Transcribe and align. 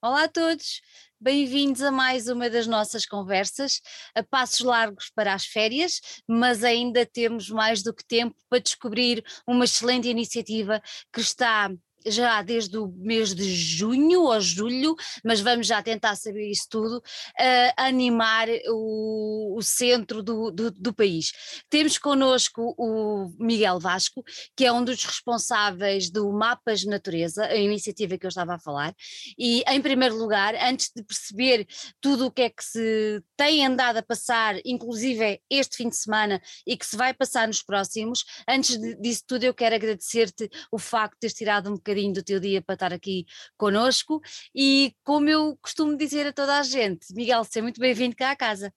Olá 0.00 0.24
a 0.24 0.28
todos, 0.28 0.80
bem-vindos 1.20 1.82
a 1.82 1.90
mais 1.90 2.28
uma 2.28 2.48
das 2.48 2.68
nossas 2.68 3.04
conversas, 3.04 3.80
a 4.14 4.22
passos 4.22 4.60
largos 4.60 5.10
para 5.12 5.34
as 5.34 5.44
férias, 5.44 6.00
mas 6.24 6.62
ainda 6.62 7.04
temos 7.04 7.50
mais 7.50 7.82
do 7.82 7.92
que 7.92 8.04
tempo 8.06 8.36
para 8.48 8.60
descobrir 8.60 9.24
uma 9.44 9.64
excelente 9.64 10.06
iniciativa 10.06 10.80
que 11.12 11.20
está 11.20 11.68
já 12.06 12.42
desde 12.42 12.76
o 12.76 12.88
mês 12.88 13.34
de 13.34 13.54
junho 13.54 14.22
ou 14.22 14.40
julho, 14.40 14.94
mas 15.24 15.40
vamos 15.40 15.66
já 15.66 15.82
tentar 15.82 16.16
saber 16.16 16.50
isso 16.50 16.66
tudo, 16.68 16.98
uh, 16.98 17.72
animar 17.76 18.48
o, 18.68 19.56
o 19.56 19.62
centro 19.62 20.22
do, 20.22 20.50
do, 20.50 20.70
do, 20.70 20.92
país. 20.92 21.32
Temos 21.68 21.98
connosco 21.98 22.74
o 22.76 23.30
Miguel 23.38 23.78
Vasco, 23.78 24.22
que 24.56 24.64
é 24.64 24.72
um 24.72 24.84
dos 24.84 25.04
responsáveis 25.04 26.10
do 26.10 26.30
Mapas 26.32 26.84
Natureza, 26.84 27.44
a 27.44 27.56
iniciativa 27.56 28.18
que 28.18 28.26
eu 28.26 28.28
estava 28.28 28.54
a 28.54 28.58
falar, 28.58 28.94
e 29.38 29.62
em 29.66 29.80
primeiro 29.80 30.16
lugar, 30.16 30.54
antes 30.54 30.90
de 30.94 31.02
perceber 31.02 31.66
tudo 32.00 32.26
o 32.26 32.30
que 32.30 32.42
é 32.42 32.50
que 32.50 32.64
se 32.64 33.22
tem 33.36 33.64
andado 33.64 33.98
a 33.98 34.02
passar, 34.02 34.56
inclusive 34.64 35.40
este 35.50 35.76
fim 35.76 35.88
de 35.88 35.96
semana 35.96 36.40
e 36.66 36.76
que 36.76 36.86
se 36.86 36.96
vai 36.96 37.14
passar 37.14 37.46
nos 37.46 37.62
próximos, 37.62 38.24
antes 38.48 38.78
disso 39.00 39.22
tudo 39.26 39.44
eu 39.44 39.54
quero 39.54 39.74
agradecer-te 39.74 40.48
o 40.72 40.78
facto 40.78 41.14
de 41.14 41.28
teres 41.28 41.34
tirado 41.34 41.70
um 41.70 41.74
bocadinho 41.88 41.98
bocadinho 42.08 42.12
do 42.12 42.22
teu 42.22 42.38
dia 42.38 42.62
para 42.62 42.74
estar 42.74 42.92
aqui 42.92 43.26
conosco 43.56 44.20
e 44.54 44.92
como 45.02 45.28
eu 45.28 45.56
costumo 45.62 45.96
dizer 45.96 46.26
a 46.26 46.32
toda 46.32 46.58
a 46.58 46.62
gente, 46.62 47.14
Miguel, 47.14 47.42
seja 47.44 47.62
muito 47.62 47.80
bem-vindo 47.80 48.14
cá 48.14 48.30
à 48.30 48.36
casa. 48.36 48.72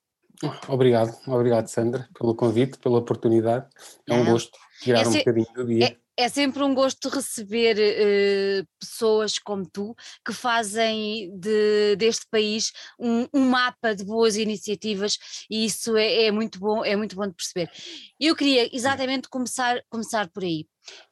Obrigado, 0.68 1.16
obrigado 1.28 1.68
Sandra 1.68 2.08
pelo 2.18 2.34
convite, 2.34 2.80
pela 2.80 2.98
oportunidade, 2.98 3.68
é 4.08 4.14
um 4.14 4.26
gosto 4.26 4.58
tirar 4.82 5.04
é 5.04 5.08
um 5.08 5.14
bocadinho 5.14 5.54
do 5.54 5.66
dia. 5.66 5.98
É, 6.18 6.28
sempre 6.28 6.62
um 6.62 6.74
gosto 6.74 7.10
receber 7.10 7.78
uh, 7.78 8.68
pessoas 8.80 9.40
como 9.40 9.66
tu 9.66 9.96
que 10.26 10.34
fazem 10.34 11.32
de, 11.38 11.96
deste 11.96 12.28
país 12.30 12.72
um, 13.00 13.28
um, 13.34 13.50
mapa 13.50 13.96
de 13.96 14.04
boas 14.04 14.36
iniciativas 14.36 15.18
e 15.50 15.66
isso 15.66 15.96
é, 15.96 16.26
é, 16.26 16.32
muito 16.32 16.60
bom, 16.60 16.84
é 16.84 16.96
muito 16.96 17.16
bom 17.16 17.28
de 17.28 17.34
perceber. 17.34 17.72
Eu 18.20 18.36
queria 18.36 18.70
exatamente 18.76 19.30
começar, 19.30 19.82
começar 19.90 20.30
por 20.30 20.44
aí. 20.44 20.68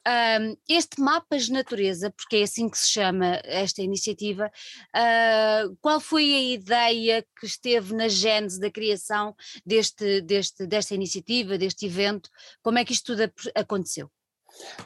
Um, 0.06 0.56
este 0.68 1.00
Mapas 1.00 1.48
Natureza, 1.48 2.12
porque 2.16 2.36
é 2.36 2.42
assim 2.42 2.68
que 2.68 2.78
se 2.78 2.90
chama 2.90 3.40
esta 3.44 3.82
iniciativa, 3.82 4.50
uh, 4.94 5.76
qual 5.80 6.00
foi 6.00 6.34
a 6.34 6.40
ideia 6.40 7.24
que 7.38 7.46
esteve 7.46 7.94
na 7.94 8.08
gênese 8.08 8.60
da 8.60 8.70
criação 8.70 9.34
deste, 9.64 10.20
deste, 10.22 10.66
desta 10.66 10.94
iniciativa, 10.94 11.56
deste 11.56 11.86
evento? 11.86 12.28
Como 12.62 12.78
é 12.78 12.84
que 12.84 12.92
isto 12.92 13.16
tudo 13.16 13.32
aconteceu? 13.54 14.10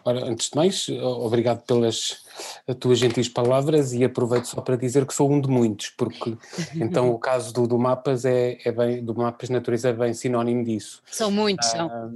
Ora, 0.04 0.24
antes 0.26 0.50
de 0.50 0.56
mais, 0.56 0.88
obrigado 0.88 1.62
pelas 1.64 2.24
tuas 2.80 2.98
gentis 2.98 3.28
palavras 3.28 3.92
e 3.92 4.04
aproveito 4.04 4.46
só 4.46 4.60
para 4.60 4.76
dizer 4.76 5.06
que 5.06 5.14
sou 5.14 5.30
um 5.30 5.40
de 5.40 5.48
muitos, 5.48 5.90
porque 5.90 6.36
então 6.74 7.10
o 7.10 7.18
caso 7.18 7.52
do, 7.52 7.66
do 7.66 7.78
Mapas 7.78 8.24
é, 8.24 8.58
é 8.64 8.72
bem, 8.72 9.04
do 9.04 9.14
Mapas 9.14 9.48
Natureza 9.48 9.90
é 9.90 9.92
bem 9.92 10.12
sinónimo 10.12 10.64
disso. 10.64 11.02
São 11.10 11.30
muitos, 11.30 11.68
são. 11.68 11.88
Ah, 11.88 12.10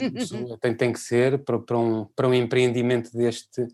tem, 0.60 0.74
tem 0.74 0.92
que 0.92 1.00
ser 1.00 1.38
para, 1.44 1.58
para, 1.58 1.78
um, 1.78 2.04
para 2.04 2.28
um 2.28 2.34
empreendimento 2.34 3.16
deste, 3.16 3.66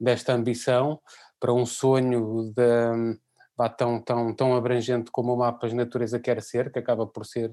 desta 0.00 0.32
ambição, 0.32 1.00
para 1.40 1.52
um 1.52 1.66
sonho 1.66 2.52
de, 2.54 3.18
tão, 3.76 4.00
tão, 4.00 4.34
tão 4.34 4.56
abrangente 4.56 5.10
como 5.10 5.32
o 5.32 5.36
Mapas 5.36 5.72
Natureza 5.72 6.20
quer 6.20 6.40
ser, 6.42 6.70
que 6.70 6.78
acaba 6.78 7.06
por 7.06 7.26
ser 7.26 7.52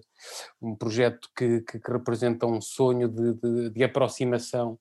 um 0.62 0.76
projeto 0.76 1.30
que, 1.36 1.62
que, 1.62 1.80
que 1.80 1.92
representa 1.92 2.46
um 2.46 2.62
sonho 2.62 3.08
de, 3.08 3.34
de, 3.34 3.70
de 3.72 3.84
aproximação 3.84 4.78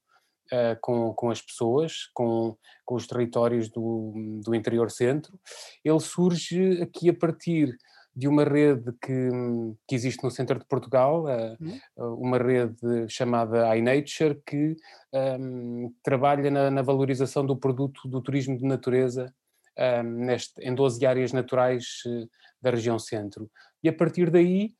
uh, 0.52 0.76
com, 0.80 1.12
com 1.14 1.30
as 1.30 1.40
pessoas, 1.40 2.10
com, 2.14 2.56
com 2.84 2.94
os 2.94 3.06
territórios 3.06 3.68
do, 3.68 4.40
do 4.44 4.54
interior 4.54 4.90
centro. 4.90 5.38
Ele 5.84 6.00
surge 6.00 6.82
aqui 6.82 7.08
a 7.08 7.14
partir 7.14 7.76
de 8.16 8.28
uma 8.28 8.44
rede 8.44 8.92
que, 9.02 9.30
que 9.88 9.94
existe 9.94 10.22
no 10.22 10.30
centro 10.30 10.58
de 10.58 10.64
Portugal, 10.66 11.24
uhum. 11.24 12.14
uma 12.14 12.38
rede 12.38 13.08
chamada 13.08 13.76
iNature, 13.76 14.40
que 14.46 14.76
um, 15.12 15.92
trabalha 16.02 16.48
na, 16.50 16.70
na, 16.70 16.82
valorização 16.82 17.44
do 17.44 17.56
produto 17.56 18.06
do 18.06 18.22
turismo 18.22 18.56
de 18.56 18.64
natureza 18.64 19.34
um, 19.76 20.02
neste, 20.26 20.62
em 20.62 20.72
12 20.72 21.04
áreas 21.04 21.32
naturais 21.32 22.02
uh, 22.06 22.28
da 22.62 22.70
região 22.70 23.00
centro. 23.00 23.50
E 23.82 23.88
a 23.88 23.92
partir 23.92 24.30
daí 24.30 24.72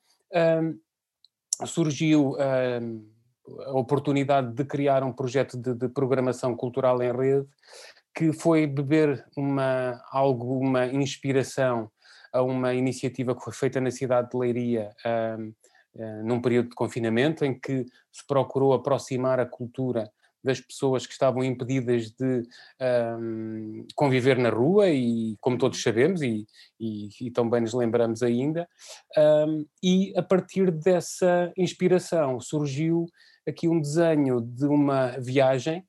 um, 0.62 0.78
surgiu 1.66 2.36
a 3.66 3.72
oportunidade 3.72 4.53
de 4.53 4.65
criar 4.65 5.03
um 5.03 5.12
projeto 5.12 5.56
de, 5.56 5.75
de, 5.75 5.88
programação 5.88 6.56
cultural 6.56 7.03
em 7.03 7.12
rede 7.12 7.47
que 8.15 8.32
foi 8.32 8.66
beber 8.66 9.25
uma, 9.37 10.00
alguma 10.10 10.87
inspiração 10.87 11.91
a 12.33 12.43
uma 12.43 12.75
iniciativa 12.75 13.34
que 13.34 13.43
foi 13.43 13.53
feita 13.53 13.81
na 13.81 13.91
cidade 13.91 14.31
de 14.31 14.37
Leiria 14.37 14.91
um, 15.38 15.53
uh, 15.97 16.25
num 16.25 16.41
período 16.41 16.71
de 16.71 16.75
confinamento 16.75 17.44
em 17.44 17.59
que 17.59 17.84
se 18.10 18.27
procurou 18.27 18.72
aproximar 18.72 19.38
a 19.38 19.47
cultura 19.47 20.10
das 20.43 20.60
pessoas 20.60 21.06
que 21.06 21.12
estavam 21.12 21.43
impedidas 21.43 22.10
de 22.10 22.43
um, 23.19 23.87
conviver 23.94 24.37
na 24.37 24.50
rua 24.50 24.91
e 24.91 25.37
como 25.41 25.56
todos 25.56 25.83
sabemos 25.83 26.21
e, 26.21 26.47
e, 26.78 27.09
e 27.21 27.31
também 27.31 27.62
nos 27.62 27.72
lembramos 27.72 28.22
ainda 28.22 28.69
e 29.83 30.12
a 30.15 30.22
partir 30.22 30.71
dessa 30.71 31.50
inspiração 31.56 32.38
surgiu 32.41 33.06
aqui 33.47 33.69
um 33.69 33.81
desenho 33.81 34.41
de 34.41 34.66
uma 34.66 35.19
viagem 35.19 35.87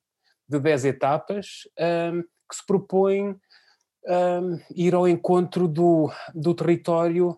de 0.48 0.58
10 0.58 0.84
etapas 0.84 1.62
um, 1.78 2.22
que 2.22 2.56
se 2.56 2.66
propõe 2.66 3.30
um, 3.30 4.60
ir 4.74 4.94
ao 4.94 5.08
encontro 5.08 5.66
do, 5.66 6.10
do 6.34 6.54
território, 6.54 7.36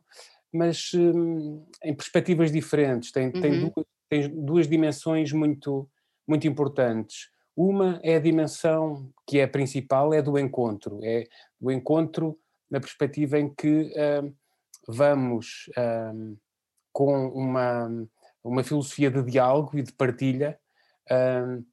mas 0.53 0.91
um, 0.95 1.65
em 1.83 1.95
perspectivas 1.95 2.53
diferentes. 2.53 3.11
Tem, 3.11 3.27
uhum. 3.27 3.41
tem, 3.41 3.61
duas, 3.61 3.87
tem 4.09 4.45
duas 4.45 4.69
dimensões 4.69 5.33
muito, 5.33 5.89
muito 6.27 6.47
importantes. 6.47 7.31
Uma 7.57 7.99
é 8.03 8.17
a 8.17 8.21
dimensão 8.21 9.11
que 9.27 9.39
é 9.39 9.45
a 9.45 9.49
principal, 9.49 10.13
é 10.13 10.23
do 10.23 10.39
encontro. 10.39 11.01
É 11.03 11.25
do 11.61 11.73
encontro 11.73 12.39
na 12.71 12.79
perspectiva 12.79 13.39
em 13.39 13.53
que 13.53 13.91
vamos 14.87 15.69
com 16.93 17.29
uma 17.29 17.91
uma 18.43 18.63
filosofia 18.65 19.11
de 19.11 19.23
diálogo 19.23 19.79
e 19.79 19.83
de 19.83 19.93
partilha, 19.93 20.59
uh, 21.11 21.65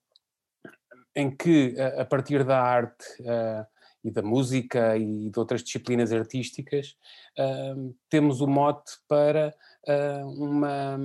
em 1.16 1.34
que, 1.36 1.76
a 1.98 2.04
partir 2.04 2.44
da 2.44 2.62
arte 2.62 3.06
uh, 3.22 3.66
e 4.04 4.12
da 4.12 4.22
música 4.22 4.98
e 4.98 5.30
de 5.30 5.40
outras 5.40 5.64
disciplinas 5.64 6.12
artísticas, 6.12 6.96
uh, 7.40 7.96
temos 8.10 8.42
o 8.42 8.48
mote 8.48 8.94
para 9.08 9.54
uma, 10.36 10.98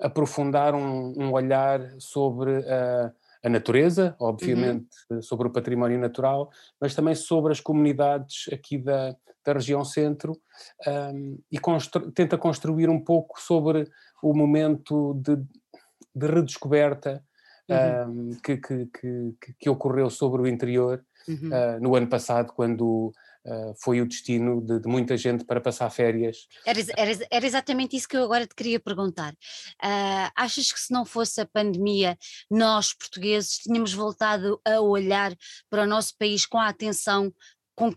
aprofundar 0.00 0.74
um, 0.74 1.14
um, 1.16 1.32
olhar 1.32 1.80
sobre 2.00 2.50
a 3.42 3.48
natureza, 3.48 4.16
obviamente 4.18 4.88
uhum. 5.08 5.22
sobre 5.22 5.46
o 5.46 5.52
património 5.52 5.98
natural, 5.98 6.50
mas 6.80 6.92
também 6.92 7.14
sobre 7.14 7.52
as 7.52 7.60
comunidades 7.60 8.52
aqui 8.52 8.76
da, 8.76 9.16
da 9.44 9.52
região 9.54 9.84
centro 9.84 10.38
um, 11.14 11.38
e 11.50 11.58
constru 11.58 12.10
tenta 12.12 12.36
construir 12.36 12.88
um 12.88 13.02
pouco 13.02 13.40
sobre 13.40 13.90
o 14.22 14.34
momento 14.34 15.14
de, 15.14 15.36
de 16.14 16.26
redescoberta 16.26 17.24
uhum. 17.68 18.30
um, 18.30 18.40
que, 18.42 18.56
que, 18.56 18.86
que, 18.86 19.54
que, 19.58 19.70
ocorreu 19.70 20.10
sobre 20.10 20.42
o 20.42 20.46
interior 20.46 21.04
uhum. 21.28 21.50
uh, 21.50 21.80
no 21.80 21.94
ano 21.94 22.08
passado, 22.08 22.52
quando 22.52 23.12
Uh, 23.42 23.74
foi 23.82 24.02
o 24.02 24.06
destino 24.06 24.60
de, 24.60 24.80
de, 24.80 24.86
muita 24.86 25.16
gente 25.16 25.46
para 25.46 25.62
passar 25.62 25.88
férias. 25.88 26.46
Era, 26.66 26.78
era, 26.94 27.26
era, 27.30 27.46
exatamente 27.46 27.96
isso 27.96 28.06
que 28.06 28.14
eu 28.14 28.24
agora 28.24 28.46
te 28.46 28.54
queria 28.54 28.78
perguntar. 28.78 29.32
Uh, 29.82 30.30
achas 30.36 30.70
que 30.70 30.78
se 30.78 30.92
não 30.92 31.06
fosse 31.06 31.40
a 31.40 31.46
pandemia, 31.46 32.18
nós 32.50 32.92
portugueses 32.92 33.56
tínhamos 33.56 33.94
voltado 33.94 34.60
a 34.62 34.82
olhar 34.82 35.34
para 35.70 35.84
o 35.84 35.86
nosso 35.86 36.14
país 36.18 36.44
com 36.44 36.58
a 36.58 36.68
atenção 36.68 37.32
com 37.74 37.94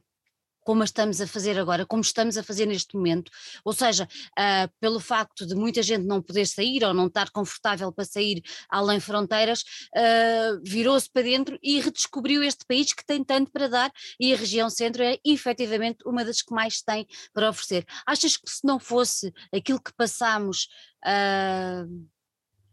como 0.64 0.84
estamos 0.84 1.22
a 1.22 1.28
fazer 1.28 1.60
agora, 1.60 1.86
como 1.86 2.02
estamos 2.02 2.38
a 2.38 2.44
fazer 2.44 2.66
neste 2.66 2.96
momento, 2.96 3.32
ou 3.64 3.74
seja, 3.74 4.08
uh, 4.38 4.72
pelo 4.80 5.00
facto 5.00 5.46
de 5.46 5.56
muita 5.56 5.82
gente 5.82 6.06
não 6.06 6.22
poder 6.22 6.46
sair 6.46 6.84
ou 6.84 6.94
não 6.94 7.08
estar 7.08 7.30
confortável 7.32 7.92
para 7.92 8.06
sair 8.06 8.42
além 8.70 9.00
fronteiras, 9.00 9.62
uh, 9.96 10.62
virou-se 10.64 11.10
para 11.10 11.24
dentro 11.24 11.58
e 11.62 11.80
redescobriu 11.80 12.44
este 12.44 12.66
país 12.66 12.94
que 12.94 13.06
tem 13.06 13.24
tanto 13.24 13.52
para 13.52 13.68
dar 13.68 13.92
e 14.20 14.34
a 14.34 14.38
região 14.38 14.70
centro 14.70 15.04
é 15.04 15.18
efetivamente 15.24 16.00
uma 16.06 16.24
das 16.26 16.42
que 16.42 16.54
mais 16.54 16.82
tem 16.82 17.06
para 17.34 17.50
oferecer. 17.50 17.86
Achas 18.06 18.38
que 18.38 18.50
se 18.50 18.66
não 18.66 18.80
fosse 18.80 19.34
aquilo 19.54 19.82
que 19.82 19.94
passamos, 19.94 20.68
uh, 21.06 22.08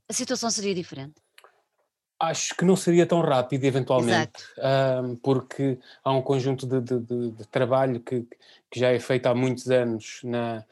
a 0.08 0.12
situação 0.12 0.50
seria 0.50 0.74
diferente? 0.74 1.14
Acho 2.20 2.54
que 2.54 2.64
não 2.64 2.76
seria 2.76 3.06
tão 3.06 3.20
rápido, 3.22 3.64
eventualmente, 3.64 4.44
um, 5.02 5.16
porque 5.16 5.78
há 6.04 6.12
um 6.12 6.20
conjunto 6.20 6.66
de, 6.66 6.80
de, 6.80 7.00
de, 7.00 7.30
de 7.30 7.46
trabalho 7.46 7.98
que, 7.98 8.26
que, 8.70 8.78
já 8.78 8.90
é 8.90 8.98
feito 8.98 9.26
há 9.26 9.34
muitos 9.34 9.70
anos 9.70 10.20
na, 10.22 10.62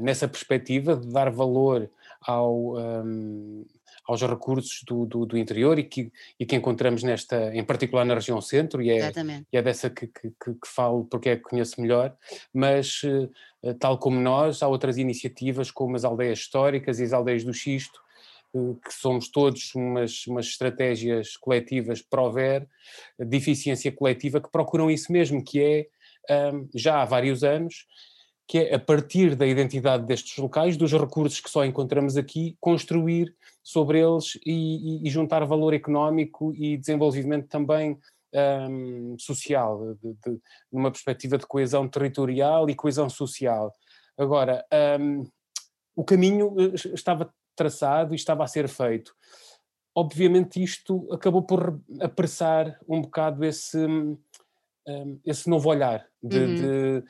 nessa 0.00 0.28
perspectiva 0.28 0.94
de 0.94 1.06
dar 1.08 1.30
valor 1.30 1.88
ao, 2.20 2.76
um, 2.76 3.64
aos 4.08 4.22
recursos 4.22 4.82
do, 4.84 5.04
do, 5.04 5.26
do, 5.26 5.36
interior 5.36 5.78
e 5.78 5.84
que, 5.84 6.10
e 6.40 6.46
que 6.46 6.56
encontramos 6.56 7.02
nesta, 7.02 7.54
em 7.54 7.62
particular 7.62 8.06
na 8.06 8.14
região 8.14 8.40
centro, 8.40 8.80
e 8.80 8.90
é, 8.90 9.12
e 9.52 9.56
é 9.56 9.62
dessa 9.62 9.90
que, 9.90 10.06
que, 10.06 10.30
que, 10.30 10.56
falo 10.66 11.04
porque 11.04 11.28
é 11.28 11.36
que 11.36 11.42
conheço 11.42 11.80
melhor, 11.80 12.16
mas 12.52 13.02
eh, 13.62 13.74
tal 13.74 13.98
como 13.98 14.18
nós, 14.18 14.62
há 14.62 14.68
outras 14.68 14.96
iniciativas 14.96 15.70
como 15.70 15.94
as 15.94 16.04
aldeias 16.04 16.38
históricas 16.38 16.98
e 16.98 17.04
as 17.04 17.12
aldeias 17.12 17.44
do 17.44 17.52
Xisto, 17.52 18.00
que 18.84 18.92
somos 18.92 19.28
todos 19.28 19.74
umas, 19.74 20.26
umas 20.26 20.46
estratégias 20.46 21.36
coletivas 21.36 22.02
pró-ver, 22.02 22.68
de 23.18 23.36
eficiência 23.36 23.92
coletiva, 23.92 24.40
que 24.40 24.50
procuram 24.50 24.90
isso 24.90 25.12
mesmo, 25.12 25.42
que 25.42 25.60
é, 25.60 25.86
já 26.74 27.02
há 27.02 27.04
vários 27.04 27.42
anos, 27.42 27.86
que 28.46 28.58
é 28.58 28.74
a 28.74 28.78
partir 28.78 29.36
da 29.36 29.46
identidade 29.46 30.06
destes 30.06 30.36
locais, 30.38 30.76
dos 30.76 30.92
recursos 30.92 31.40
que 31.40 31.50
só 31.50 31.64
encontramos 31.64 32.16
aqui, 32.16 32.56
construir 32.60 33.34
sobre 33.62 34.00
eles 34.00 34.38
e, 34.46 35.02
e, 35.02 35.06
e 35.06 35.10
juntar 35.10 35.44
valor 35.44 35.74
económico 35.74 36.54
e 36.54 36.78
desenvolvimento 36.78 37.46
também 37.48 37.98
um, 38.70 39.16
social, 39.18 39.94
de, 40.02 40.12
de, 40.12 40.40
numa 40.72 40.90
perspectiva 40.90 41.36
de 41.36 41.46
coesão 41.46 41.88
territorial 41.88 42.68
e 42.68 42.74
coesão 42.74 43.08
social. 43.08 43.72
Agora, 44.16 44.64
um, 45.00 45.26
o 45.94 46.04
caminho 46.04 46.54
eh, 46.58 46.74
estava 46.94 47.32
traçado 47.58 48.14
e 48.14 48.16
estava 48.16 48.44
a 48.44 48.48
ser 48.48 48.68
feito. 48.68 49.14
Obviamente 49.94 50.62
isto 50.62 51.12
acabou 51.12 51.42
por 51.42 51.80
apressar 52.00 52.78
um 52.88 53.02
bocado 53.02 53.44
esse 53.44 53.78
um, 54.88 55.20
esse 55.24 55.48
novo 55.48 55.68
olhar, 55.68 56.06
de, 56.22 56.38
uhum. 56.38 56.54
de 56.54 57.04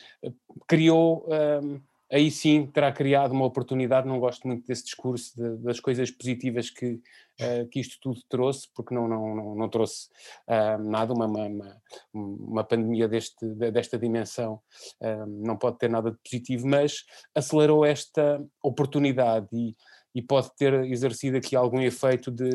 criou, 0.66 1.26
um, 1.62 1.80
aí 2.10 2.30
sim 2.30 2.66
terá 2.66 2.90
criado 2.90 3.32
uma 3.32 3.44
oportunidade, 3.44 4.08
não 4.08 4.18
gosto 4.18 4.46
muito 4.48 4.66
desse 4.66 4.84
discurso 4.84 5.36
de, 5.36 5.56
das 5.58 5.78
coisas 5.78 6.10
positivas 6.10 6.70
que, 6.70 6.94
uh, 6.94 7.68
que 7.70 7.78
isto 7.80 7.98
tudo 8.00 8.20
trouxe, 8.28 8.68
porque 8.74 8.94
não, 8.94 9.06
não, 9.06 9.34
não, 9.34 9.54
não 9.54 9.68
trouxe 9.68 10.08
uh, 10.48 10.82
nada, 10.82 11.12
uma, 11.12 11.26
uma, 11.26 11.82
uma, 12.12 12.64
pandemia 12.64 13.06
deste, 13.06 13.46
desta 13.46 13.98
dimensão 13.98 14.60
uh, 15.00 15.26
não 15.26 15.56
pode 15.56 15.78
ter 15.78 15.88
nada 15.88 16.10
de 16.10 16.18
positivo, 16.18 16.66
mas 16.66 17.04
acelerou 17.34 17.84
esta 17.84 18.44
oportunidade 18.62 19.48
e, 19.52 19.76
e 20.14 20.22
pode 20.22 20.50
ter 20.56 20.72
exercido 20.84 21.36
aqui 21.36 21.54
algum 21.54 21.80
efeito 21.80 22.30
de 22.30 22.50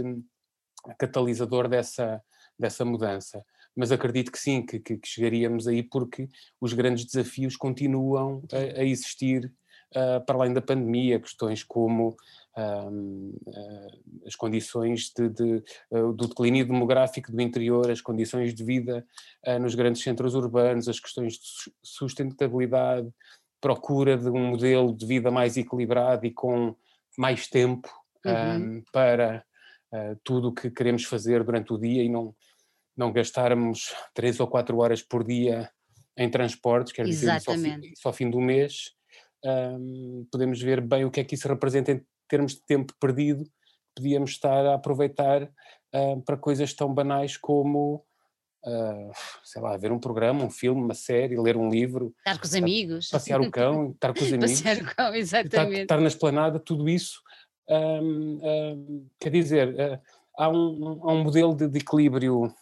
catalisador 0.97 1.67
dessa, 1.67 2.21
dessa 2.57 2.83
mudança. 2.83 3.43
Mas 3.75 3.91
acredito 3.91 4.31
que 4.31 4.39
sim, 4.39 4.65
que, 4.65 4.79
que, 4.79 4.99
chegaríamos 5.03 5.67
aí 5.67 5.81
porque 5.81 6.29
os 6.61 6.73
grandes 6.73 7.05
desafios 7.05 7.55
continuam 7.55 8.43
a, 8.51 8.81
a 8.81 8.83
existir 8.83 9.51
uh, 9.95 10.23
para 10.25 10.35
além 10.35 10.53
da 10.53 10.61
pandemia, 10.61 11.19
questões 11.19 11.63
como 11.63 12.15
uh, 12.55 14.27
as 14.27 14.35
condições 14.35 15.11
de, 15.15 15.29
de, 15.29 15.63
uh, 15.89 16.13
do 16.13 16.27
declínio 16.27 16.67
demográfico 16.67 17.31
do 17.31 17.41
interior, 17.41 17.89
as 17.89 18.01
condições 18.01 18.53
de 18.53 18.63
vida 18.63 19.05
nos 19.59 19.75
grandes 19.75 20.03
centros 20.03 20.35
urbanos, 20.35 20.87
as 20.87 20.99
questões 20.99 21.33
de 21.33 21.71
sustentabilidade, 21.81 23.09
procura 23.59 24.17
de 24.17 24.29
um 24.29 24.49
modelo 24.49 24.95
de 24.95 25.05
vida 25.05 25.31
mais 25.31 25.57
equilibrado 25.57 26.25
e 26.25 26.31
com 26.31 26.75
mais 27.17 27.47
tempo 27.47 27.89
uhum. 28.25 28.83
para 28.91 29.45
tudo 30.23 30.49
o 30.49 30.53
que 30.53 30.71
queremos 30.71 31.03
fazer 31.03 31.43
durante 31.43 31.71
o 31.71 31.77
dia 31.77 32.03
e 32.03 32.09
não 32.09 32.35
não 32.95 33.11
gastarmos 33.11 33.93
três 34.13 34.39
ou 34.39 34.47
quatro 34.47 34.77
horas 34.77 35.01
por 35.01 35.23
dia 35.23 35.69
em 36.15 36.29
transportes, 36.29 36.93
quer 36.93 37.05
dizer, 37.05 37.41
só, 37.41 37.51
só 37.95 38.13
fim 38.13 38.29
do 38.29 38.39
mês, 38.39 38.91
um, 39.43 40.27
podemos 40.31 40.61
ver 40.61 40.79
bem 40.79 41.03
o 41.03 41.11
que 41.11 41.19
é 41.19 41.23
que 41.23 41.35
isso 41.35 41.47
representa 41.47 41.91
em 41.91 42.05
termos 42.29 42.53
de 42.53 42.61
tempo 42.65 42.93
perdido, 42.99 43.43
podíamos 43.95 44.31
estar 44.31 44.65
a 44.65 44.75
aproveitar 44.75 45.43
uh, 45.43 46.21
para 46.23 46.37
coisas 46.37 46.73
tão 46.73 46.93
banais 46.93 47.35
como, 47.35 48.05
uh, 48.65 49.11
sei 49.43 49.61
lá, 49.61 49.75
ver 49.77 49.91
um 49.91 49.99
programa, 49.99 50.43
um 50.43 50.49
filme, 50.49 50.81
uma 50.81 50.93
série, 50.93 51.39
ler 51.39 51.57
um 51.57 51.69
livro. 51.69 52.13
Estar 52.19 52.39
com 52.39 52.45
os 52.45 52.55
amigos. 52.55 53.09
Passear 53.09 53.41
o 53.41 53.51
cão, 53.51 53.91
estar 53.95 54.13
com 54.13 54.23
os 54.23 54.33
amigos. 54.33 54.61
Passear 54.61 54.77
o 54.77 54.95
cão, 54.95 55.15
exatamente. 55.15 55.71
Estar, 55.71 55.81
estar 55.81 56.01
na 56.01 56.07
esplanada, 56.07 56.59
tudo 56.59 56.89
isso, 56.89 57.21
um, 57.69 58.39
um, 58.43 59.07
quer 59.19 59.29
dizer, 59.29 59.69
uh, 59.69 59.99
há, 60.37 60.49
um, 60.49 60.99
há 61.03 61.13
um 61.13 61.23
modelo 61.23 61.55
de, 61.55 61.67
de 61.67 61.79
equilíbrio 61.79 62.53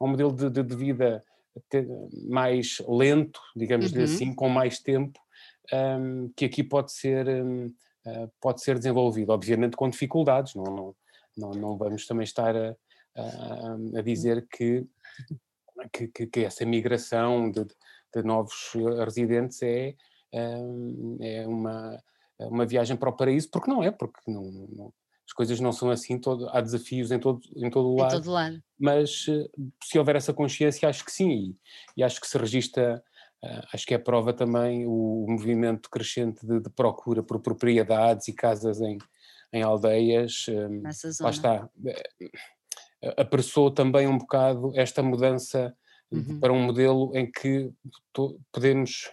um 0.00 0.08
modelo 0.08 0.32
de, 0.32 0.50
de, 0.50 0.62
de 0.62 0.76
vida 0.76 1.24
mais 2.28 2.78
lento, 2.88 3.40
digamos 3.54 3.92
uhum. 3.92 4.02
assim, 4.02 4.34
com 4.34 4.48
mais 4.48 4.78
tempo, 4.80 5.20
que 6.36 6.44
aqui 6.44 6.62
pode 6.62 6.92
ser, 6.92 7.26
uh, 7.28 7.72
ah, 8.06 8.28
pode 8.40 8.62
ser 8.62 8.78
desenvolvido, 8.78 9.30
obviamente 9.30 9.76
com 9.76 9.88
dificuldades, 9.88 10.54
não, 10.54 10.64
não, 10.64 10.94
não, 11.36 11.50
não 11.52 11.76
vamos 11.76 12.06
também 12.06 12.24
estar 12.24 12.54
a, 12.56 12.76
a, 13.16 13.98
a 13.98 14.02
dizer 14.02 14.46
que, 14.50 14.84
que, 15.92 16.08
que, 16.08 16.26
que, 16.26 16.40
essa 16.44 16.64
migração 16.64 17.50
de, 17.50 17.64
de 17.64 18.22
novos 18.22 18.72
residentes 19.04 19.62
é, 19.62 19.94
um, 20.34 21.18
é 21.20 21.46
uma, 21.46 22.02
uma 22.40 22.66
viagem 22.66 22.96
para 22.96 23.10
o 23.10 23.16
paraíso, 23.16 23.50
porque 23.50 23.70
não 23.70 23.82
é, 23.82 23.90
porque 23.90 24.20
não, 24.30 24.42
não 24.42 24.92
as 25.32 25.34
coisas 25.34 25.60
não 25.60 25.72
são 25.72 25.90
assim, 25.90 26.18
todo, 26.18 26.48
há 26.50 26.60
desafios 26.60 27.10
em 27.10 27.18
todo, 27.18 27.40
em 27.56 27.70
todo 27.70 27.88
o 27.88 27.96
lado. 27.96 28.14
Em 28.14 28.18
todo 28.18 28.30
lado. 28.30 28.62
Mas 28.78 29.26
eh, 29.28 29.48
se 29.82 29.98
houver 29.98 30.16
essa 30.16 30.34
consciência, 30.34 30.88
acho 30.88 31.04
que 31.04 31.10
sim, 31.10 31.56
e, 31.96 32.02
acho 32.02 32.20
que 32.20 32.26
se 32.26 32.36
registra, 32.36 33.02
acho 33.72 33.86
que 33.86 33.94
é 33.94 33.98
prova 33.98 34.34
também 34.34 34.86
o, 34.86 35.24
movimento 35.26 35.88
crescente 35.88 36.46
de, 36.46 36.60
de, 36.60 36.68
procura 36.68 37.22
por 37.22 37.40
propriedades 37.40 38.28
e 38.28 38.34
casas 38.34 38.80
em, 38.80 38.98
em 39.52 39.62
aldeias. 39.62 40.46
Nessa 40.82 41.10
zona. 41.10 41.28
Lá 41.28 41.30
está. 41.30 41.70
Apressou 43.16 43.70
também 43.70 44.06
um 44.06 44.18
bocado 44.18 44.72
esta 44.76 45.02
mudança 45.02 45.74
uhum. 46.10 46.38
para 46.38 46.52
um 46.52 46.62
modelo 46.62 47.10
em 47.16 47.30
que 47.30 47.70
podemos, 48.52 49.10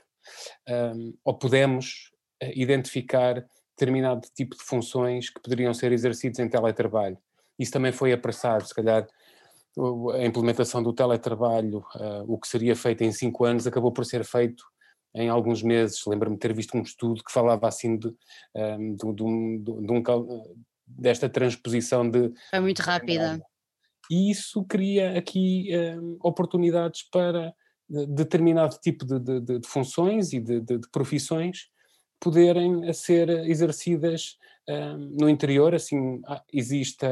um, 0.67 1.13
ou 1.23 1.33
podemos, 1.33 2.11
identificar 2.55 3.45
determinado 3.77 4.27
tipo 4.35 4.55
de 4.55 4.63
funções 4.63 5.29
que 5.29 5.41
poderiam 5.41 5.73
ser 5.73 5.91
exercidos 5.91 6.39
em 6.39 6.49
teletrabalho. 6.49 7.17
Isso 7.57 7.71
também 7.71 7.91
foi 7.91 8.13
apressado, 8.13 8.65
se 8.65 8.73
calhar 8.73 9.07
a 10.13 10.25
implementação 10.25 10.83
do 10.83 10.93
teletrabalho, 10.93 11.79
uh, 11.95 12.23
o 12.27 12.37
que 12.37 12.47
seria 12.47 12.75
feito 12.75 13.03
em 13.03 13.11
cinco 13.11 13.45
anos, 13.45 13.67
acabou 13.67 13.91
por 13.91 14.05
ser 14.05 14.25
feito 14.25 14.63
em 15.15 15.29
alguns 15.29 15.63
meses. 15.63 16.01
Lembro-me 16.05 16.35
de 16.35 16.39
ter 16.39 16.53
visto 16.53 16.75
um 16.77 16.81
estudo 16.81 17.23
que 17.23 17.31
falava 17.31 17.67
assim 17.67 17.97
de, 17.97 18.07
um, 18.55 18.95
de, 18.95 19.13
de, 19.15 19.85
de 19.85 19.91
um, 19.91 20.03
desta 20.87 21.29
transposição 21.29 22.09
de. 22.09 22.31
Foi 22.49 22.59
muito 22.59 22.79
rápida. 22.79 23.39
E 24.09 24.31
isso 24.31 24.63
cria 24.63 25.17
aqui 25.17 25.69
um, 25.99 26.17
oportunidades 26.21 27.03
para 27.11 27.53
determinado 27.89 28.77
tipo 28.81 29.05
de, 29.05 29.19
de, 29.19 29.59
de 29.59 29.67
funções 29.67 30.31
e 30.33 30.39
de, 30.39 30.61
profissões 30.91 31.69
poderem 32.19 32.91
ser 32.93 33.29
exercidas 33.47 34.37
um, 34.67 34.97
no 35.19 35.29
interior, 35.29 35.73
assim 35.73 36.21
existe 36.51 37.05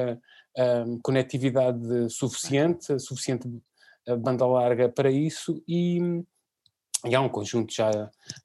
um, 0.57 0.99
conectividade 0.99 2.09
suficiente, 2.09 2.99
suficiente 2.99 3.47
banda 4.19 4.45
larga 4.45 4.89
para 4.89 5.11
isso 5.11 5.61
e, 5.67 5.99
e 7.05 7.15
há 7.15 7.21
um 7.21 7.29
conjunto 7.29 7.73
já 7.73 7.91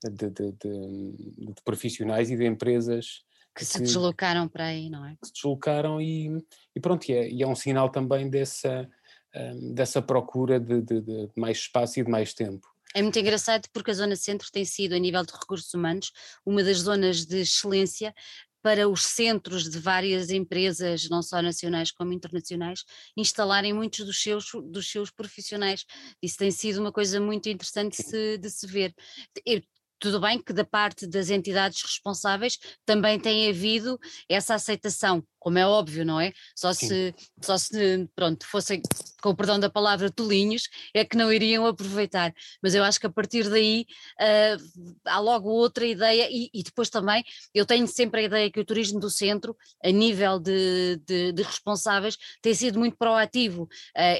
de, 0.02 0.30
de, 0.30 0.52
de, 0.52 0.52
de 0.52 1.62
profissionais 1.64 2.30
e 2.30 2.36
de 2.36 2.46
empresas 2.46 3.24
que, 3.54 3.60
que 3.60 3.64
se 3.64 3.80
deslocaram 3.80 4.48
para 4.48 4.66
aí, 4.66 4.88
não 4.88 5.04
é? 5.06 5.16
Que 5.20 5.26
se 5.26 5.32
deslocaram 5.32 6.00
e, 6.00 6.28
e 6.74 6.80
pronto, 6.80 7.08
e 7.08 7.12
é, 7.12 7.30
e 7.30 7.42
é 7.42 7.46
um 7.46 7.54
sinal 7.54 7.90
também 7.90 8.28
dessa, 8.28 8.88
um, 9.34 9.74
dessa 9.74 10.00
procura 10.00 10.58
de, 10.58 10.80
de, 10.80 11.00
de 11.00 11.30
mais 11.36 11.58
espaço 11.58 12.00
e 12.00 12.04
de 12.04 12.10
mais 12.10 12.34
tempo. 12.34 12.66
É 12.94 13.00
muito 13.00 13.18
engraçado 13.18 13.68
porque 13.72 13.90
a 13.90 13.94
Zona 13.94 14.16
Centro 14.16 14.48
tem 14.52 14.64
sido, 14.64 14.94
a 14.94 14.98
nível 14.98 15.24
de 15.24 15.32
recursos 15.32 15.72
humanos, 15.72 16.12
uma 16.44 16.62
das 16.62 16.78
zonas 16.78 17.24
de 17.24 17.40
excelência 17.40 18.14
para 18.62 18.88
os 18.88 19.02
centros 19.02 19.68
de 19.68 19.78
várias 19.78 20.30
empresas, 20.30 21.08
não 21.08 21.20
só 21.20 21.42
nacionais 21.42 21.90
como 21.90 22.12
internacionais, 22.12 22.84
instalarem 23.16 23.72
muitos 23.72 24.06
dos 24.06 24.22
seus, 24.22 24.46
dos 24.70 24.88
seus 24.88 25.10
profissionais. 25.10 25.84
Isso 26.22 26.38
tem 26.38 26.50
sido 26.50 26.80
uma 26.80 26.92
coisa 26.92 27.20
muito 27.20 27.48
interessante 27.48 27.96
de 27.96 28.08
se, 28.08 28.38
de 28.38 28.50
se 28.50 28.66
ver. 28.66 28.94
Eu 29.44 29.60
tudo 30.02 30.20
bem 30.20 30.42
que 30.42 30.52
da 30.52 30.64
parte 30.64 31.06
das 31.06 31.30
entidades 31.30 31.80
responsáveis 31.80 32.58
também 32.84 33.20
tem 33.20 33.48
havido 33.48 33.96
essa 34.28 34.56
aceitação, 34.56 35.24
como 35.42 35.58
é 35.58 35.66
óbvio, 35.66 36.04
não 36.04 36.20
é? 36.20 36.32
Só 36.54 36.72
se, 36.72 37.12
só 37.40 37.58
se, 37.58 38.08
pronto, 38.14 38.46
fossem, 38.46 38.80
com 39.20 39.30
o 39.30 39.34
perdão 39.34 39.58
da 39.58 39.68
palavra, 39.68 40.08
tolinhos, 40.08 40.68
é 40.94 41.04
que 41.04 41.16
não 41.16 41.32
iriam 41.32 41.66
aproveitar. 41.66 42.32
Mas 42.62 42.76
eu 42.76 42.84
acho 42.84 43.00
que 43.00 43.08
a 43.08 43.10
partir 43.10 43.50
daí 43.50 43.84
uh, 44.20 44.88
há 45.04 45.18
logo 45.18 45.48
outra 45.48 45.84
ideia, 45.84 46.28
e, 46.30 46.48
e, 46.54 46.62
depois 46.62 46.88
também 46.88 47.24
eu 47.52 47.66
tenho 47.66 47.88
sempre 47.88 48.20
a 48.20 48.24
ideia 48.24 48.50
que 48.52 48.60
o 48.60 48.64
turismo 48.64 49.00
do 49.00 49.10
centro, 49.10 49.56
a 49.84 49.90
nível 49.90 50.38
de, 50.38 51.00
de, 51.04 51.32
de 51.32 51.42
responsáveis, 51.42 52.16
tem 52.40 52.54
sido 52.54 52.78
muito 52.78 52.96
proativo. 52.96 53.64
Uh, 53.64 53.68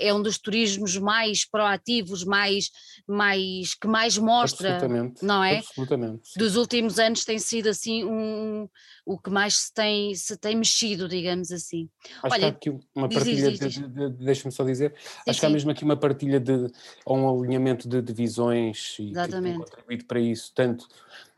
é 0.01 0.13
um 0.13 0.21
dos 0.21 0.39
turismos 0.39 0.97
mais 0.97 1.49
proativos, 1.49 2.25
mais, 2.25 2.69
mais 3.07 3.75
que 3.75 3.87
mais 3.87 4.19
mostra, 4.19 4.81
não 5.23 5.45
é? 5.45 5.59
Absolutamente. 5.59 6.31
Dos 6.37 6.57
últimos 6.57 6.99
anos 6.99 7.25
tem 7.25 7.39
sido 7.39 7.69
assim 7.69 8.05
um, 8.05 8.69
o 9.05 9.19
que 9.19 9.31
mais 9.31 9.57
se 9.57 9.75
tem, 9.75 10.15
se 10.15 10.37
tem 10.37 10.57
mexido 10.57 11.09
digamos 11.09 11.51
assim. 11.51 11.89
Acho 12.23 12.35
Olha, 12.35 12.53
que 12.53 12.69
há 12.69 12.73
aqui 12.73 12.87
uma 12.95 13.09
partilha, 13.09 13.51
de, 13.51 13.69
de, 13.69 13.89
de, 13.89 14.09
deixa-me 14.25 14.53
só 14.53 14.65
dizer, 14.65 14.95
sim, 14.97 15.09
acho 15.29 15.35
sim. 15.35 15.41
que 15.41 15.47
há 15.47 15.51
mesmo 15.51 15.71
aqui 15.71 15.85
uma 15.85 15.97
partilha 15.97 16.39
de, 16.39 16.71
ou 17.05 17.19
um 17.19 17.41
alinhamento 17.41 17.89
de, 17.89 18.01
de 18.01 18.13
visões 18.13 18.97
e 18.99 19.11
Exatamente. 19.11 19.43
que 19.43 19.51
tem 19.51 19.59
contribuído 19.59 20.05
para 20.05 20.21
isso, 20.21 20.53
tanto 20.55 20.87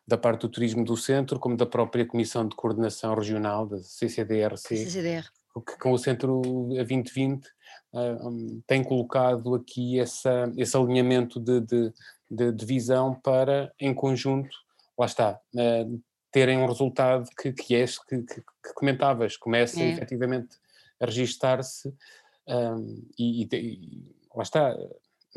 da 0.06 0.18
parte 0.18 0.42
do 0.42 0.48
turismo 0.48 0.84
do 0.84 0.96
centro, 0.96 1.38
como 1.38 1.56
da 1.56 1.66
própria 1.66 2.06
Comissão 2.06 2.46
de 2.46 2.54
Coordenação 2.54 3.14
Regional, 3.14 3.66
da 3.66 3.78
CCDRC, 3.78 4.76
CCDR. 4.76 5.24
que 5.66 5.78
com 5.78 5.92
o 5.92 5.98
Centro 5.98 6.42
2020 6.68 7.46
uh, 7.92 8.28
um, 8.28 8.62
tem 8.66 8.84
colocado 8.84 9.54
aqui 9.54 9.98
essa, 9.98 10.52
esse 10.56 10.76
alinhamento 10.76 11.40
de, 11.40 11.60
de, 11.60 11.92
de, 12.30 12.52
de, 12.52 12.66
visão 12.66 13.14
para, 13.14 13.72
em 13.80 13.94
conjunto, 13.94 14.54
lá 14.98 15.06
está, 15.06 15.40
uh, 15.54 16.02
terem 16.34 16.58
um 16.58 16.66
resultado 16.66 17.30
que, 17.40 17.52
que 17.52 17.76
é 17.76 17.78
este 17.82 18.04
que, 18.06 18.20
que, 18.22 18.40
que 18.40 18.74
comentavas, 18.74 19.36
começa 19.36 19.80
é. 19.80 19.90
efetivamente 19.90 20.56
a 21.00 21.06
registar-se 21.06 21.94
um, 22.48 23.08
e, 23.16 23.44
e, 23.44 23.48
e 23.54 24.16
lá 24.34 24.42
está, 24.42 24.76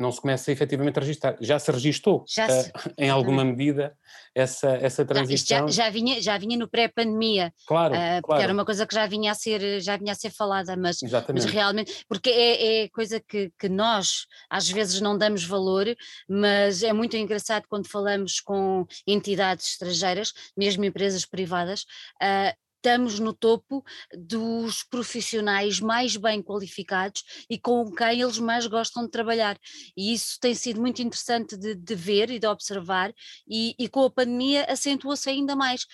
não 0.00 0.12
se 0.12 0.20
começa 0.20 0.50
efetivamente 0.52 0.98
a 0.98 1.00
registrar. 1.00 1.36
Já 1.40 1.58
se 1.58 1.70
registou 1.70 2.24
já 2.28 2.48
se... 2.48 2.68
Uh, 2.70 2.72
em 2.98 3.10
alguma 3.10 3.44
medida 3.44 3.96
essa, 4.34 4.70
essa 4.70 5.04
transição. 5.04 5.68
Já, 5.68 5.84
já 5.84 5.90
vinha, 5.90 6.20
já 6.20 6.38
vinha 6.38 6.56
no 6.56 6.68
pré-pandemia. 6.68 7.52
Claro, 7.66 7.94
uh, 7.94 7.98
porque 7.98 8.26
claro. 8.26 8.42
era 8.42 8.52
uma 8.52 8.64
coisa 8.64 8.86
que 8.86 8.94
já 8.94 9.06
vinha 9.06 9.32
a 9.32 9.34
ser, 9.34 9.80
já 9.80 9.96
vinha 9.96 10.12
a 10.12 10.16
ser 10.16 10.30
falada, 10.30 10.76
mas, 10.76 10.98
mas 11.32 11.44
realmente, 11.44 12.04
porque 12.08 12.30
é, 12.30 12.84
é 12.84 12.88
coisa 12.88 13.20
que, 13.20 13.50
que 13.58 13.68
nós 13.68 14.26
às 14.48 14.68
vezes 14.68 15.00
não 15.00 15.16
damos 15.16 15.44
valor, 15.44 15.86
mas 16.28 16.82
é 16.82 16.92
muito 16.92 17.16
engraçado 17.16 17.64
quando 17.68 17.88
falamos 17.88 18.40
com 18.40 18.86
entidades 19.06 19.72
estrangeiras, 19.72 20.32
mesmo 20.56 20.84
empresas 20.84 21.24
privadas, 21.24 21.82
uh, 22.22 22.67
estamos 22.78 23.18
no 23.18 23.32
topo 23.32 23.84
dos 24.16 24.84
profissionais 24.84 25.80
mais 25.80 26.16
bem 26.16 26.42
qualificados 26.42 27.22
e 27.50 27.58
com 27.58 27.90
quem 27.92 28.20
eles 28.20 28.38
mais 28.38 28.66
gostam 28.66 29.04
de 29.04 29.10
trabalhar. 29.10 29.58
E 29.96 30.14
isso 30.14 30.38
tem 30.40 30.54
sido 30.54 30.80
muito 30.80 31.02
interessante 31.02 31.56
de, 31.56 31.74
de 31.74 31.94
ver 31.94 32.30
e 32.30 32.38
de 32.38 32.46
observar, 32.46 33.12
e, 33.46 33.74
e 33.78 33.88
com 33.88 34.04
a 34.04 34.10
pandemia 34.10 34.64
acentuou-se 34.64 35.28
ainda 35.28 35.56
mais, 35.56 35.86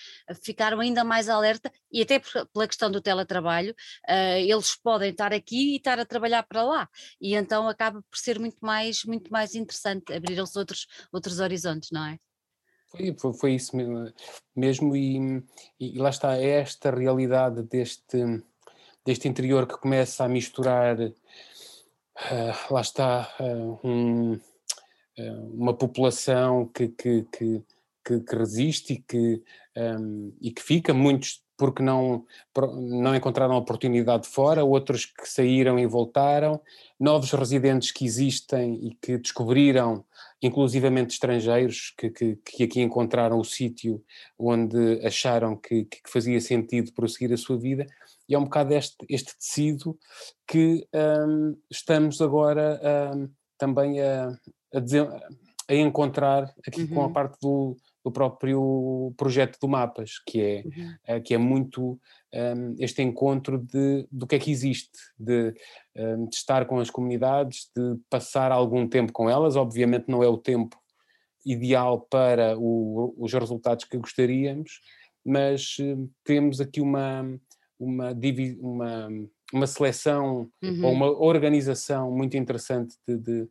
ficaram 0.43 0.79
ainda 0.79 1.03
mais 1.03 1.27
alerta, 1.27 1.71
e 1.91 2.01
até 2.01 2.19
pela 2.19 2.67
questão 2.67 2.91
do 2.91 3.01
teletrabalho, 3.01 3.71
uh, 4.07 4.37
eles 4.37 4.75
podem 4.75 5.09
estar 5.11 5.33
aqui 5.33 5.73
e 5.73 5.77
estar 5.77 5.99
a 5.99 6.05
trabalhar 6.05 6.43
para 6.43 6.63
lá, 6.63 6.89
e 7.19 7.35
então 7.35 7.67
acaba 7.67 8.01
por 8.01 8.17
ser 8.17 8.39
muito 8.39 8.57
mais, 8.61 9.03
muito 9.05 9.31
mais 9.31 9.55
interessante, 9.55 10.13
abriram-se 10.13 10.57
outros, 10.57 10.85
outros 11.11 11.39
horizontes, 11.39 11.89
não 11.91 12.05
é? 12.05 12.17
Foi, 13.17 13.33
foi, 13.33 13.53
isso 13.53 13.75
mesmo, 13.75 14.13
mesmo 14.55 14.95
e, 14.95 15.43
e, 15.79 15.97
lá 15.97 16.09
está, 16.09 16.37
é 16.37 16.61
esta 16.61 16.91
realidade 16.91 17.61
deste, 17.63 18.17
deste 19.05 19.27
interior 19.27 19.67
que 19.67 19.77
começa 19.77 20.23
a 20.23 20.29
misturar, 20.29 20.99
uh, 20.99 21.13
lá 22.69 22.81
está, 22.81 23.33
uh, 23.39 23.79
um, 23.87 24.33
uh, 24.33 25.53
uma 25.53 25.73
população 25.73 26.67
que, 26.67 26.87
que, 26.89 27.23
que, 27.31 27.63
que, 28.03 28.35
resiste 28.35 28.93
e 28.93 29.01
que, 29.01 29.43
um, 29.77 30.33
e 30.41 30.51
que 30.51 30.61
fica, 30.61 30.93
muitos 30.93 31.44
porque 31.57 31.81
não, 31.81 32.25
não 32.73 33.15
encontraram 33.15 33.55
oportunidade 33.55 34.27
fora, 34.27 34.63
outros 34.63 35.05
que 35.05 35.27
saíram 35.27 35.79
e 35.79 35.85
voltaram, 35.85 36.61
novos 36.99 37.31
residentes 37.31 37.91
que 37.91 38.05
existem 38.05 38.75
e 38.87 38.95
que 38.95 39.17
descobriram, 39.17 40.03
inclusivamente 40.41 41.13
estrangeiros, 41.13 41.93
que, 41.97 42.09
que, 42.09 42.35
que 42.35 42.63
aqui 42.63 42.81
encontraram 42.81 43.39
o 43.39 43.45
sítio 43.45 44.03
onde 44.37 44.99
acharam 45.05 45.55
que, 45.55 45.85
que, 45.85 46.01
fazia 46.07 46.39
sentido 46.41 46.93
prosseguir 46.93 47.33
a 47.33 47.37
sua 47.37 47.57
vida, 47.57 47.85
e 48.27 48.35
é 48.35 48.39
um 48.39 48.43
bocado 48.43 48.73
este, 48.73 48.97
este 49.09 49.37
tecido 49.37 49.97
que 50.47 50.87
um, 50.93 51.57
estamos 51.69 52.21
agora 52.21 52.81
um, 53.15 53.29
também 53.57 54.01
a, 54.01 54.29
a, 54.73 54.79
a, 55.69 55.75
encontrar 55.75 56.53
aqui 56.67 56.81
uhum. 56.81 56.87
com 56.87 57.01
a 57.01 57.05
uhum. 57.05 57.13
parte 57.13 57.37
do 57.41 57.77
do 58.05 58.11
próprio 58.11 59.11
projeto 59.17 59.57
do 59.59 59.67
Mapas, 59.67 60.19
que 60.19 60.39
é, 60.39 60.63
uhum. 60.63 60.93
Eh, 61.07 61.19
que 61.19 61.33
é 61.33 61.39
muito 61.39 61.99
um, 62.31 62.75
este 62.77 63.01
encontro 63.01 63.57
de, 63.57 64.07
do 64.11 64.27
que 64.27 64.35
é 64.35 64.39
que 64.39 64.51
existe, 64.51 64.99
de, 65.17 65.55
um, 65.95 66.27
de, 66.27 66.35
estar 66.35 66.67
com 66.67 66.79
as 66.79 66.91
comunidades, 66.91 67.71
de 67.75 67.97
passar 68.07 68.51
algum 68.51 68.87
tempo 68.87 69.11
com 69.11 69.27
elas, 69.27 69.55
obviamente 69.55 70.05
não 70.07 70.21
é 70.21 70.27
o 70.27 70.37
tempo 70.37 70.79
ideal 71.43 71.99
para 71.99 72.55
o, 72.59 73.15
os 73.17 73.33
resultados 73.33 73.85
que 73.85 73.97
gostaríamos, 73.97 74.81
mas 75.25 75.77
uh, 75.79 76.07
temos 76.23 76.61
aqui 76.61 76.81
uma, 76.81 77.23
uma, 77.79 78.11
uma, 78.59 79.07
uma 79.51 79.65
seleção 79.65 80.47
uhum. 80.63 80.85
ou 80.85 80.91
uma 80.91 81.07
organização 81.07 82.11
muito 82.11 82.37
interessante 82.37 82.95
de, 83.07 83.17
de, 83.17 83.49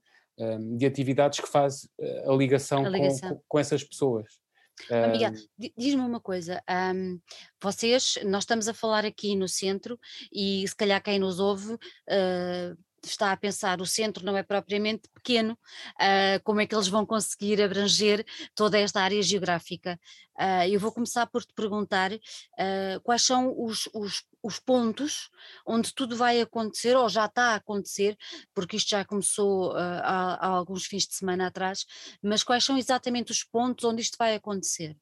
de 0.77 0.87
atividades 0.87 1.41
que 1.41 1.49
faz 1.49 1.89
eh, 2.01 2.25
a 2.27 2.33
ligação, 2.33 2.85
a 2.85 2.89
ligação. 2.89 3.31
Com, 3.31 3.43
com, 3.49 3.59
essas 3.59 3.85
pessoas. 3.85 4.44
Amiga, 4.91 5.33
diz-me 5.77 6.03
uma 6.03 6.21
coisa, 6.21 6.63
um, 6.95 7.21
vocês, 7.63 8.19
nós 8.25 8.43
estamos 8.43 8.69
a 8.69 8.75
falar 8.75 9.05
aqui 9.05 9.37
no 9.37 9.49
centro 9.49 9.99
e 10.33 10.67
se 10.67 10.75
calhar 10.77 11.03
quem 11.03 11.19
nos 11.19 11.39
ouve 11.39 11.75
uh, 11.75 12.77
está 13.09 13.33
a 13.33 13.37
pensar, 13.37 13.81
o 13.81 13.87
centro 13.87 14.25
não 14.25 14.37
é 14.37 14.43
propriamente 14.43 15.09
pequeno, 15.15 15.53
uh, 15.53 16.43
como 16.43 16.61
é 16.61 16.67
que 16.67 16.75
eles 16.75 16.89
vão 16.89 17.05
conseguir 17.07 17.63
abranger 17.63 18.25
toda 18.55 18.79
esta 18.79 19.01
área 19.01 19.23
geográfica? 19.23 19.99
Uh, 20.39 20.69
eu 20.69 20.81
vou 20.81 20.93
começar 20.93 21.27
por 21.27 21.45
te 21.45 21.53
perguntar 21.55 22.13
uh, 22.13 23.01
quais 23.03 23.23
são 23.23 23.55
os, 23.57 23.89
os, 23.95 24.25
os, 24.43 24.59
pontos 24.59 25.31
onde 25.67 25.95
tudo 25.95 26.17
vai 26.17 26.41
acontecer, 26.41 26.97
ou 26.97 27.09
já 27.09 27.27
está 27.27 27.53
a 27.53 27.55
acontecer, 27.57 28.17
porque 28.55 28.77
isto 28.77 28.91
já 28.91 29.05
começou 29.05 29.77
há, 29.77 30.35
há 30.35 30.47
alguns 30.47 30.87
fins 30.87 31.07
de 31.07 31.15
semana 31.15 31.47
atrás, 31.47 31.87
mas 32.23 32.43
quais 32.43 32.65
são 32.65 32.77
exatamente 32.77 33.33
os 33.33 33.45
pontos 33.45 33.85
onde 33.85 34.03
isto 34.03 34.17
vai 34.19 34.35
acontecer? 34.35 34.97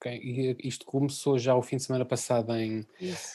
Okay. 0.00 0.16
E 0.16 0.56
isto 0.66 0.86
começou 0.86 1.38
já 1.38 1.54
o 1.54 1.60
fim 1.60 1.76
de 1.76 1.82
semana 1.82 2.06
passado 2.06 2.54
em, 2.56 2.86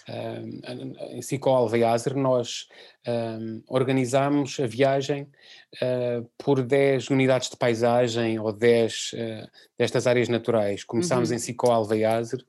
um, 0.10 0.94
em 1.12 1.22
Sico 1.22 1.52
Alveazer, 1.52 2.16
nós 2.16 2.68
um, 3.08 3.62
organizámos 3.68 4.60
a 4.60 4.66
viagem 4.66 5.30
uh, 5.76 6.28
por 6.40 6.64
10 6.64 7.12
unidades 7.12 7.52
de 7.52 7.56
paisagem 7.56 8.40
ou 8.40 8.52
10 8.52 9.12
uh, 9.14 9.48
destas 9.78 10.08
áreas 10.08 10.28
naturais. 10.28 10.84
Começámos 10.84 11.30
uhum. 11.30 11.36
em 11.36 11.40
Sico 11.40 11.70
Alveazer, 11.70 12.44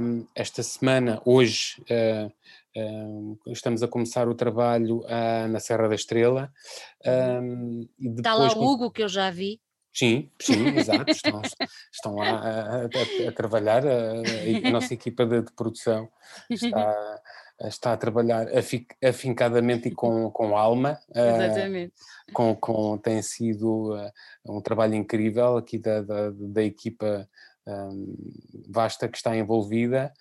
um, 0.00 0.24
esta 0.32 0.62
semana, 0.62 1.20
hoje, 1.24 1.82
uh, 1.90 2.32
estamos 3.48 3.82
a 3.82 3.88
começar 3.88 4.28
o 4.28 4.34
trabalho 4.34 5.04
na 5.48 5.60
Serra 5.60 5.88
da 5.88 5.94
Estrela. 5.94 6.52
Um, 7.40 7.88
Está 8.16 8.34
lá 8.34 8.52
o 8.52 8.64
Hugo, 8.64 8.90
que 8.90 9.02
eu 9.02 9.08
já 9.08 9.30
vi. 9.30 9.60
Sim, 9.94 10.28
sim, 10.42 10.76
exato. 10.76 11.08
Estão, 11.08 11.40
estão 11.92 12.14
lá 12.16 12.28
a, 12.28 12.82
a, 12.82 13.28
a 13.28 13.32
trabalhar, 13.32 13.86
a, 13.86 14.66
a, 14.66 14.70
nossa 14.70 14.92
equipa 14.92 15.24
de, 15.24 15.42
de, 15.42 15.52
produção 15.52 16.08
está, 16.50 17.22
está 17.60 17.92
a 17.92 17.96
trabalhar 17.96 18.48
afincadamente 19.02 19.88
e 19.88 19.94
com, 19.94 20.28
com 20.32 20.56
alma. 20.56 20.98
Exatamente. 21.14 21.94
Uh, 22.28 22.32
com, 22.32 22.56
com, 22.56 22.98
tem 22.98 23.22
sido 23.22 23.94
uh, 23.94 24.10
um 24.44 24.60
trabalho 24.60 24.94
incrível 24.96 25.56
aqui 25.56 25.78
da, 25.78 26.02
da, 26.02 26.30
da 26.30 26.62
equipa 26.64 27.28
um, 27.64 28.16
vasta 28.68 29.08
que 29.08 29.16
está 29.16 29.36
envolvida, 29.36 30.12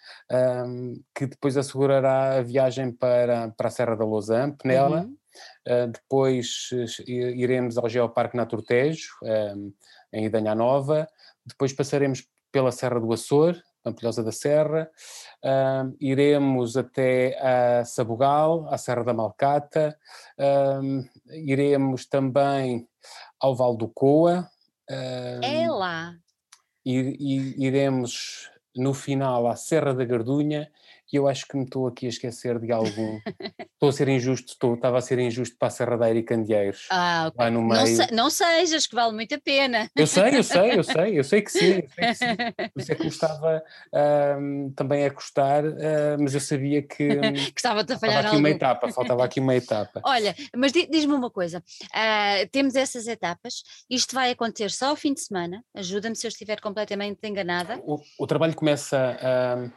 um, 0.65 1.01
que 1.15 1.25
depois 1.25 1.57
assegurará 1.57 2.37
a 2.37 2.41
viagem 2.41 2.91
para, 2.91 3.49
para 3.49 3.67
a 3.69 3.71
Serra 3.71 3.95
da 3.95 4.05
Lousã, 4.05 4.51
Penela. 4.51 5.01
Uhum 5.01 5.15
Uh, 5.15 5.22
depois 5.91 6.69
uh, 6.73 7.09
iremos 7.09 7.77
ao 7.77 7.89
Geoparque 7.89 8.37
Naturtejo, 8.37 9.09
uh, 9.21 9.73
em 10.11 10.25
Idanha 10.25 10.55
Nova. 10.55 11.07
Depois 11.45 11.73
passaremos 11.73 12.27
pela 12.51 12.71
Serra 12.71 12.99
do 12.99 13.11
Açor, 13.11 13.55
Pampilhosa 13.83 14.23
da 14.23 14.31
Serra. 14.31 14.89
iremos 15.99 16.77
até 16.77 17.37
a 17.41 17.83
Sabugal, 17.83 18.65
à 18.69 18.77
Serra 18.77 19.03
da 19.03 19.13
Malcata. 19.13 19.97
iremos 21.29 22.05
também 22.05 22.87
ao 23.41 23.53
Val 23.53 23.75
do 23.75 23.89
Coa. 23.89 24.47
é 24.87 25.69
lá! 25.69 26.15
Iremos 26.85 28.49
no 28.73 28.93
final 28.93 29.47
à 29.47 29.55
Serra 29.55 29.93
da 29.93 30.05
Gardunha 30.05 30.71
e 31.13 31.15
eu 31.15 31.27
acho 31.27 31.47
que 31.47 31.55
me 31.55 31.63
estou 31.63 31.85
aqui 31.85 32.07
a 32.07 32.09
esquecer 32.09 32.57
de 32.57 32.71
algum. 32.71 33.19
estou 33.73 33.89
a 33.89 33.91
ser 33.91 34.09
injusto, 34.09 34.53
estou, 34.53 34.73
estava 34.73 34.97
a 34.97 35.01
ser 35.01 35.19
injusto 35.19 35.55
para 35.59 35.67
a 35.67 35.71
Serradeira 35.71 36.17
e 36.17 36.23
Candeeiros. 36.23 36.87
Ah, 36.89 37.27
ok. 37.27 37.49
no 37.51 37.61
meio. 37.61 37.79
Não, 37.79 37.85
se, 37.85 38.13
não 38.13 38.29
sejas, 38.31 38.87
que 38.87 38.95
vale 38.95 39.13
muito 39.13 39.35
a 39.35 39.39
pena. 39.39 39.87
Eu 39.95 40.07
sei, 40.07 40.35
eu 40.35 40.43
sei, 40.43 40.75
eu 40.75 40.83
sei, 40.83 41.19
eu 41.19 41.23
sei 41.23 41.41
que 41.43 41.51
sim. 41.51 41.83
Eu 41.83 41.89
sei 41.89 42.07
que 42.07 42.15
sim. 42.15 42.35
Por 42.73 42.81
isso 42.81 42.91
é 42.91 42.95
que 42.95 43.03
me 43.03 43.09
estava 43.09 43.63
um, 44.39 44.73
também 44.75 45.05
a 45.05 45.11
custar, 45.11 45.63
uh, 45.63 46.17
mas 46.19 46.33
eu 46.33 46.39
sabia 46.39 46.81
que. 46.81 47.15
que 47.53 47.53
estava-te 47.59 47.93
a 47.93 47.99
falhar 47.99 48.25
aqui 48.25 48.35
uma 48.35 48.49
etapa, 48.49 48.91
faltava 48.91 49.23
aqui 49.23 49.39
uma 49.39 49.55
etapa. 49.55 50.01
Olha, 50.03 50.35
mas 50.55 50.71
diz-me 50.71 51.13
uma 51.13 51.29
coisa: 51.29 51.59
uh, 51.59 52.49
temos 52.51 52.73
essas 52.73 53.05
etapas, 53.05 53.61
isto 53.87 54.15
vai 54.15 54.31
acontecer 54.31 54.71
só 54.71 54.87
ao 54.87 54.95
fim 54.95 55.13
de 55.13 55.21
semana, 55.21 55.63
ajuda-me 55.75 56.15
se 56.15 56.25
eu 56.25 56.29
estiver 56.29 56.59
completamente 56.59 57.19
enganada. 57.23 57.79
O, 57.85 57.99
o 58.17 58.25
trabalho 58.25 58.55
começa. 58.55 59.15
Uh, 59.21 59.71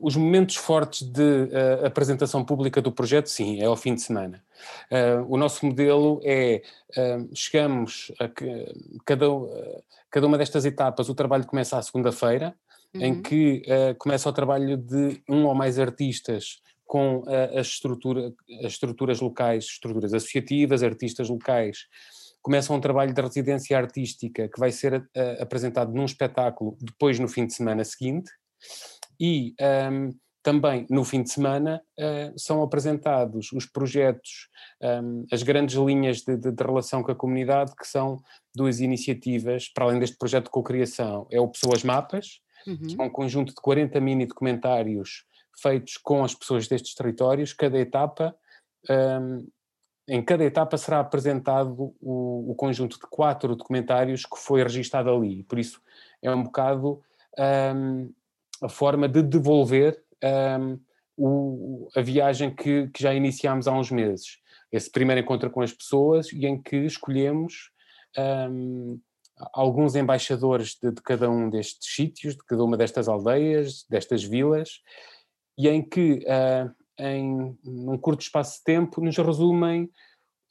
os 0.00 0.16
momentos 0.16 0.35
momentos 0.36 0.56
fortes 0.56 1.02
de 1.02 1.22
uh, 1.22 1.86
apresentação 1.86 2.44
pública 2.44 2.82
do 2.82 2.92
projeto, 2.92 3.28
sim, 3.28 3.60
é 3.60 3.64
ao 3.64 3.76
fim 3.76 3.94
de 3.94 4.02
semana. 4.02 4.44
Uh, 4.90 5.26
o 5.28 5.36
nosso 5.36 5.64
modelo 5.64 6.20
é, 6.22 6.62
uh, 6.96 7.28
chegamos 7.34 8.12
a 8.18 8.28
que, 8.28 8.44
cada, 9.04 9.26
cada 10.10 10.26
uma 10.26 10.36
destas 10.36 10.64
etapas, 10.64 11.08
o 11.08 11.14
trabalho 11.14 11.46
começa 11.46 11.78
à 11.78 11.82
segunda-feira, 11.82 12.54
uhum. 12.94 13.02
em 13.02 13.22
que 13.22 13.62
começa 13.98 14.28
o 14.28 14.32
trabalho 14.32 14.76
de 14.76 15.22
um 15.28 15.46
ou 15.46 15.54
mais 15.54 15.78
artistas 15.78 16.60
com 16.84 17.24
as, 17.58 17.66
estrutura, 17.66 18.32
as 18.60 18.72
estruturas 18.72 19.20
locais, 19.20 19.64
estruturas 19.64 20.14
associativas, 20.14 20.82
artistas 20.82 21.28
locais, 21.28 21.86
começam 22.40 22.76
um 22.76 22.80
trabalho 22.80 23.12
de 23.12 23.20
residência 23.20 23.76
artística 23.76 24.48
que 24.48 24.60
vai 24.60 24.70
ser 24.70 25.08
apresentado 25.40 25.92
num 25.92 26.04
espetáculo 26.04 26.76
depois 26.80 27.18
no 27.18 27.26
fim 27.26 27.44
de 27.44 27.54
semana 27.54 27.84
seguinte, 27.84 28.30
e 29.18 29.54
um, 29.90 30.10
também 30.46 30.86
no 30.88 31.02
fim 31.02 31.24
de 31.24 31.30
semana 31.32 31.82
uh, 31.98 32.38
são 32.38 32.62
apresentados 32.62 33.50
os 33.50 33.66
projetos, 33.66 34.48
um, 34.80 35.26
as 35.32 35.42
grandes 35.42 35.74
linhas 35.74 36.18
de, 36.18 36.36
de, 36.36 36.52
de, 36.52 36.62
relação 36.62 37.02
com 37.02 37.10
a 37.10 37.16
comunidade, 37.16 37.74
que 37.74 37.84
são 37.84 38.22
duas 38.54 38.78
iniciativas, 38.78 39.68
para 39.68 39.86
além 39.86 39.98
deste 39.98 40.16
projeto 40.16 40.44
de 40.44 40.50
cocriação, 40.50 41.26
é 41.32 41.40
o 41.40 41.48
Pessoas 41.48 41.82
Mapas, 41.82 42.40
uhum. 42.64 42.76
que 42.76 42.94
é 42.96 43.02
um 43.02 43.10
conjunto 43.10 43.48
de 43.48 43.60
40 43.60 44.00
mini 44.00 44.24
documentários 44.24 45.24
feitos 45.60 45.96
com 45.96 46.22
as 46.22 46.32
pessoas 46.32 46.68
destes 46.68 46.94
territórios, 46.94 47.52
cada 47.52 47.76
etapa, 47.80 48.32
um, 48.88 49.48
em 50.08 50.22
cada 50.22 50.44
etapa 50.44 50.78
será 50.78 51.00
apresentado 51.00 51.92
o, 52.00 52.52
o, 52.52 52.54
conjunto 52.54 53.00
de 53.00 53.06
quatro 53.10 53.56
documentários 53.56 54.24
que 54.24 54.38
foi 54.38 54.62
registado 54.62 55.10
ali, 55.10 55.42
por 55.42 55.58
isso 55.58 55.82
é 56.22 56.30
um 56.30 56.44
bocado 56.44 57.02
um, 57.74 58.12
a 58.62 58.68
forma 58.68 59.08
de 59.08 59.24
devolver 59.24 60.05
um, 60.24 60.80
o, 61.16 61.88
a 61.96 62.00
viagem 62.00 62.54
que, 62.54 62.88
que, 62.88 63.02
já 63.02 63.14
iniciámos 63.14 63.66
há 63.66 63.72
uns 63.72 63.90
meses. 63.90 64.38
Esse 64.70 64.90
primeiro 64.90 65.20
encontro 65.20 65.50
com 65.50 65.62
as 65.62 65.72
pessoas 65.72 66.30
e 66.32 66.46
em 66.46 66.60
que 66.60 66.76
escolhemos 66.76 67.70
um, 68.50 69.00
alguns 69.52 69.94
embaixadores 69.94 70.76
de, 70.82 70.90
de, 70.90 71.02
cada 71.02 71.30
um 71.30 71.48
destes 71.48 71.94
sítios, 71.94 72.34
de 72.34 72.44
cada 72.44 72.64
uma 72.64 72.76
destas 72.76 73.08
aldeias, 73.08 73.84
destas 73.88 74.22
vilas, 74.22 74.80
e 75.58 75.68
em 75.68 75.82
que, 75.82 76.24
uh, 76.26 76.74
em 76.98 77.56
um 77.64 77.98
curto 77.98 78.22
espaço 78.22 78.58
de 78.58 78.64
tempo, 78.64 79.00
nos 79.00 79.16
resumem 79.16 79.90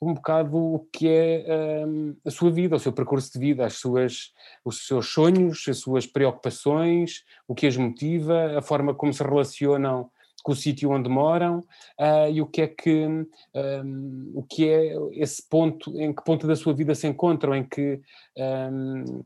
um 0.01 0.13
bocado 0.13 0.57
o 0.57 0.79
que 0.91 1.07
é 1.07 1.85
um, 1.87 2.15
a 2.25 2.29
sua 2.29 2.51
vida, 2.51 2.75
o 2.75 2.79
seu 2.79 2.91
percurso 2.91 3.31
de 3.31 3.39
vida, 3.39 3.65
as 3.65 3.75
suas, 3.75 4.33
os 4.63 4.85
seus 4.85 5.07
sonhos, 5.07 5.65
as 5.67 5.77
suas 5.77 6.05
preocupações, 6.05 7.23
o 7.47 7.55
que 7.55 7.67
as 7.67 7.77
motiva, 7.77 8.57
a 8.57 8.61
forma 8.61 8.93
como 8.93 9.13
se 9.13 9.23
relacionam 9.23 10.09
com 10.43 10.51
o 10.51 10.55
sítio 10.55 10.91
onde 10.91 11.09
moram 11.09 11.59
uh, 11.99 12.29
e 12.31 12.39
o 12.39 12.45
que 12.45 12.61
é 12.61 12.67
que 12.67 13.07
um, 13.07 14.31
o 14.35 14.43
que 14.43 14.69
é 14.69 14.95
esse 15.13 15.41
ponto, 15.49 15.99
em 15.99 16.13
que 16.13 16.23
ponto 16.23 16.45
da 16.45 16.55
sua 16.55 16.73
vida 16.73 16.93
se 16.93 17.07
encontram, 17.07 17.55
em 17.55 17.63
que 17.63 17.99
um, 18.37 19.23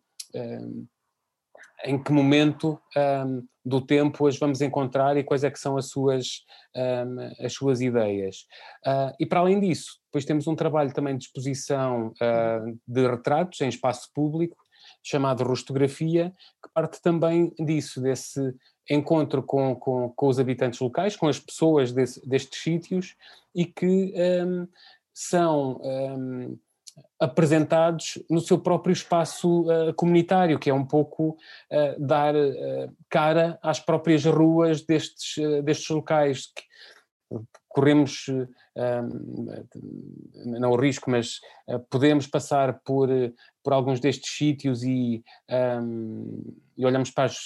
em 1.85 2.01
que 2.01 2.11
momento 2.11 2.79
um, 3.25 3.47
do 3.63 3.81
tempo 3.81 4.27
as 4.27 4.37
vamos 4.37 4.61
encontrar 4.61 5.15
e 5.17 5.23
quais 5.23 5.43
é 5.43 5.51
que 5.51 5.59
são 5.59 5.77
as 5.77 5.89
suas, 5.89 6.43
um, 6.75 7.45
as 7.45 7.53
suas 7.53 7.81
ideias. 7.81 8.45
Uh, 8.85 9.13
e 9.19 9.25
para 9.25 9.39
além 9.39 9.59
disso, 9.59 9.99
depois 10.05 10.25
temos 10.25 10.47
um 10.47 10.55
trabalho 10.55 10.93
também 10.93 11.17
de 11.17 11.25
exposição 11.25 12.07
uh, 12.07 12.79
de 12.87 13.07
retratos 13.07 13.61
em 13.61 13.69
espaço 13.69 14.09
público, 14.13 14.57
chamado 15.03 15.43
Rostografia, 15.43 16.33
que 16.63 16.69
parte 16.73 17.01
também 17.01 17.53
disso, 17.59 18.01
desse 18.01 18.53
encontro 18.89 19.43
com, 19.43 19.75
com, 19.75 20.09
com 20.09 20.27
os 20.27 20.39
habitantes 20.39 20.79
locais, 20.79 21.15
com 21.15 21.27
as 21.27 21.39
pessoas 21.39 21.91
desse, 21.91 22.27
destes 22.27 22.61
sítios 22.61 23.15
e 23.55 23.65
que 23.65 24.13
um, 24.45 24.67
são 25.13 25.79
apresentados 27.19 28.17
no 28.29 28.39
seu 28.39 28.57
próprio 28.57 28.93
espaço 28.93 29.63
uh, 29.63 29.93
comunitário, 29.93 30.57
que 30.57 30.69
é 30.69 30.73
um 30.73 30.85
pouco 30.85 31.31
uh, 31.31 31.99
dar 31.99 32.33
uh, 32.33 32.95
cara 33.09 33.59
às 33.61 33.79
próprias 33.79 34.23
ruas 34.23 34.81
destes, 34.81 35.35
destes 35.63 35.89
locais. 35.89 36.45
Que 36.45 36.63
corremos, 37.67 38.25
não 40.57 40.71
o 40.71 40.75
risco, 40.75 41.11
mas 41.11 41.39
podemos 41.91 42.25
passar 42.25 42.79
por, 42.83 43.07
por 43.63 43.71
alguns 43.71 43.99
destes 43.99 44.35
sítios 44.35 44.81
e, 44.83 45.23
um, 45.79 46.43
e 46.75 46.83
olhamos 46.83 47.11
para 47.11 47.25
as, 47.25 47.37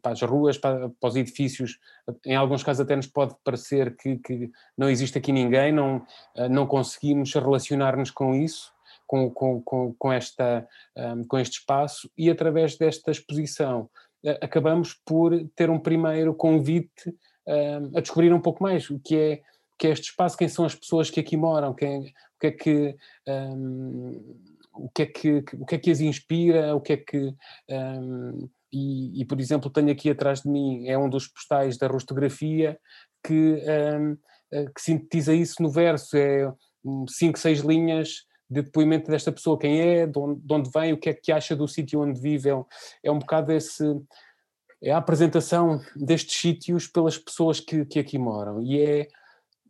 para 0.00 0.12
as 0.12 0.22
ruas, 0.22 0.56
para, 0.56 0.88
para, 0.88 1.08
os 1.08 1.16
edifícios, 1.16 1.80
em 2.24 2.36
alguns 2.36 2.62
casos 2.62 2.82
até 2.82 2.94
nos 2.94 3.08
pode 3.08 3.34
parecer 3.42 3.96
que, 3.96 4.18
que 4.18 4.50
não 4.78 4.88
existe 4.88 5.18
aqui 5.18 5.32
ninguém, 5.32 5.72
não, 5.72 6.06
não 6.48 6.64
conseguimos 6.64 7.34
relacionar-nos 7.34 8.12
com 8.12 8.36
isso, 8.36 8.72
com, 9.30 9.60
com, 9.60 9.94
com, 9.98 10.12
esta, 10.12 10.66
um, 10.96 11.24
com 11.24 11.38
este 11.38 11.58
espaço 11.58 12.10
e 12.16 12.30
através 12.30 12.78
desta 12.78 13.10
exposição 13.10 13.90
acabamos 14.40 14.94
por 15.04 15.32
ter 15.54 15.68
um 15.68 15.78
primeiro 15.78 16.34
convite 16.34 17.14
um, 17.46 17.98
a 17.98 18.00
descobrir 18.00 18.32
um 18.32 18.40
pouco 18.40 18.62
mais 18.62 18.88
o 18.88 18.98
que 18.98 19.16
é, 19.16 19.42
que 19.78 19.86
é 19.86 19.90
este 19.90 20.10
espaço, 20.10 20.36
quem 20.36 20.48
são 20.48 20.64
as 20.64 20.74
pessoas 20.74 21.10
que 21.10 21.20
aqui 21.20 21.36
moram, 21.36 21.74
quem, 21.74 22.00
o 22.00 22.40
que 22.40 22.46
é 22.46 22.50
que 22.52 22.96
um, 23.28 24.38
o 24.74 24.88
que 24.88 25.02
é 25.02 25.06
que, 25.06 25.44
o 25.58 25.66
que 25.66 25.74
é 25.74 25.78
que 25.78 25.90
as 25.90 26.00
inspira, 26.00 26.74
o 26.74 26.80
que 26.80 26.94
é 26.94 26.96
que 26.96 27.34
e, 28.72 29.20
e, 29.20 29.24
por 29.26 29.38
exemplo 29.38 29.68
tenho 29.68 29.90
aqui 29.90 30.08
atrás 30.08 30.40
de 30.40 30.48
mim 30.48 30.88
é 30.88 30.96
um 30.96 31.10
dos 31.10 31.28
postais 31.28 31.76
da 31.76 31.86
rostografia 31.86 32.78
que, 33.22 33.62
eh, 33.66 34.64
que 34.74 34.80
sintetiza 34.80 35.34
isso 35.34 35.62
no 35.62 35.70
verso, 35.70 36.16
é 36.16 36.50
cinco, 37.08 37.38
seis 37.38 37.60
linhas 37.60 38.24
de 38.50 38.62
depoimento 38.62 39.10
desta 39.10 39.32
pessoa, 39.32 39.58
quem 39.58 39.80
é, 39.80 40.06
de 40.06 40.18
onde, 40.18 40.40
de 40.40 40.54
onde 40.54 40.70
vem, 40.70 40.92
o 40.92 40.98
que 40.98 41.10
é 41.10 41.14
que 41.14 41.32
acha 41.32 41.56
do 41.56 41.66
sítio 41.66 42.00
onde 42.00 42.20
vive, 42.20 42.50
é, 42.50 42.64
é 43.04 43.10
um 43.10 43.18
bocado 43.18 43.52
esse, 43.52 43.84
é 44.82 44.90
a 44.90 44.98
apresentação 44.98 45.80
destes 45.96 46.40
sítios 46.40 46.86
pelas 46.86 47.16
pessoas 47.16 47.60
que, 47.60 47.84
que 47.84 47.98
aqui 47.98 48.18
moram. 48.18 48.60
E 48.60 48.80
é, 48.80 49.08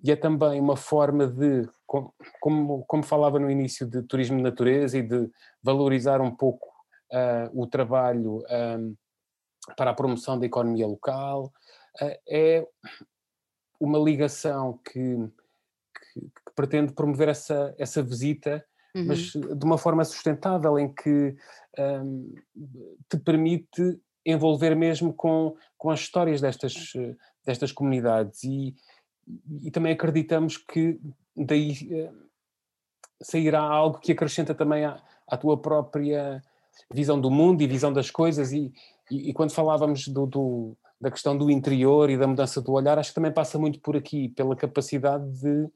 e 0.02 0.10
é 0.10 0.16
também 0.16 0.60
uma 0.60 0.76
forma 0.76 1.28
de, 1.28 1.68
como, 2.40 2.84
como 2.84 3.02
falava 3.04 3.38
no 3.38 3.50
início, 3.50 3.86
de 3.86 4.02
turismo 4.02 4.36
de 4.36 4.42
natureza 4.42 4.98
e 4.98 5.02
de 5.02 5.30
valorizar 5.62 6.20
um 6.20 6.34
pouco 6.34 6.66
uh, 7.12 7.62
o 7.62 7.66
trabalho 7.66 8.42
um, 8.78 8.96
para 9.76 9.92
a 9.92 9.94
promoção 9.94 10.38
da 10.38 10.46
economia 10.46 10.86
local, 10.86 11.52
uh, 12.02 12.18
é 12.28 12.66
uma 13.78 13.98
ligação 13.98 14.80
que, 14.84 15.16
que, 16.12 16.30
que, 16.52 16.56
pretende 16.56 16.92
promover 16.92 17.28
essa, 17.28 17.74
essa 17.78 18.02
visita 18.02 18.64
uhum. 18.94 19.06
mas 19.06 19.32
de 19.32 19.64
uma 19.64 19.78
forma 19.78 20.04
sustentável, 20.04 20.78
em 20.78 20.92
que 20.92 21.34
um, 21.78 22.34
te 23.08 23.18
permite 23.18 24.00
envolver 24.24 24.74
mesmo 24.76 25.12
com, 25.12 25.56
com 25.76 25.90
as 25.90 26.00
histórias 26.00 26.40
destas, 26.40 26.92
destas 27.44 27.72
comunidades 27.72 28.44
e, 28.44 28.74
e 29.62 29.70
também 29.70 29.92
acreditamos 29.92 30.56
que 30.56 31.00
daí 31.36 31.72
uh, 31.72 32.14
sairá 33.20 33.60
algo 33.60 33.98
que 33.98 34.12
acrescenta 34.12 34.54
também 34.54 34.84
à, 34.84 35.02
à, 35.26 35.36
tua 35.36 35.60
própria 35.60 36.40
visão 36.92 37.20
do 37.20 37.30
mundo 37.30 37.62
e 37.62 37.66
visão 37.66 37.92
das 37.92 38.10
coisas 38.10 38.52
e, 38.52 38.72
e, 39.10 39.30
e 39.30 39.32
quando 39.32 39.52
falávamos 39.52 40.06
do, 40.06 40.24
do, 40.24 40.76
da 41.00 41.10
questão 41.10 41.36
do 41.36 41.50
interior 41.50 42.08
e 42.08 42.16
da 42.16 42.28
mudança 42.28 42.60
do 42.60 42.72
olhar, 42.72 42.98
acho 42.98 43.10
que 43.10 43.16
também 43.16 43.32
passa 43.32 43.58
muito 43.58 43.80
por 43.80 43.96
aqui, 43.96 44.28
pela 44.28 44.54
capacidade 44.54 45.28
de 45.40 45.68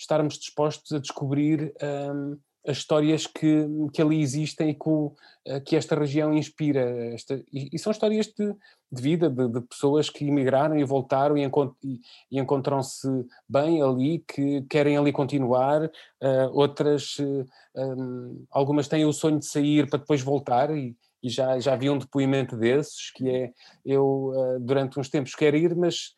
estarmos 0.00 0.38
dispostos 0.38 0.92
a 0.92 0.98
descobrir 0.98 1.72
um, 1.82 2.38
as 2.66 2.78
histórias 2.78 3.26
que, 3.26 3.66
que 3.92 4.02
ali 4.02 4.20
existem 4.20 4.70
e 4.70 4.74
que, 4.74 5.10
eh, 5.46 5.60
que 5.60 5.76
esta 5.76 5.94
região 5.94 6.34
inspira. 6.34 6.82
Esta, 7.14 7.42
e, 7.50 7.70
e, 7.72 7.78
são 7.78 7.90
histórias 7.90 8.26
de, 8.26 8.54
de 8.92 9.02
vida, 9.02 9.30
de, 9.30 9.48
de, 9.48 9.60
pessoas 9.62 10.10
que 10.10 10.26
emigraram 10.26 10.78
e 10.78 10.84
voltaram 10.84 11.38
e, 11.38 11.42
encont 11.42 11.74
e, 11.82 12.00
e 12.30 12.38
encontram-se 12.38 13.08
bem 13.48 13.82
ali, 13.82 14.22
que 14.28 14.62
querem 14.68 14.96
ali 14.96 15.10
continuar, 15.10 15.86
uh, 15.86 16.50
outras, 16.52 17.18
uh, 17.18 17.46
um, 17.74 18.44
algumas 18.50 18.88
têm 18.88 19.06
o 19.06 19.12
sonho 19.12 19.38
de 19.38 19.46
sair 19.46 19.88
para 19.88 19.98
depois 19.98 20.20
voltar 20.20 20.70
e, 20.76 20.94
e 21.22 21.30
já, 21.30 21.58
já 21.58 21.74
vi 21.76 21.88
um 21.88 21.98
depoimento 21.98 22.56
desses, 22.58 23.10
que 23.12 23.28
é, 23.28 23.52
eu 23.86 24.32
uh, 24.34 24.60
durante 24.60 25.00
uns 25.00 25.08
tempos 25.08 25.34
quero 25.34 25.56
ir, 25.56 25.74
mas 25.74 26.14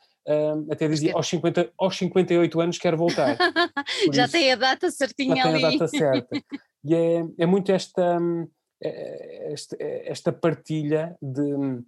Até 0.70 0.88
dizia 0.88 1.14
aos, 1.14 1.28
50, 1.28 1.72
aos 1.76 1.96
58 1.96 2.60
anos 2.60 2.78
quero 2.78 2.96
voltar. 2.96 3.36
já 4.12 4.24
isso, 4.24 4.32
tem 4.32 4.52
a 4.52 4.56
data 4.56 4.90
certinha 4.90 5.36
já 5.36 5.48
ali. 5.48 5.58
tem 5.58 5.66
a 5.66 5.70
data 5.70 5.88
certa. 5.88 6.28
E 6.84 6.96
é, 6.96 7.24
é 7.38 7.46
muito 7.46 7.70
esta, 7.70 8.18
é, 8.82 9.52
esta, 9.52 9.76
esta 9.80 10.32
partilha 10.32 11.16
de 11.22 11.80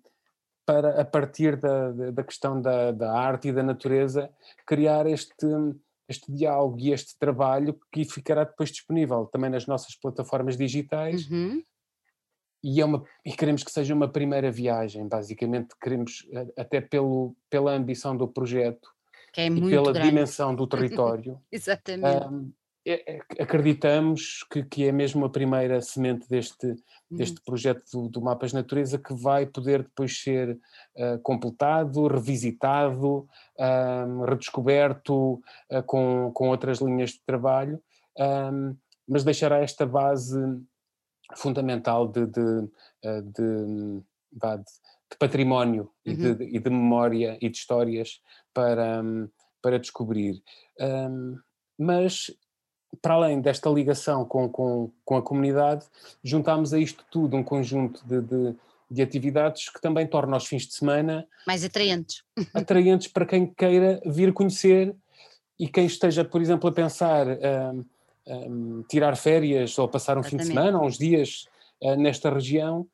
para 0.65 1.01
a 1.01 1.05
partir 1.05 1.57
da, 1.57 1.91
da 1.91 2.23
questão 2.23 2.63
da, 2.63 2.93
da 2.93 3.13
arte 3.13 3.49
e 3.49 3.53
da 3.53 3.61
natureza 3.61 4.31
criar 4.65 5.05
este, 5.09 5.47
este 6.09 6.31
diálogo 6.33 6.79
e 6.79 6.93
este 6.93 7.19
trabalho 7.19 7.77
que 7.93 8.05
ficará 8.05 8.45
depois 8.45 8.71
disponível 8.71 9.27
também 9.27 9.51
nas 9.51 9.67
nossas 9.67 9.97
plataformas 9.97 10.57
digitais 10.57 11.29
uhum 11.29 11.61
e, 12.65 12.81
é 12.81 12.85
uma, 12.85 13.05
e 13.25 13.33
queremos 13.33 13.63
que 13.63 13.71
seja 13.71 13.95
uma 13.95 14.09
primeira 14.09 14.51
viagem, 14.51 15.07
basicamente 15.07 15.75
queremos, 15.81 16.27
até 16.57 16.81
pelo, 16.81 17.37
pela 17.51 17.73
ambição 17.73 18.17
do 18.17 18.27
projeto 18.27 18.89
é 19.37 19.47
e 19.47 19.61
pela 19.69 19.93
grande. 19.93 20.09
dimensão 20.09 20.55
do 20.55 20.67
território. 20.67 21.39
Exatamente. 21.53 22.27
Um, 22.27 22.51
é, 22.87 23.17
é, 23.17 23.43
acreditamos 23.43 24.45
que, 24.51 24.63
que 24.63 24.87
é 24.87 24.93
mesmo 24.93 25.25
a 25.25 25.31
primeira 25.31 25.81
semente 25.81 26.29
deste, 26.29 26.67
uhum. 26.67 26.77
deste 27.11 27.41
projeto 27.43 27.83
do, 27.93 28.09
do, 28.09 28.23
Mapas 28.23 28.53
Natureza 28.53 28.99
que 28.99 29.15
vai 29.15 29.47
poder 29.47 29.83
depois 29.83 30.19
ser 30.19 30.51
uh, 30.97 31.19
completado, 31.23 32.07
revisitado, 32.07 33.27
um, 33.59 34.25
redescoberto 34.25 35.35
uh, 35.71 35.83
com, 35.87 36.31
com 36.35 36.49
outras 36.49 36.79
linhas 36.81 37.11
de 37.11 37.21
trabalho, 37.27 37.81
um, 38.19 38.77
mas 39.09 39.25
deixará 39.25 39.61
esta 39.61 39.87
base 39.87 40.39
fundamental 41.37 42.09
de, 42.09 42.27
de, 42.27 42.69
eh, 43.03 43.21
de, 43.23 44.03
de, 44.33 45.19
património 45.19 45.91
uhum. 46.07 46.13
e, 46.13 46.17
de, 46.17 46.45
e, 46.57 46.59
de, 46.59 46.71
memória 46.71 47.39
e 47.41 47.49
de 47.49 47.57
histórias 47.57 48.21
para, 48.53 49.03
para 49.63 49.79
descobrir. 49.79 50.43
Um, 50.81 51.39
mas 51.79 52.31
para 53.01 53.15
além 53.15 53.41
desta 53.41 53.69
ligação 53.71 54.25
com, 54.25 54.49
com, 54.49 54.91
com 55.05 55.17
a 55.17 55.23
comunidade, 55.23 55.87
juntámos 56.23 56.73
a 56.73 56.79
isto 56.79 57.05
tudo 57.11 57.37
um 57.37 57.43
conjunto 57.43 58.05
de, 58.07 58.21
de, 58.21 58.57
de, 58.91 59.03
atividades 59.03 59.69
que 59.69 59.81
também 59.81 60.07
torna 60.07 60.37
os 60.37 60.47
fins 60.47 60.67
de 60.67 60.75
semana 60.75 61.27
mais 61.47 61.65
atraentes. 61.65 62.23
Atraentes 62.53 63.09
para 63.09 63.27
quem 63.27 63.47
queira 63.47 64.01
vir 64.07 64.33
conhecer 64.33 64.95
e 65.59 65.69
quem 65.69 65.87
esteja, 65.87 66.25
por 66.25 66.41
exemplo, 66.41 66.69
a 66.69 66.73
pensar 66.73 67.27
um, 67.27 67.85
um, 68.27 68.83
tirar 68.89 69.17
férias 69.17 69.79
ou 69.79 69.89
passar 69.89 70.17
um 70.17 70.21
Exatamente. 70.21 70.45
fim 70.45 70.49
de 70.49 70.55
semana 70.55 70.79
ou 70.79 70.87
uns 70.87 70.99
dias 70.99 71.47
uh, 71.83 71.97
nesta 71.97 72.31
região, 72.31 72.87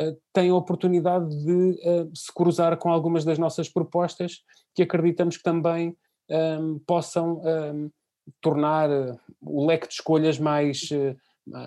uh, 0.00 0.16
tem 0.32 0.50
a 0.50 0.54
oportunidade 0.54 1.28
de 1.44 1.80
uh, 1.86 2.10
se 2.14 2.32
cruzar 2.32 2.76
com 2.78 2.90
algumas 2.90 3.24
das 3.24 3.38
nossas 3.38 3.68
propostas 3.68 4.42
que 4.74 4.82
acreditamos 4.82 5.36
que 5.36 5.42
também 5.42 5.96
um, 6.30 6.78
possam 6.86 7.40
tornar 8.42 8.90
eh, 8.90 9.16
o 9.40 9.66
leque 9.66 9.88
de 9.88 9.94
escolhas 9.94 10.38
mais, 10.38 10.90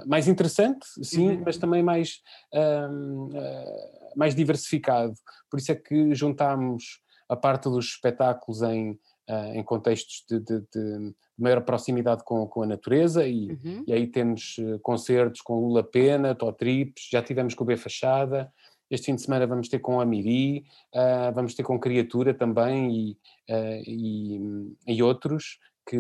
mais 0.06 0.28
interessante, 0.28 0.86
sim, 1.02 1.30
uhum. 1.30 1.44
mas 1.44 1.58
também 1.58 1.82
mais, 1.82 2.22
um, 2.54 3.30
mais 4.16 4.36
diversificado. 4.36 5.16
Por 5.50 5.60
isso 5.60 5.72
é 5.72 5.76
que 5.76 6.14
juntámos 6.14 7.02
a 7.28 7.36
parte 7.36 7.64
dos 7.64 7.86
espetáculos 7.86 8.62
em, 8.62 9.00
uh, 9.30 9.54
em 9.54 9.64
contextos 9.64 10.24
de, 10.30 10.40
de, 10.40 10.62
de, 10.74 11.16
maior 11.38 11.62
proximidade 11.62 12.24
com, 12.24 12.46
com 12.48 12.64
a 12.64 12.68
natureza 12.68 13.26
e, 13.26 13.52
uhum. 13.52 13.84
e 13.88 13.94
aí 13.94 14.06
temos 14.06 14.58
concertos 14.84 15.42
com 15.42 15.60
Lula 15.60 15.84
Pena, 15.84 16.36
Trips, 16.36 17.08
já 17.12 17.22
tivemos 17.22 17.56
com 17.56 17.64
o 17.64 17.68
B 17.68 17.76
Fachada, 17.78 18.52
este 18.92 19.06
fim 19.06 19.16
de 19.16 19.24
semana 19.24 19.48
vamos 19.48 19.70
ter 19.70 19.80
com 19.80 20.00
a 20.00 20.06
Miri, 20.06 20.66
uh, 20.94 21.34
vamos 21.34 21.56
ter 21.56 21.64
com 21.64 21.80
Criatura 21.80 22.34
também 22.34 22.92
e, 22.94 23.18
e, 23.88 24.40
e, 24.88 25.02
outros 25.02 25.58
que, 25.90 25.98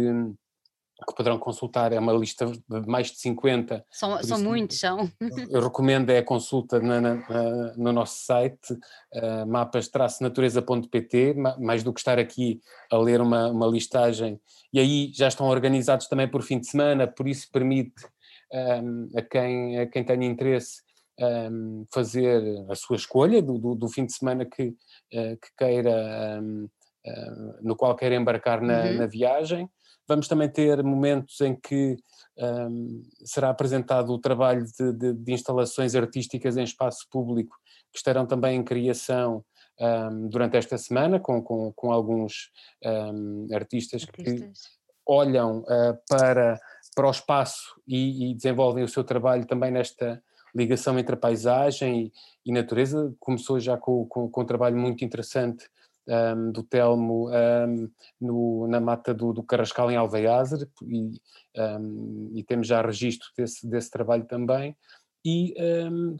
que 1.07 1.15
poderão 1.15 1.37
consultar, 1.37 1.91
é 1.91 1.99
uma 1.99 2.13
lista 2.13 2.45
de 2.45 2.87
mais 2.87 3.11
de 3.11 3.19
50. 3.19 3.85
São, 3.89 4.23
são 4.23 4.39
muitos, 4.39 4.79
são. 4.79 5.09
Eu 5.49 5.61
recomendo 5.61 6.09
é 6.09 6.19
a 6.19 6.23
consulta 6.23 6.79
na, 6.79 7.01
na, 7.01 7.73
no 7.75 7.91
nosso 7.91 8.25
site, 8.25 8.73
uh, 8.73 9.45
mapas-natureza.pt, 9.47 11.35
mais 11.59 11.83
do 11.83 11.93
que 11.93 11.99
estar 11.99 12.19
aqui 12.19 12.61
a 12.91 12.97
ler 12.97 13.21
uma, 13.21 13.49
uma 13.49 13.67
listagem. 13.67 14.39
E 14.73 14.79
aí 14.79 15.11
já 15.13 15.27
estão 15.27 15.47
organizados 15.47 16.07
também 16.07 16.27
por 16.27 16.41
fim 16.43 16.59
de 16.59 16.67
semana, 16.67 17.07
por 17.07 17.27
isso 17.27 17.49
permite 17.51 18.05
um, 18.53 19.09
a, 19.15 19.21
quem, 19.21 19.79
a 19.79 19.87
quem 19.87 20.03
tenha 20.03 20.25
interesse 20.25 20.81
um, 21.19 21.85
fazer 21.93 22.41
a 22.69 22.75
sua 22.75 22.95
escolha 22.95 23.41
do, 23.41 23.57
do, 23.57 23.75
do 23.75 23.89
fim 23.89 24.05
de 24.05 24.13
semana 24.13 24.45
que, 24.45 24.69
uh, 24.69 25.37
que 25.37 25.55
queira, 25.57 26.39
um, 26.41 26.65
uh, 27.05 27.57
no 27.61 27.75
qual 27.75 27.95
queira 27.95 28.15
embarcar 28.15 28.61
na, 28.61 28.83
uhum. 28.83 28.97
na 28.97 29.05
viagem. 29.05 29.69
Vamos 30.11 30.27
também 30.27 30.49
ter 30.49 30.83
momentos 30.83 31.39
em 31.39 31.55
que 31.55 31.95
um, 32.37 33.01
será 33.23 33.49
apresentado 33.49 34.11
o 34.11 34.19
trabalho 34.19 34.65
de, 34.77 34.91
de, 34.91 35.13
de, 35.13 35.31
instalações 35.31 35.95
artísticas 35.95 36.57
em 36.57 36.63
espaço 36.63 37.07
público, 37.09 37.55
que 37.93 37.97
estarão 37.97 38.25
também 38.25 38.57
em 38.57 38.63
criação 38.63 39.41
um, 39.79 40.27
durante 40.27 40.57
esta 40.57 40.77
semana, 40.77 41.17
com, 41.17 41.41
com, 41.41 41.71
com 41.71 41.93
alguns 41.93 42.51
um, 42.83 43.47
artistas, 43.53 44.03
artistas, 44.03 44.41
que 44.41 44.69
olham 45.05 45.59
uh, 45.59 45.97
para, 46.09 46.59
para 46.93 47.07
o 47.07 47.11
espaço 47.11 47.79
e, 47.87 48.31
e, 48.31 48.35
desenvolvem 48.35 48.83
o 48.83 48.89
seu 48.89 49.05
trabalho 49.05 49.47
também 49.47 49.71
nesta 49.71 50.21
ligação 50.53 50.99
entre 50.99 51.15
a 51.15 51.17
paisagem 51.17 52.07
e, 52.45 52.49
e 52.49 52.51
natureza. 52.51 53.15
Começou 53.17 53.61
já 53.61 53.77
com, 53.77 54.05
com, 54.07 54.29
com 54.29 54.41
um 54.41 54.45
trabalho 54.45 54.75
muito 54.75 55.05
interessante 55.05 55.69
um, 56.07 56.51
do 56.51 56.63
Telmo 56.63 57.29
um, 57.29 57.89
no, 58.19 58.67
na 58.67 58.79
mata 58.79 59.13
do, 59.13 59.33
do, 59.33 59.43
Carrascal 59.43 59.91
em 59.91 59.95
Alveiazer 59.95 60.67
e, 60.83 61.21
um, 61.57 62.31
e, 62.35 62.43
temos 62.43 62.67
já 62.67 62.81
registro 62.81 63.27
desse, 63.37 63.67
desse 63.67 63.89
trabalho 63.89 64.25
também 64.25 64.75
e 65.23 65.53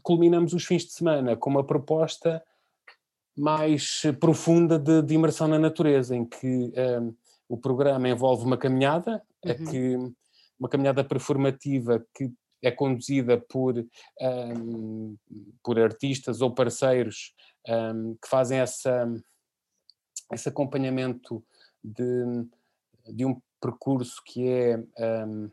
culminamos 0.04 0.52
os 0.52 0.64
fins 0.64 0.84
de 0.84 0.92
semana 0.92 1.36
com 1.36 1.50
uma 1.50 1.66
proposta 1.66 2.40
mais 3.36 4.02
profunda 4.20 4.78
de, 4.78 5.02
de 5.02 5.14
imersão 5.14 5.48
na 5.48 5.58
natureza, 5.58 6.14
em 6.14 6.24
que 6.24 6.72
o 7.48 7.58
programa 7.58 8.08
envolve 8.08 8.44
uma 8.44 8.56
caminhada, 8.56 9.20
uhum. 9.44 9.50
é 9.50 9.54
que, 9.54 9.96
uma 10.58 10.68
caminhada 10.68 11.02
performativa 11.02 12.04
que 12.14 12.32
é 12.62 12.70
conduzida 12.70 13.36
por, 13.36 13.74
um, 14.20 15.16
por 15.62 15.78
artistas 15.78 16.40
ou 16.40 16.54
parceiros 16.54 17.34
um, 17.68 18.14
que 18.14 18.28
fazem 18.28 18.58
essa, 18.58 19.12
esse 20.34 20.48
acompanhamento 20.48 21.42
de, 21.82 22.46
de 23.08 23.24
um 23.24 23.40
percurso 23.60 24.22
que 24.24 24.48
é 24.48 24.78
um, 25.26 25.50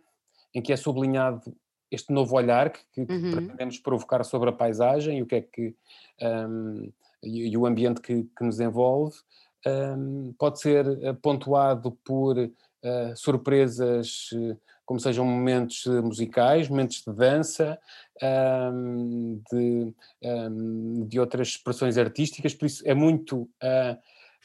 em 0.53 0.61
que 0.61 0.73
é 0.73 0.77
sublinhado 0.77 1.55
este 1.91 2.13
novo 2.13 2.35
olhar 2.35 2.71
que, 2.71 2.83
que 2.93 3.01
uhum. 3.01 3.31
pretendemos 3.31 3.79
provocar 3.79 4.23
sobre 4.23 4.49
a 4.49 4.53
paisagem 4.53 5.19
e 5.19 5.21
o 5.21 5.25
que 5.25 5.35
é 5.35 5.41
que 5.41 5.75
um, 6.21 6.91
e, 7.23 7.49
e, 7.49 7.57
o 7.57 7.65
ambiente 7.65 8.01
que, 8.01 8.23
que 8.23 8.43
nos 8.43 8.59
envolve 8.59 9.17
um, 9.97 10.33
pode 10.37 10.59
ser 10.61 10.87
eh, 11.03 11.13
pontuado 11.13 11.91
por 12.05 12.37
uh, 12.37 13.15
surpresas 13.15 14.29
como 14.89 14.99
sejam 14.99 15.23
momentos 15.23 15.85
musicais, 15.85 16.67
momentos 16.67 17.03
de 17.05 17.13
dança, 17.13 17.79
um, 18.73 19.39
de, 19.51 19.93
um, 20.23 21.05
de 21.07 21.19
outras 21.19 21.49
expressões 21.49 21.95
artísticas, 21.95 22.55
por 22.55 22.65
isso 22.65 22.81
é 22.87 22.95
muito 22.95 23.41
uh, 23.41 23.95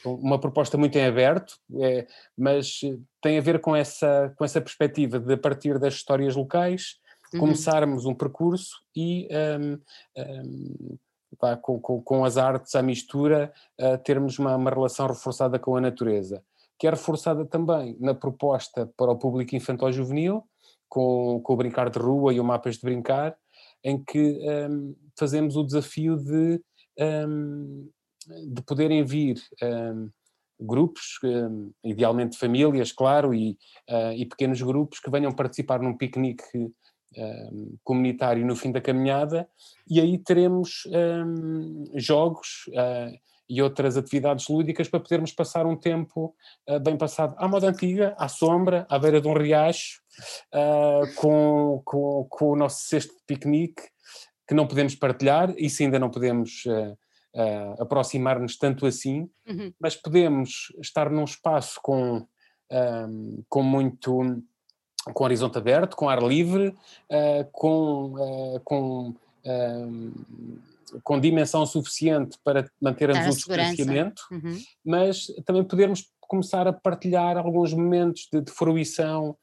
uma 0.04 0.38
proposta 0.38 0.76
muito 0.76 0.96
em 0.96 1.04
aberto, 1.04 1.56
é, 1.80 2.06
mas 2.36 2.80
tem 3.22 3.38
a 3.38 3.40
ver 3.40 3.60
com 3.60 3.74
essa, 3.74 4.32
com 4.36 4.44
essa 4.44 4.60
perspectiva 4.60 5.18
de, 5.18 5.34
a 5.34 5.38
partir 5.38 5.78
das 5.78 5.94
histórias 5.94 6.36
locais, 6.36 6.96
uhum. 7.32 7.40
começarmos 7.40 8.04
um 8.04 8.14
percurso 8.14 8.76
e 8.94 9.28
um, 9.60 9.78
um, 10.18 10.98
pá, 11.38 11.56
com, 11.56 11.80
com, 11.80 12.02
com, 12.02 12.24
as 12.24 12.36
artes 12.36 12.74
à 12.74 12.82
mistura, 12.82 13.52
uh, 13.80 13.98
termos 13.98 14.38
uma, 14.38 14.56
uma 14.56 14.70
relação 14.70 15.06
reforçada 15.06 15.58
com 15.58 15.76
a 15.76 15.80
natureza, 15.80 16.42
que 16.78 16.86
é 16.86 16.90
reforçada 16.90 17.44
também 17.44 17.96
na 18.00 18.14
proposta 18.14 18.90
para 18.96 19.10
o 19.10 19.18
público 19.18 19.56
infantil-juvenil, 19.56 20.44
com, 20.88 21.40
com 21.42 21.52
o 21.52 21.56
Brincar 21.56 21.90
de 21.90 21.98
Rua 21.98 22.32
e 22.32 22.40
o 22.40 22.44
Mapas 22.44 22.76
de 22.76 22.82
Brincar, 22.82 23.36
em 23.82 24.02
que 24.02 24.40
um, 24.70 24.94
fazemos 25.18 25.56
o 25.56 25.64
desafio 25.64 26.16
de 26.16 26.60
um, 26.98 27.88
de 28.26 28.62
poderem 28.62 29.04
vir 29.04 29.40
um, 29.62 30.10
grupos, 30.60 31.18
um, 31.24 31.72
idealmente 31.84 32.38
famílias, 32.38 32.92
claro, 32.92 33.34
e, 33.34 33.56
uh, 33.90 34.12
e, 34.16 34.26
pequenos 34.26 34.60
grupos 34.62 35.00
que 35.00 35.10
venham 35.10 35.32
participar 35.32 35.80
num 35.80 35.96
piquenique 35.96 36.44
um, 37.16 37.76
comunitário 37.82 38.46
no 38.46 38.56
fim 38.56 38.72
da 38.72 38.80
caminhada, 38.80 39.48
e 39.88 40.00
aí 40.00 40.18
teremos 40.18 40.82
jogos 41.94 42.66
uh, 42.68 43.16
e 43.48 43.60
outras 43.60 43.96
atividades 43.96 44.48
lúdicas 44.48 44.88
para 44.88 45.00
podermos 45.00 45.32
passar 45.32 45.66
um 45.66 45.76
tempo 45.76 46.34
uh, 46.68 46.80
bem 46.80 46.96
passado. 46.96 47.34
À 47.38 47.46
moda 47.46 47.68
antiga, 47.68 48.14
à 48.18 48.28
sombra, 48.28 48.86
à 48.88 48.98
beira 48.98 49.20
de 49.20 49.28
um 49.28 49.34
riacho, 49.34 50.02
com, 51.16 51.82
com, 51.84 52.26
com, 52.30 52.52
o 52.52 52.56
nosso 52.56 52.84
cesto 52.84 53.12
de 53.12 53.22
piquenique, 53.26 53.82
que 54.46 54.54
não 54.54 54.66
podemos 54.66 54.94
partilhar, 54.94 55.52
isso 55.56 55.82
ainda 55.82 55.98
não 55.98 56.10
podemos 56.10 56.64
uh, 56.66 56.96
aproximar-nos 57.78 58.56
tanto 58.56 58.86
assim, 58.86 59.28
uhum. 59.48 59.72
mas 59.80 59.96
podemos 59.96 60.72
estar 60.80 61.10
num 61.10 61.24
espaço 61.24 61.80
com, 61.82 62.26
um, 62.70 63.42
com 63.48 63.62
muito 63.62 64.42
com 65.12 65.24
horizonte 65.24 65.58
aberto, 65.58 65.96
com 65.96 66.08
ar 66.08 66.22
livre, 66.22 66.68
uh, 66.68 67.44
com, 67.52 68.14
uh, 68.14 68.60
com, 68.64 69.14
com 71.02 71.20
dimensão 71.20 71.66
suficiente 71.66 72.38
para 72.42 72.70
mantermos 72.80 73.26
o 73.26 73.30
distanciamento, 73.30 74.22
uhum. 74.30 74.58
mas 74.82 75.26
também 75.44 75.62
podermos 75.62 76.08
começar 76.20 76.66
a 76.66 76.72
partilhar 76.72 77.36
alguns 77.36 77.72
momentos 77.74 78.28
de, 78.32 78.40
de 78.40 78.50
fruição, 78.50 79.36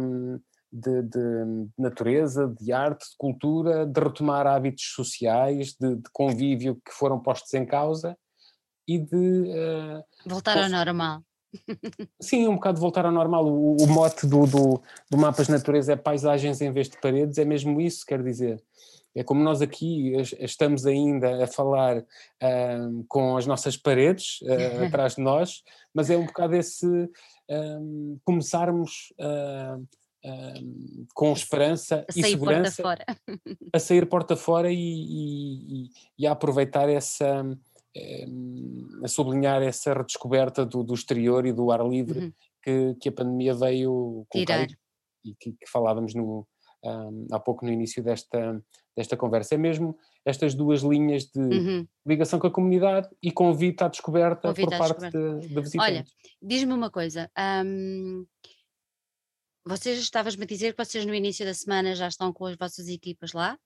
um, 0.00 0.40
de, 0.74 1.02
de, 1.02 1.68
natureza, 1.78 2.52
de 2.60 2.72
arte, 2.72 3.04
de 3.10 3.16
cultura, 3.16 3.86
de 3.86 4.00
retomar 4.00 4.44
hábitos 4.46 4.92
sociais, 4.92 5.76
de, 5.80 5.94
de 5.94 6.10
convívio 6.12 6.74
que 6.84 6.92
foram 6.92 7.20
postos 7.20 7.54
em 7.54 7.64
causa 7.64 8.16
e 8.86 8.98
de. 8.98 9.16
Uh, 9.16 10.02
Voltar 10.26 10.58
ao 10.58 10.68
normal. 10.68 11.22
Sim, 12.20 12.48
um 12.48 12.54
bocado 12.54 12.80
voltar 12.80 13.06
ao 13.06 13.12
normal. 13.12 13.46
O, 13.46 13.76
o 13.76 13.86
mote 13.86 14.26
do, 14.26 14.44
do, 14.46 14.82
do 15.08 15.16
Mapas 15.16 15.46
de 15.46 15.52
Natureza 15.52 15.92
é 15.92 15.96
paisagens 15.96 16.60
em 16.60 16.72
vez 16.72 16.88
de 16.88 17.00
paredes, 17.00 17.38
é 17.38 17.44
mesmo 17.44 17.80
isso, 17.80 18.04
quer 18.04 18.20
dizer. 18.20 18.60
É 19.16 19.22
como 19.22 19.44
nós 19.44 19.62
aqui 19.62 20.12
estamos 20.40 20.84
ainda 20.86 21.44
a 21.44 21.46
falar 21.46 21.98
uh, 21.98 23.04
com 23.06 23.36
as 23.36 23.46
nossas 23.46 23.76
paredes 23.76 24.40
uh, 24.42 24.82
atrás 24.86 25.14
de 25.14 25.22
nós, 25.22 25.62
mas 25.94 26.10
é 26.10 26.16
um 26.16 26.26
bocado 26.26 26.56
esse 26.56 26.84
um, 27.48 28.18
começarmos 28.24 29.14
uh, 29.20 29.86
com 31.14 31.32
esperança 31.32 32.04
e 32.16 32.22
segurança 32.22 32.82
a 33.72 33.78
sair 33.78 34.06
porta 34.06 34.36
fora 34.36 34.72
e, 34.72 34.76
e, 34.76 35.90
e 36.18 36.26
a 36.26 36.32
aproveitar 36.32 36.88
essa 36.88 37.44
a 39.02 39.08
sublinhar 39.08 39.62
essa 39.62 39.92
redescoberta 39.94 40.66
do, 40.66 40.82
do 40.82 40.94
exterior 40.94 41.46
e 41.46 41.52
do 41.52 41.70
ar 41.70 41.86
livre 41.86 42.18
uhum. 42.18 42.32
que, 42.62 42.96
que 43.00 43.08
a 43.08 43.12
pandemia 43.12 43.54
veio 43.54 44.26
tirar 44.32 44.66
e 45.24 45.34
que, 45.38 45.52
que 45.52 45.70
falávamos 45.70 46.14
no, 46.14 46.46
um, 46.84 47.26
há 47.32 47.38
pouco 47.38 47.64
no 47.64 47.72
início 47.72 48.02
desta, 48.02 48.62
desta 48.96 49.16
conversa. 49.16 49.54
É 49.54 49.58
mesmo 49.58 49.96
estas 50.24 50.54
duas 50.54 50.82
linhas 50.82 51.24
de 51.24 51.40
uhum. 51.40 51.86
ligação 52.06 52.38
com 52.38 52.46
a 52.46 52.50
comunidade 52.50 53.08
e 53.22 53.30
convite 53.30 53.82
à 53.82 53.88
descoberta 53.88 54.48
convite 54.48 54.64
por 54.64 54.74
à 54.74 54.78
parte 54.78 55.00
descoberta. 55.00 55.40
de, 55.40 55.48
de 55.48 55.60
visitantes. 55.60 55.94
Olha, 55.94 56.04
diz-me 56.42 56.72
uma 56.72 56.90
coisa. 56.90 57.30
Um, 57.64 58.26
vocês 59.64 59.98
estavas-me 59.98 60.44
a 60.44 60.46
dizer 60.46 60.74
que 60.74 60.84
vocês 60.84 61.04
no 61.04 61.14
início 61.14 61.44
da 61.44 61.54
semana 61.54 61.94
já 61.94 62.08
estão 62.08 62.32
com 62.32 62.46
as 62.46 62.56
vossas 62.56 62.88
equipas 62.88 63.32
lá 63.32 63.58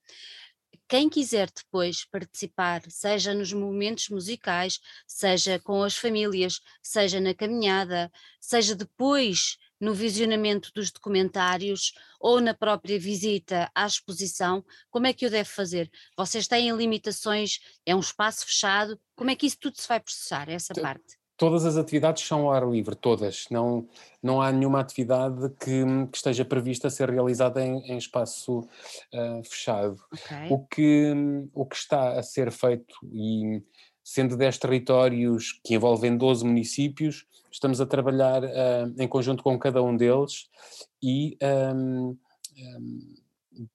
quem 0.87 1.07
quiser 1.07 1.49
depois 1.51 2.03
participar, 2.05 2.81
seja 2.89 3.33
nos 3.33 3.53
momentos 3.53 4.09
musicais, 4.09 4.79
seja 5.07 5.59
com 5.59 5.83
as 5.83 5.95
famílias, 5.95 6.61
seja 6.81 7.19
na 7.19 7.33
caminhada, 7.33 8.11
seja 8.39 8.75
depois 8.75 9.57
no 9.79 9.93
visionamento 9.93 10.71
dos 10.73 10.91
documentários 10.91 11.93
ou 12.19 12.41
na 12.41 12.53
própria 12.53 12.99
visita 12.99 13.71
à 13.73 13.85
exposição, 13.85 14.65
como 14.89 15.07
é 15.07 15.13
que 15.13 15.25
o 15.25 15.29
deve 15.29 15.47
fazer? 15.47 15.89
Vocês 16.17 16.47
têm 16.47 16.75
limitações? 16.75 17.59
É 17.85 17.95
um 17.95 17.99
espaço 17.99 18.45
fechado? 18.45 18.99
Como 19.15 19.29
é 19.29 19.35
que 19.35 19.45
isso 19.45 19.57
tudo 19.59 19.79
se 19.79 19.87
vai 19.87 19.99
processar, 19.99 20.49
essa 20.49 20.73
parte? 20.73 21.18
Todas 21.39 21.65
as 21.65 21.77
atividades 21.77 22.27
são 22.27 22.41
ao 22.41 22.51
ar 22.51 22.69
livre, 22.69 22.97
todas. 22.97 23.45
Não, 23.49 23.87
não 24.21 24.41
há 24.41 24.51
nenhuma 24.51 24.81
atividade 24.81 25.49
que, 25.51 25.85
que 26.11 26.17
esteja 26.17 26.43
prevista 26.43 26.89
a 26.89 26.91
ser 26.91 27.09
realizada 27.09 27.65
em, 27.65 27.79
em 27.89 27.97
espaço 27.97 28.59
uh, 28.59 29.43
fechado. 29.49 29.95
Okay. 30.13 30.47
O, 30.49 30.59
que, 30.65 31.13
o 31.53 31.65
que 31.65 31.77
está 31.77 32.19
a 32.19 32.23
ser 32.23 32.51
feito, 32.51 32.93
e 33.13 33.63
sendo 34.03 34.35
10 34.35 34.57
territórios 34.57 35.57
que 35.63 35.75
envolvem 35.75 36.17
12 36.17 36.43
municípios, 36.43 37.25
estamos 37.49 37.79
a 37.79 37.85
trabalhar 37.85 38.43
uh, 38.43 38.93
em 38.97 39.07
conjunto 39.07 39.41
com 39.41 39.57
cada 39.57 39.81
um 39.81 39.95
deles 39.95 40.49
e 41.01 41.37
um, 41.73 42.17
um, 42.57 43.15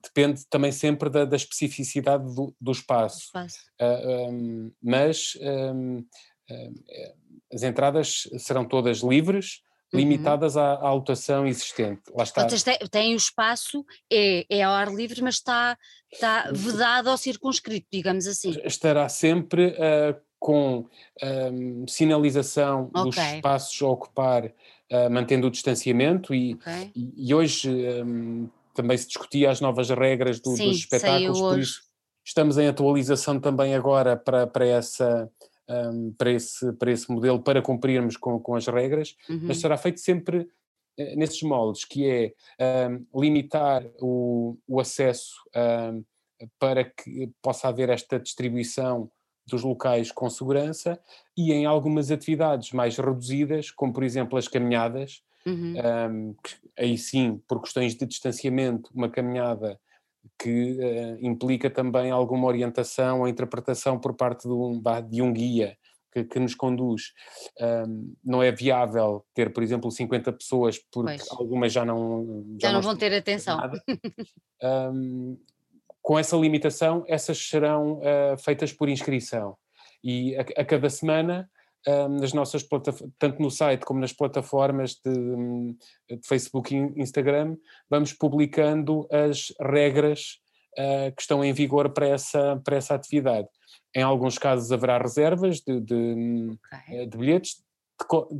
depende 0.02 0.44
também 0.50 0.70
sempre 0.70 1.08
da, 1.08 1.24
da 1.24 1.36
especificidade 1.36 2.24
do, 2.34 2.54
do 2.60 2.72
espaço. 2.72 3.20
espaço. 3.20 3.58
Uh, 3.80 4.30
um, 4.30 4.72
mas 4.82 5.34
as 7.54 7.62
entradas 7.62 8.28
serão 8.38 8.64
todas 8.64 8.98
livres, 8.98 9.60
uhum. 9.92 10.00
limitadas 10.00 10.56
à, 10.56 10.74
à 10.74 10.92
lotação 10.92 11.46
existente. 11.46 12.02
Lá 12.14 12.24
está. 12.24 12.48
Vocês 12.48 12.62
têm, 12.62 12.78
têm 12.90 13.14
o 13.14 13.16
espaço, 13.16 13.84
é, 14.12 14.44
é 14.48 14.62
ao 14.62 14.72
ar 14.72 14.92
livre, 14.92 15.22
mas 15.22 15.36
está, 15.36 15.78
está 16.12 16.50
vedado 16.52 17.10
ou 17.10 17.16
circunscrito, 17.16 17.86
digamos 17.92 18.26
assim. 18.26 18.54
Estará 18.64 19.08
sempre 19.08 19.68
uh, 19.68 20.20
com 20.38 20.86
um, 21.22 21.86
sinalização 21.88 22.90
okay. 22.94 23.04
dos 23.04 23.16
espaços 23.16 23.82
a 23.82 23.86
ocupar, 23.86 24.46
uh, 24.46 25.10
mantendo 25.10 25.46
o 25.46 25.50
distanciamento 25.50 26.34
e, 26.34 26.54
okay. 26.54 26.92
e, 26.94 27.28
e, 27.28 27.34
hoje 27.34 27.70
um, 27.70 28.48
também 28.74 28.98
se 28.98 29.06
discutia 29.06 29.50
as 29.50 29.60
novas 29.60 29.88
regras 29.90 30.40
do, 30.40 30.56
Sim, 30.56 30.68
dos 30.68 30.78
espetáculos, 30.78 31.40
por 31.40 31.58
isso 31.58 31.94
estamos 32.24 32.56
em 32.56 32.66
atualização 32.66 33.38
também 33.38 33.74
agora 33.74 34.16
para, 34.16 34.46
para 34.46 34.66
essa 34.66 35.30
um, 35.68 36.12
para, 36.16 36.30
esse, 36.30 36.72
para 36.74 36.90
esse 36.90 37.10
modelo, 37.10 37.42
para 37.42 37.62
cumprirmos 37.62 38.16
com, 38.16 38.38
com 38.38 38.54
as 38.54 38.66
regras, 38.66 39.16
uhum. 39.28 39.40
mas 39.42 39.58
será 39.58 39.76
feito 39.76 40.00
sempre 40.00 40.38
uh, 40.38 41.16
nesses 41.16 41.42
moldes, 41.42 41.84
que 41.84 42.34
é 42.58 42.88
um, 42.88 43.20
limitar 43.20 43.84
o, 44.00 44.56
o 44.66 44.80
acesso 44.80 45.34
um, 45.56 46.04
para 46.58 46.84
que 46.84 47.30
possa 47.40 47.68
haver 47.68 47.88
esta 47.88 48.18
distribuição 48.18 49.10
dos 49.46 49.62
locais 49.62 50.10
com 50.10 50.28
segurança 50.30 50.98
e 51.36 51.52
em 51.52 51.66
algumas 51.66 52.10
atividades 52.10 52.72
mais 52.72 52.96
reduzidas, 52.96 53.70
como 53.70 53.92
por 53.92 54.02
exemplo 54.02 54.38
as 54.38 54.48
caminhadas, 54.48 55.22
uhum. 55.46 55.74
um, 56.10 56.34
aí 56.78 56.96
sim, 56.96 57.40
por 57.46 57.60
questões 57.60 57.94
de 57.94 58.06
distanciamento, 58.06 58.90
uma 58.94 59.08
caminhada 59.08 59.78
que 60.38 60.72
uh, 60.72 61.18
implica 61.20 61.70
também 61.70 62.10
alguma 62.10 62.46
orientação 62.46 63.20
ou 63.20 63.28
interpretação 63.28 63.98
por 63.98 64.14
parte 64.14 64.48
de 64.48 64.54
um, 64.54 64.82
de 65.08 65.22
um 65.22 65.32
guia 65.32 65.76
que, 66.12 66.24
que, 66.24 66.38
nos 66.38 66.54
conduz. 66.54 67.12
Um, 67.60 68.14
não 68.24 68.42
é 68.42 68.52
viável 68.52 69.24
ter, 69.34 69.52
por 69.52 69.62
exemplo, 69.62 69.90
50 69.90 70.32
pessoas, 70.32 70.78
porque 70.78 71.16
pois. 71.16 71.30
algumas 71.32 71.72
já 71.72 71.84
não... 71.84 72.44
Já, 72.60 72.68
já 72.68 72.74
não, 72.74 72.82
vão 72.82 72.96
ter 72.96 73.12
atenção. 73.12 73.58
um, 74.92 75.36
com 76.00 76.18
essa 76.18 76.36
limitação, 76.36 77.04
essas 77.08 77.38
serão 77.38 77.98
uh, 77.98 78.38
feitas 78.38 78.72
por 78.72 78.88
inscrição. 78.88 79.56
E 80.02 80.36
a, 80.36 80.42
a 80.60 80.64
cada 80.64 80.88
semana 80.90 81.50
nas 82.18 82.32
nossas 82.32 82.62
plataformas, 82.62 83.14
tanto 83.18 83.42
no 83.42 83.50
site 83.50 83.84
como 83.84 84.00
nas 84.00 84.12
plataformas 84.12 84.94
de, 85.04 85.76
de, 86.08 86.26
Facebook 86.26 86.74
e 86.74 86.78
Instagram, 87.00 87.56
vamos 87.90 88.12
publicando 88.12 89.06
as 89.10 89.52
regras 89.60 90.38
uh, 90.78 91.14
que 91.14 91.20
estão 91.20 91.44
em 91.44 91.52
vigor 91.52 91.90
para 91.90 92.08
essa, 92.08 92.60
para 92.64 92.76
essa 92.76 92.94
atividade. 92.94 93.48
Em 93.94 94.02
alguns 94.02 94.38
casos 94.38 94.72
haverá 94.72 94.98
reservas 94.98 95.60
de, 95.60 95.80
de, 95.80 96.56
okay. 96.72 96.98
Eh, 97.00 97.06
de 97.06 97.18
bilhetes, 97.18 97.62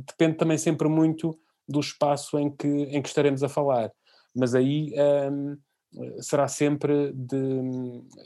depende 0.07 0.37
também 0.37 0.57
sempre 0.57 0.87
muito 0.89 1.37
do 1.67 1.79
espaço 1.79 2.37
em 2.39 2.49
que, 2.49 2.67
em 2.67 3.01
que 3.01 3.07
estaremos 3.07 3.43
a 3.43 3.49
falar. 3.49 3.91
Mas 4.35 4.53
aí 4.53 4.93
um, 5.31 5.57
será 6.19 6.47
sempre 6.47 7.13
de, 7.13 7.37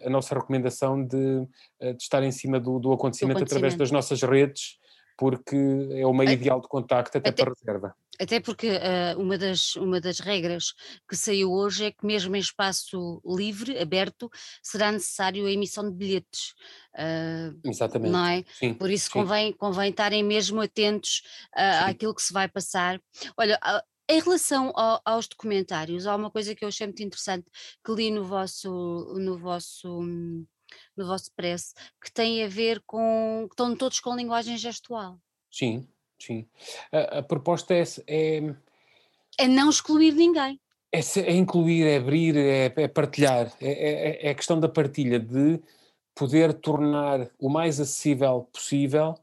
a 0.03 0.09
nossa 0.09 0.33
recomendação 0.33 1.03
de, 1.05 1.45
de 1.79 2.01
estar 2.01 2.23
em 2.23 2.31
cima 2.31 2.59
do, 2.59 2.79
do 2.79 2.91
acontecimento, 2.91 3.37
acontecimento, 3.37 3.43
através 3.43 3.75
das 3.75 3.91
nossas 3.91 4.21
redes 4.23 4.79
porque 5.19 5.57
é 5.91 6.07
o 6.07 6.13
meio 6.13 6.31
ideal 6.31 6.61
de 6.61 6.69
contacto 6.69 7.17
até, 7.17 7.29
até 7.29 7.43
para 7.43 7.53
reserva. 7.53 7.95
Até 8.17 8.39
porque 8.39 8.69
uh, 8.69 9.19
uma, 9.19 9.37
das, 9.37 9.75
uma 9.75 9.99
das 9.99 10.19
regras 10.19 10.73
que 11.07 11.15
saiu 11.15 11.51
hoje 11.51 11.85
é 11.85 11.91
que 11.91 12.05
mesmo 12.05 12.33
em 12.37 12.39
espaço 12.39 13.21
livre, 13.25 13.77
aberto, 13.77 14.29
será 14.63 14.93
necessário 14.93 15.45
a 15.45 15.51
emissão 15.51 15.83
de 15.89 15.95
bilhetes. 15.95 16.53
Uh, 16.95 17.59
Exatamente. 17.65 18.11
Não 18.11 18.25
é? 18.25 18.45
Sim, 18.57 18.73
Por 18.73 18.89
isso 18.89 19.11
convém, 19.11 19.51
convém 19.51 19.89
estarem 19.89 20.23
mesmo 20.23 20.61
atentos 20.61 21.21
uh, 21.53 21.89
àquilo 21.89 22.15
que 22.15 22.21
se 22.21 22.31
vai 22.31 22.47
passar. 22.47 23.01
Olha, 23.37 23.59
em 24.09 24.21
relação 24.21 24.71
ao, 24.73 25.01
aos 25.03 25.27
documentários, 25.27 26.07
há 26.07 26.15
uma 26.15 26.31
coisa 26.31 26.55
que 26.55 26.63
eu 26.63 26.69
achei 26.69 26.87
muito 26.87 27.03
interessante 27.03 27.45
que 27.85 27.93
li 27.93 28.09
no 28.09 28.23
vosso, 28.23 28.69
no 29.17 29.37
vosso 29.37 29.99
hum, 29.99 30.45
no 30.95 31.07
vosso 31.07 31.31
press, 31.35 31.73
que 32.01 32.11
tem 32.11 32.43
a 32.43 32.47
ver 32.47 32.81
com. 32.85 33.45
que 33.47 33.53
estão 33.53 33.75
todos 33.75 33.99
com 33.99 34.15
linguagem 34.15 34.57
gestual. 34.57 35.19
Sim, 35.51 35.87
sim. 36.19 36.47
A, 36.91 37.19
a 37.19 37.23
proposta 37.23 37.73
é, 37.73 37.83
é. 38.07 38.55
É 39.37 39.47
não 39.47 39.69
excluir 39.69 40.13
ninguém. 40.13 40.59
É, 40.91 40.99
é 40.99 41.33
incluir, 41.33 41.85
é 41.85 41.97
abrir, 41.97 42.35
é, 42.35 42.73
é 42.75 42.87
partilhar. 42.87 43.53
É, 43.61 43.71
é, 43.71 44.27
é, 44.27 44.29
a 44.31 44.35
questão 44.35 44.59
da 44.59 44.67
partilha, 44.67 45.19
de 45.19 45.61
poder 46.15 46.53
tornar 46.53 47.29
o 47.39 47.47
mais 47.47 47.79
acessível 47.79 48.49
possível 48.51 49.15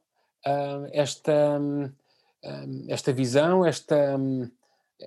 uh, 0.46 0.88
esta, 0.92 1.60
uh, 1.60 2.84
esta 2.88 3.12
visão, 3.12 3.66
esta, 3.66 4.16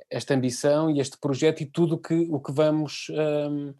esta 0.09 0.33
ambição 0.35 0.91
e 0.91 0.99
este 0.99 1.17
projeto 1.17 1.61
e 1.61 1.65
tudo 1.65 1.97
que, 1.97 2.27
o 2.29 2.39
que 2.39 2.51
vamos. 2.51 3.09
Uh, 3.09 3.73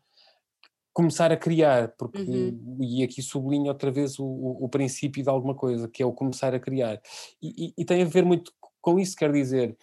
começar 0.93 1.32
a 1.32 1.38
criar, 1.38 1.89
porque, 1.97 2.21
uhum. 2.21 2.78
e 2.82 3.04
aqui 3.04 3.21
sublinho 3.21 3.67
outra 3.67 3.91
vez 3.91 4.19
o, 4.19 4.25
o, 4.25 4.65
o, 4.65 4.69
princípio 4.69 5.23
de 5.23 5.30
alguma 5.30 5.56
coisa, 5.56 5.88
que 5.88 6.04
é 6.04 6.06
o 6.06 6.12
começar 6.12 6.54
a 6.54 6.60
criar. 6.60 7.02
E, 7.41 7.67
e, 7.67 7.73
e 7.78 7.86
tem 7.86 8.02
a 8.02 8.06
ver 8.06 8.25
muito 8.25 8.52
com 8.82 8.99
isso, 8.99 9.15
quer 9.15 9.32
dizer, 9.32 9.78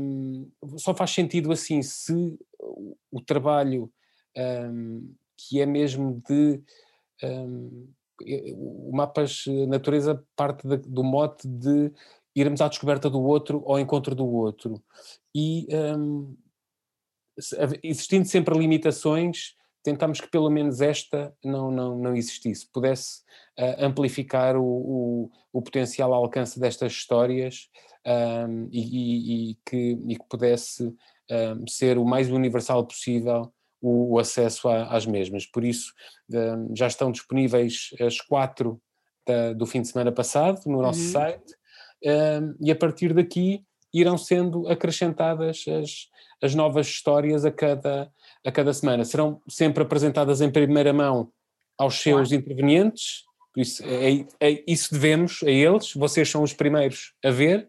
um, 0.00 0.50
só 0.76 0.94
faz 0.94 1.10
sentido 1.10 1.52
assim 1.52 1.82
se 1.82 2.38
o, 2.58 3.20
trabalho 3.20 3.90
um, 4.36 5.14
que 5.36 5.60
é 5.60 5.66
mesmo 5.66 6.22
de. 6.28 6.60
Um, 7.22 7.88
o 8.54 8.92
Mapas 8.94 9.44
Natureza 9.66 10.24
parte 10.36 10.66
de, 10.66 10.76
do 10.76 11.02
mote 11.02 11.48
de 11.48 11.90
irmos 12.36 12.60
à 12.60 12.68
descoberta 12.68 13.10
do 13.10 13.20
outro, 13.20 13.64
ao 13.66 13.80
encontro 13.80 14.14
do 14.14 14.26
outro. 14.26 14.80
E 15.34 15.66
existindo 17.82 18.26
sempre 18.26 18.56
limitações, 18.56 19.56
tentámos 19.82 20.20
que 20.20 20.28
pelo 20.28 20.50
menos 20.50 20.80
esta 20.80 21.34
não, 21.44 21.70
não, 21.70 21.98
não 21.98 22.16
existisse, 22.16 22.66
pudesse 22.72 23.20
uh, 23.58 23.84
amplificar 23.84 24.56
o, 24.56 24.64
o, 24.64 25.30
o, 25.52 25.62
potencial 25.62 26.12
alcance 26.14 26.58
destas 26.58 26.92
histórias 26.92 27.68
um, 28.06 28.68
e, 28.70 28.80
e, 28.80 29.50
e, 29.50 29.58
que, 29.66 29.98
e 30.06 30.16
que 30.16 30.24
pudesse 30.28 30.84
um, 31.30 31.66
ser 31.66 31.98
o 31.98 32.04
mais 32.04 32.30
universal 32.30 32.84
possível 32.86 33.52
o, 33.80 34.14
o 34.14 34.18
acesso 34.18 34.68
a, 34.68 34.84
às 34.84 35.04
mesmas. 35.06 35.46
Por 35.46 35.64
isso, 35.64 35.92
um, 36.32 36.74
já 36.74 36.86
estão 36.86 37.10
disponíveis 37.10 37.90
as 38.00 38.20
quatro 38.20 38.80
da, 39.26 39.52
do 39.52 39.66
fim 39.66 39.82
de 39.82 39.88
semana 39.88 40.12
passado 40.12 40.60
no 40.66 40.80
nosso 40.80 41.00
uhum. 41.00 41.12
site, 41.12 41.54
e 42.60 42.68
a 42.68 42.74
partir 42.74 43.14
daqui 43.14 43.64
irão 43.94 44.16
sendo 44.16 44.66
acrescentadas 44.68 45.64
as, 45.68 46.08
as 46.42 46.54
novas 46.54 46.86
histórias 46.86 47.44
a 47.44 47.52
cada, 47.52 48.10
a 48.44 48.52
cada 48.52 48.72
semana. 48.72 49.04
Serão 49.04 49.40
sempre 49.48 49.82
apresentadas 49.82 50.40
em 50.40 50.50
primeira 50.50 50.92
mão 50.92 51.32
aos 51.78 52.00
seus 52.00 52.28
claro. 52.28 52.34
intervenientes, 52.34 53.24
isso, 53.56 53.82
é, 53.84 54.26
é, 54.40 54.64
isso 54.66 54.92
devemos 54.92 55.42
a 55.42 55.50
eles, 55.50 55.92
vocês 55.94 56.28
são 56.28 56.42
os 56.42 56.52
primeiros 56.52 57.14
a 57.24 57.30
ver, 57.30 57.68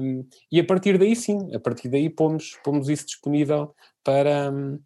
um, 0.00 0.26
e 0.50 0.58
a 0.58 0.64
partir 0.64 0.98
daí 0.98 1.14
sim, 1.14 1.54
a 1.54 1.60
partir 1.60 1.88
daí 1.88 2.08
pomos, 2.08 2.58
pomos 2.64 2.88
isso 2.88 3.06
disponível 3.06 3.74
para, 4.02 4.50
um, 4.50 4.80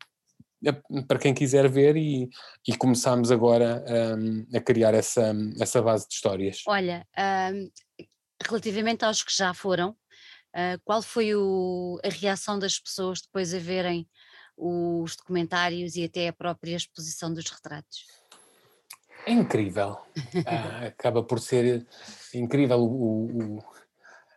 para 1.07 1.19
quem 1.19 1.33
quiser 1.33 1.69
ver 1.69 1.97
e, 1.97 2.29
e 2.67 2.77
começamos 2.77 3.31
agora 3.31 3.85
um, 4.19 4.47
a 4.57 4.61
criar 4.61 4.95
essa, 4.95 5.33
essa 5.61 5.81
base 5.81 6.09
de 6.09 6.15
histórias. 6.15 6.63
Olha, 6.67 7.07
relativamente 8.45 9.05
aos 9.05 9.23
que 9.23 9.35
já 9.35 9.55
foram, 9.55 9.97
Uh, 10.55 10.77
qual 10.85 11.01
foi 11.01 11.35
o, 11.35 11.99
a 12.05 12.11
reação 12.11 12.59
das 12.59 12.79
pessoas 12.79 13.23
depois 13.23 13.55
a 13.55 13.59
verem 13.59 14.07
os 14.63 15.17
documentários 15.17 15.97
e 15.97 16.05
até 16.05 16.29
a 16.29 16.33
própria 16.33 16.77
exposição 16.77 17.33
dos 17.33 17.51
retratos? 17.51 18.07
É 19.27 19.33
incrível. 19.33 19.99
uh, 20.17 20.87
acaba 20.87 21.23
por 21.23 21.41
ser 21.41 21.87
incrível. 22.35 22.79
O, 22.81 23.57
o, 23.57 23.65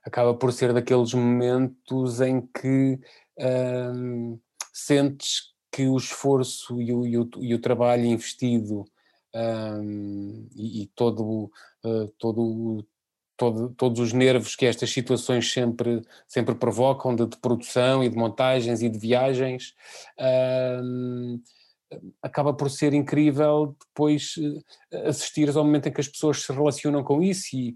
acaba 0.03 0.33
por 0.33 0.53
ser 0.53 0.73
daqueles 0.73 1.13
momentos 1.13 2.21
em 2.21 2.41
que 2.41 2.99
sentes 4.71 5.53
que 5.71 5.87
o 5.87 5.97
esforço 5.97 6.81
e 6.81 6.93
o, 6.93 7.05
e 7.05 7.17
o, 7.17 7.29
e 7.39 7.53
o 7.53 7.59
trabalho 7.59 8.05
investido 8.05 8.85
e, 10.55 10.83
e, 10.83 10.87
todo, 10.95 11.51
uh, 11.83 12.07
todo 12.17 12.85
todo, 13.37 13.69
todos 13.77 13.99
os 13.99 14.13
nervos 14.13 14.55
que 14.55 14.65
estas 14.65 14.91
situações 14.91 15.51
sempre, 15.51 16.01
sempre 16.27 16.55
provocam, 16.55 17.15
de, 17.15 17.25
de 17.25 17.37
produção 17.37 18.03
e 18.03 18.09
de 18.09 18.17
montagens 18.17 18.81
e 18.81 18.89
de 18.89 18.97
viagens, 18.97 19.73
acaba 22.21 22.53
por 22.53 22.69
ser 22.69 22.93
incrível 22.93 23.75
depois 23.87 24.35
uh, 24.37 25.07
assistires 25.07 25.55
ao 25.55 25.63
momento 25.63 25.87
em 25.87 25.91
que 25.91 26.01
as 26.01 26.07
pessoas 26.07 26.41
se 26.41 26.51
relacionam 26.51 27.03
com 27.03 27.21
isso 27.21 27.55
e, 27.55 27.75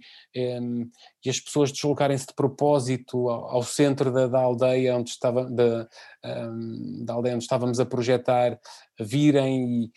um, 0.60 0.90
e 1.24 1.30
as 1.30 1.40
pessoas 1.40 1.72
deslocarem-se 1.72 2.28
de 2.28 2.34
propósito 2.34 3.30
ao, 3.30 3.50
ao 3.50 3.64
centro 3.64 4.12
da, 4.12 4.28
da, 4.28 4.40
aldeia 4.40 4.96
onde 4.96 5.12
estava 5.12 5.46
da, 5.46 5.88
um, 6.26 7.06
da 7.06 7.14
aldeia 7.14 7.36
onde 7.36 7.44
estávamos 7.44 7.80
a 7.80 7.86
projetar, 7.86 8.60
virem 9.00 9.84
e 9.86 9.92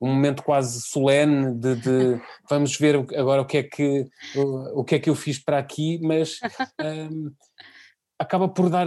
um, 0.00 0.08
momento 0.08 0.42
quase 0.42 0.80
solene 0.82 1.54
de, 1.54 1.76
de, 1.76 2.20
vamos 2.48 2.76
ver 2.76 2.96
agora 3.16 3.42
o 3.42 3.46
que 3.46 3.58
é 3.58 3.62
que 3.62 4.06
o, 4.34 4.80
o, 4.80 4.84
que 4.84 4.94
é 4.96 4.98
que 4.98 5.10
eu 5.10 5.14
fiz 5.14 5.38
para 5.38 5.58
aqui, 5.58 5.98
mas 6.02 6.38
um, 7.10 7.32
acaba 8.18 8.48
por 8.48 8.70
dar 8.70 8.86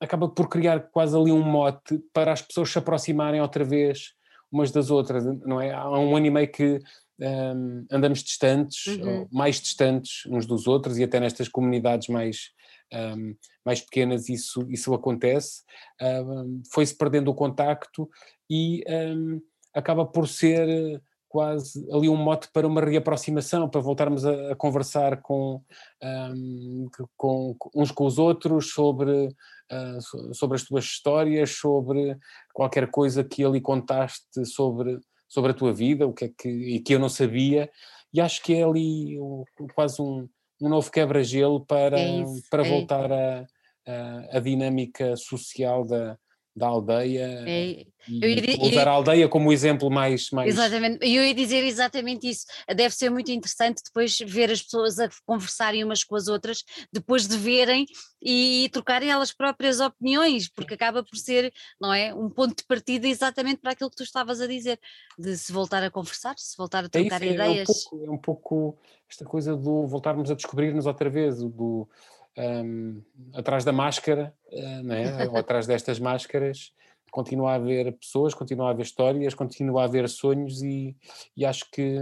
acaba 0.00 0.28
por 0.28 0.48
criar 0.48 0.80
quase 0.90 1.16
ali 1.16 1.32
um 1.32 1.42
mote 1.42 1.98
para 2.12 2.32
as 2.32 2.40
pessoas 2.40 2.70
se 2.70 2.78
aproximarem 2.78 3.40
outra 3.40 3.64
vez 3.64 4.12
umas 4.50 4.70
das 4.70 4.90
outras, 4.90 5.24
não 5.44 5.60
é? 5.60 5.72
Há 5.72 5.90
um 5.90 6.16
ano 6.16 6.26
e 6.26 6.30
meio 6.30 6.50
que 6.50 6.80
um, 7.20 7.84
andamos 7.90 8.22
distantes, 8.22 8.86
uhum. 8.86 9.26
mais 9.30 9.60
distantes 9.60 10.24
uns 10.26 10.46
dos 10.46 10.66
outros 10.66 10.98
e 10.98 11.04
até 11.04 11.20
nestas 11.20 11.48
comunidades 11.48 12.08
mais 12.08 12.50
um, 12.92 13.34
mais 13.64 13.80
pequenas 13.80 14.28
isso, 14.28 14.66
isso 14.70 14.94
acontece, 14.94 15.62
um, 16.00 16.62
foi-se 16.72 16.96
perdendo 16.96 17.30
o 17.30 17.34
contacto 17.34 18.08
e 18.48 18.82
um, 18.88 19.40
acaba 19.78 20.04
por 20.04 20.26
ser 20.26 20.68
eh, 20.68 21.00
quase 21.28 21.86
ali 21.92 22.08
um 22.08 22.16
mote 22.16 22.48
para 22.52 22.66
uma 22.66 22.80
reaproximação, 22.80 23.68
para 23.68 23.80
voltarmos 23.80 24.24
a, 24.24 24.52
a 24.52 24.56
conversar 24.56 25.20
com, 25.20 25.62
um, 26.02 26.88
com, 27.16 27.56
uns 27.74 27.90
com 27.92 28.06
os 28.06 28.18
outros 28.18 28.72
sobre, 28.72 29.26
uh, 29.26 30.34
sobre 30.34 30.56
as 30.56 30.64
tuas 30.64 30.84
histórias, 30.84 31.50
sobre 31.50 32.16
qualquer 32.52 32.90
coisa 32.90 33.22
que 33.22 33.44
ali 33.44 33.60
contaste 33.60 34.44
sobre, 34.46 34.98
sobre 35.28 35.50
a 35.52 35.54
tua 35.54 35.72
vida, 35.72 36.06
o 36.06 36.12
que 36.12 36.24
é 36.24 36.30
que, 36.36 36.48
e 36.48 36.80
que 36.80 36.94
eu 36.94 36.98
não 36.98 37.10
sabia, 37.10 37.70
e 38.12 38.20
acho 38.20 38.42
que 38.42 38.54
é 38.54 38.64
ali 38.64 39.20
um, 39.20 39.44
quase 39.74 40.00
um, 40.00 40.26
um 40.60 40.68
novo 40.68 40.90
quebra-gelo 40.90 41.64
para, 41.66 42.00
é 42.00 42.24
para 42.50 42.66
é. 42.66 42.70
voltar 42.70 43.12
a, 43.12 43.46
a, 43.86 44.38
a 44.38 44.40
dinâmica 44.40 45.14
social 45.14 45.84
da, 45.84 46.18
da 46.58 46.66
aldeia 46.66 47.44
é, 47.46 47.86
e 48.08 48.58
usar 48.60 48.82
eu, 48.82 48.88
a 48.88 48.92
aldeia 48.92 49.28
como 49.28 49.52
exemplo 49.52 49.90
mais, 49.90 50.30
mais... 50.30 50.54
Exatamente, 50.54 50.98
eu 51.02 51.24
ia 51.24 51.34
dizer 51.34 51.64
exatamente 51.64 52.28
isso, 52.28 52.46
deve 52.74 52.94
ser 52.94 53.10
muito 53.10 53.30
interessante 53.30 53.82
depois 53.84 54.18
ver 54.18 54.50
as 54.50 54.62
pessoas 54.62 54.98
a 54.98 55.08
conversarem 55.26 55.84
umas 55.84 56.02
com 56.02 56.16
as 56.16 56.26
outras, 56.26 56.64
depois 56.92 57.26
de 57.26 57.36
verem 57.36 57.86
e, 58.22 58.64
e 58.64 58.68
trocarem 58.70 59.10
elas 59.10 59.32
próprias 59.32 59.78
opiniões, 59.80 60.48
porque 60.48 60.74
acaba 60.74 61.02
por 61.02 61.16
ser, 61.16 61.52
não 61.80 61.92
é, 61.92 62.14
um 62.14 62.30
ponto 62.30 62.56
de 62.56 62.64
partida 62.64 63.06
exatamente 63.06 63.60
para 63.60 63.72
aquilo 63.72 63.90
que 63.90 63.96
tu 63.96 64.02
estavas 64.02 64.40
a 64.40 64.46
dizer, 64.46 64.78
de 65.18 65.36
se 65.36 65.52
voltar 65.52 65.82
a 65.82 65.90
conversar, 65.90 66.34
se 66.38 66.56
voltar 66.56 66.84
a 66.84 66.86
é 66.86 66.88
trocar 66.88 67.22
é 67.22 67.26
isso, 67.26 67.34
ideias. 67.34 67.68
É 67.68 67.72
um, 67.72 67.74
pouco, 67.74 68.06
é 68.06 68.10
um 68.10 68.18
pouco 68.18 68.78
esta 69.08 69.24
coisa 69.24 69.56
do 69.56 69.86
voltarmos 69.86 70.30
a 70.30 70.34
descobrir-nos 70.34 70.86
outra 70.86 71.10
vez, 71.10 71.38
do 71.38 71.88
um, 72.38 73.02
atrás 73.34 73.64
da 73.64 73.72
máscara, 73.72 74.34
uh, 74.52 74.82
não 74.82 74.94
é? 74.94 75.26
ou 75.28 75.36
atrás 75.36 75.66
destas 75.66 75.98
máscaras, 75.98 76.72
continua 77.10 77.52
a 77.52 77.54
haver 77.54 77.92
pessoas, 77.92 78.34
continua 78.34 78.68
a 78.68 78.70
haver 78.70 78.84
histórias, 78.84 79.34
continua 79.34 79.82
a 79.82 79.84
haver 79.84 80.08
sonhos 80.08 80.62
e, 80.62 80.96
e 81.36 81.44
acho 81.44 81.68
que, 81.70 81.98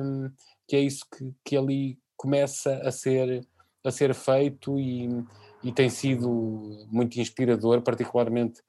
que 0.68 0.77
é 0.77 0.81
isso 0.81 1.05
que, 1.16 1.33
que 1.44 1.57
ali 1.57 1.99
começa 2.16 2.77
a 2.79 2.90
ser, 2.90 3.46
a 3.85 3.90
ser 3.90 4.14
feito 4.14 4.79
e, 4.79 5.09
e 5.62 5.72
tem 5.72 5.88
sido 5.88 6.87
muito 6.90 7.18
inspirador, 7.20 7.83
particularmente 7.83 8.61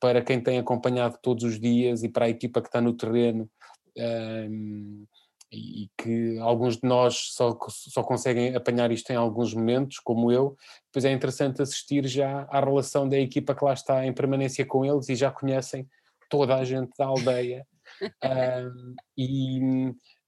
para 0.00 0.22
quem 0.22 0.40
tem 0.40 0.58
acompanhado 0.58 1.18
todos 1.22 1.44
os 1.44 1.58
dias 1.58 2.02
e 2.02 2.08
para 2.08 2.26
a 2.26 2.30
equipa 2.30 2.60
que 2.60 2.68
está 2.68 2.80
no 2.80 2.92
terreno. 2.92 3.50
Um, 3.96 5.04
e 5.50 5.90
que 5.96 6.38
alguns 6.38 6.76
de 6.76 6.86
nós 6.86 7.32
só, 7.32 7.56
só 7.68 8.02
conseguem 8.02 8.54
apanhar 8.54 8.90
isto 8.92 9.10
em 9.10 9.16
alguns 9.16 9.54
momentos, 9.54 9.98
como 9.98 10.30
eu, 10.30 10.56
depois 10.86 11.04
é 11.04 11.12
interessante 11.12 11.62
assistir 11.62 12.06
já 12.06 12.42
à 12.50 12.60
relação 12.60 13.08
da 13.08 13.18
equipa 13.18 13.54
que 13.54 13.64
lá 13.64 13.72
está 13.72 14.04
em 14.04 14.12
permanência 14.12 14.66
com 14.66 14.84
eles 14.84 15.08
e 15.08 15.14
já 15.14 15.30
conhecem 15.30 15.88
toda 16.28 16.54
a 16.54 16.64
gente 16.64 16.92
da 16.98 17.06
aldeia. 17.06 17.66
Um, 18.22 18.94
e, 19.16 19.60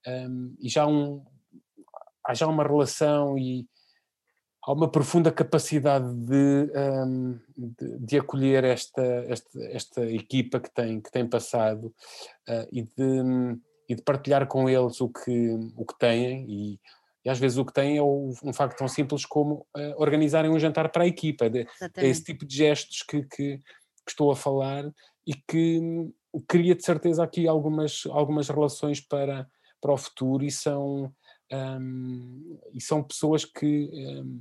um, 0.08 0.56
e, 0.58 0.68
já 0.68 0.86
um, 0.86 1.22
há 2.24 2.32
já 2.32 2.46
uma 2.46 2.64
relação 2.64 3.38
e 3.38 3.66
há 4.64 4.72
uma 4.72 4.90
profunda 4.90 5.30
capacidade 5.30 6.12
de, 6.24 6.72
um, 6.74 7.38
de, 7.56 7.98
de, 7.98 8.18
acolher 8.18 8.64
esta, 8.64 9.02
esta, 9.28 9.62
esta 9.66 10.10
equipa 10.10 10.58
que 10.58 10.72
tem, 10.72 11.00
que 11.00 11.12
tem 11.12 11.28
passado 11.28 11.94
uh, 12.48 12.66
e 12.72 12.82
de 12.82 13.60
e 13.90 13.94
de 13.96 14.02
partilhar 14.02 14.46
com 14.46 14.70
eles 14.70 15.00
o 15.00 15.08
que, 15.08 15.50
o 15.76 15.84
que 15.84 15.98
têm. 15.98 16.46
E, 16.48 16.80
e 17.24 17.28
às 17.28 17.40
vezes 17.40 17.58
o 17.58 17.64
que 17.64 17.72
têm 17.72 17.96
é 17.96 18.02
um 18.02 18.52
facto 18.52 18.78
tão 18.78 18.86
simples 18.86 19.26
como 19.26 19.66
uh, 19.76 19.94
organizarem 19.96 20.48
um 20.48 20.60
jantar 20.60 20.92
para 20.92 21.02
a 21.02 21.08
equipa, 21.08 21.50
de, 21.50 21.66
é 21.96 22.06
esse 22.06 22.22
tipo 22.22 22.46
de 22.46 22.56
gestos 22.56 23.02
que, 23.02 23.22
que, 23.24 23.58
que, 23.58 23.64
estou 24.08 24.30
a 24.30 24.36
falar 24.36 24.84
e 25.26 25.34
que 25.34 26.08
cria 26.46 26.76
de 26.76 26.84
certeza 26.84 27.24
aqui 27.24 27.48
algumas, 27.48 28.04
algumas 28.10 28.48
relações 28.48 29.00
para, 29.00 29.44
para 29.80 29.92
o 29.92 29.96
futuro 29.96 30.44
e 30.44 30.52
são, 30.52 31.12
um, 31.52 32.60
e 32.72 32.80
são 32.80 33.02
pessoas 33.02 33.44
que 33.44 33.90
um, 33.92 34.40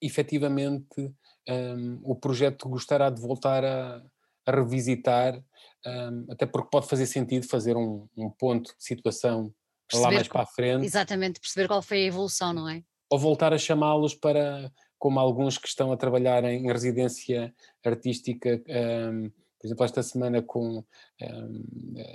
efetivamente 0.00 1.12
um, 1.48 2.00
o 2.04 2.14
projeto 2.14 2.68
gostará 2.68 3.10
de 3.10 3.20
voltar 3.20 3.64
a, 3.64 4.00
a 4.46 4.50
revisitar 4.52 5.42
um, 5.86 6.26
até 6.30 6.44
porque 6.46 6.68
pode 6.70 6.88
fazer 6.88 7.06
sentido 7.06 7.46
fazer 7.46 7.76
um, 7.76 8.06
um 8.16 8.28
ponto 8.28 8.74
de 8.76 8.84
situação 8.84 9.52
perceber 9.88 10.04
lá 10.04 10.12
mais 10.12 10.28
para 10.28 10.42
a 10.42 10.46
frente. 10.46 10.84
Exatamente, 10.84 11.40
perceber 11.40 11.68
qual 11.68 11.80
foi 11.80 11.98
a 11.98 12.06
evolução, 12.06 12.52
não 12.52 12.68
é? 12.68 12.82
Ou 13.08 13.18
voltar 13.18 13.52
a 13.52 13.58
chamá-los 13.58 14.14
para, 14.14 14.72
como 14.98 15.20
alguns 15.20 15.58
que 15.58 15.68
estão 15.68 15.92
a 15.92 15.96
trabalhar 15.96 16.42
em, 16.44 16.66
residência 16.66 17.54
artística, 17.84 18.60
um, 18.68 19.30
por 19.58 19.66
exemplo, 19.66 19.84
esta 19.84 20.02
semana 20.02 20.42
com, 20.42 20.84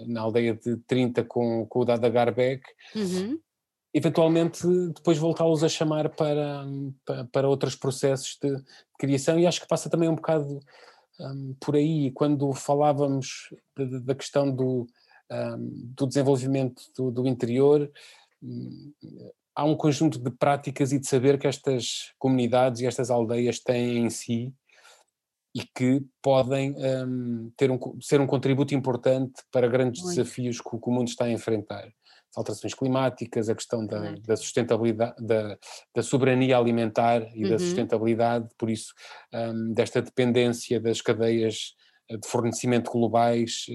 na 0.06 0.22
aldeia 0.22 0.54
de 0.54 0.78
30 0.86 1.24
com, 1.24 1.66
com 1.66 1.80
o 1.80 1.86
Dada 1.86 2.10
Garbeck, 2.10 2.64
uhum. 2.94 3.40
eventualmente 3.94 4.68
depois 4.94 5.18
voltá-los 5.18 5.64
a 5.64 5.70
chamar 5.70 6.10
para, 6.10 6.66
para, 7.06 7.26
para 7.26 7.50
outros 7.50 7.76
processos 7.76 8.38
de 8.42 8.62
criação 9.00 9.40
e 9.40 9.48
acho 9.48 9.62
que 9.62 9.68
passa 9.68 9.90
também 9.90 10.10
um 10.10 10.16
bocado 10.16 10.60
um, 11.20 11.56
por 11.60 11.76
aí, 11.76 12.12
quando 12.12 12.52
falávamos 12.54 13.54
da 14.04 14.16
questão 14.16 14.50
do, 14.54 14.88
um, 15.32 15.94
do 15.96 16.08
desenvolvimento 16.08 16.84
do, 16.96 17.12
do 17.12 17.28
interior, 17.28 17.92
um, 18.42 18.94
há 19.56 19.64
um 19.64 19.76
conjunto 19.76 20.20
de 20.20 20.32
práticas 20.32 20.92
e 20.92 21.00
de 21.00 21.08
saber 21.08 21.38
que 21.38 21.48
estas 21.48 22.14
comunidades 22.18 22.82
e 22.82 22.86
estas 22.86 23.12
aldeias 23.12 23.60
têm 23.60 23.98
em 23.98 24.10
si 24.10 24.54
e 25.54 25.64
que 25.76 26.02
podem 26.22 26.74
ter 27.58 27.70
um, 27.70 28.00
ser 28.02 28.22
um 28.22 28.28
contributo 28.28 28.74
importante 28.74 29.34
para 29.52 29.68
grandes 29.68 30.02
Muito. 30.02 30.16
desafios 30.16 30.62
que, 30.62 30.70
que, 30.70 30.90
o 30.90 30.92
mundo 30.92 31.10
está 31.10 31.26
a 31.26 31.32
enfrentar. 31.32 31.92
Alterações 32.36 32.74
climáticas, 32.74 33.50
a 33.50 33.56
questão 33.56 33.86
da, 33.86 34.14
da 34.26 34.38
sustentabilidade, 34.38 35.16
da, 35.20 35.58
da, 35.94 36.02
soberania 36.02 36.58
alimentar 36.58 37.28
e 37.36 37.44
uhum. 37.44 37.50
da 37.50 37.60
sustentabilidade, 37.60 38.48
por 38.58 38.70
isso, 38.70 38.94
um, 39.34 39.74
desta 39.74 40.02
dependência 40.02 40.80
das 40.80 41.02
cadeias 41.02 41.76
eh, 42.10 42.18
de 42.18 42.28
fornecimento 42.28 42.92
globais, 42.92 43.66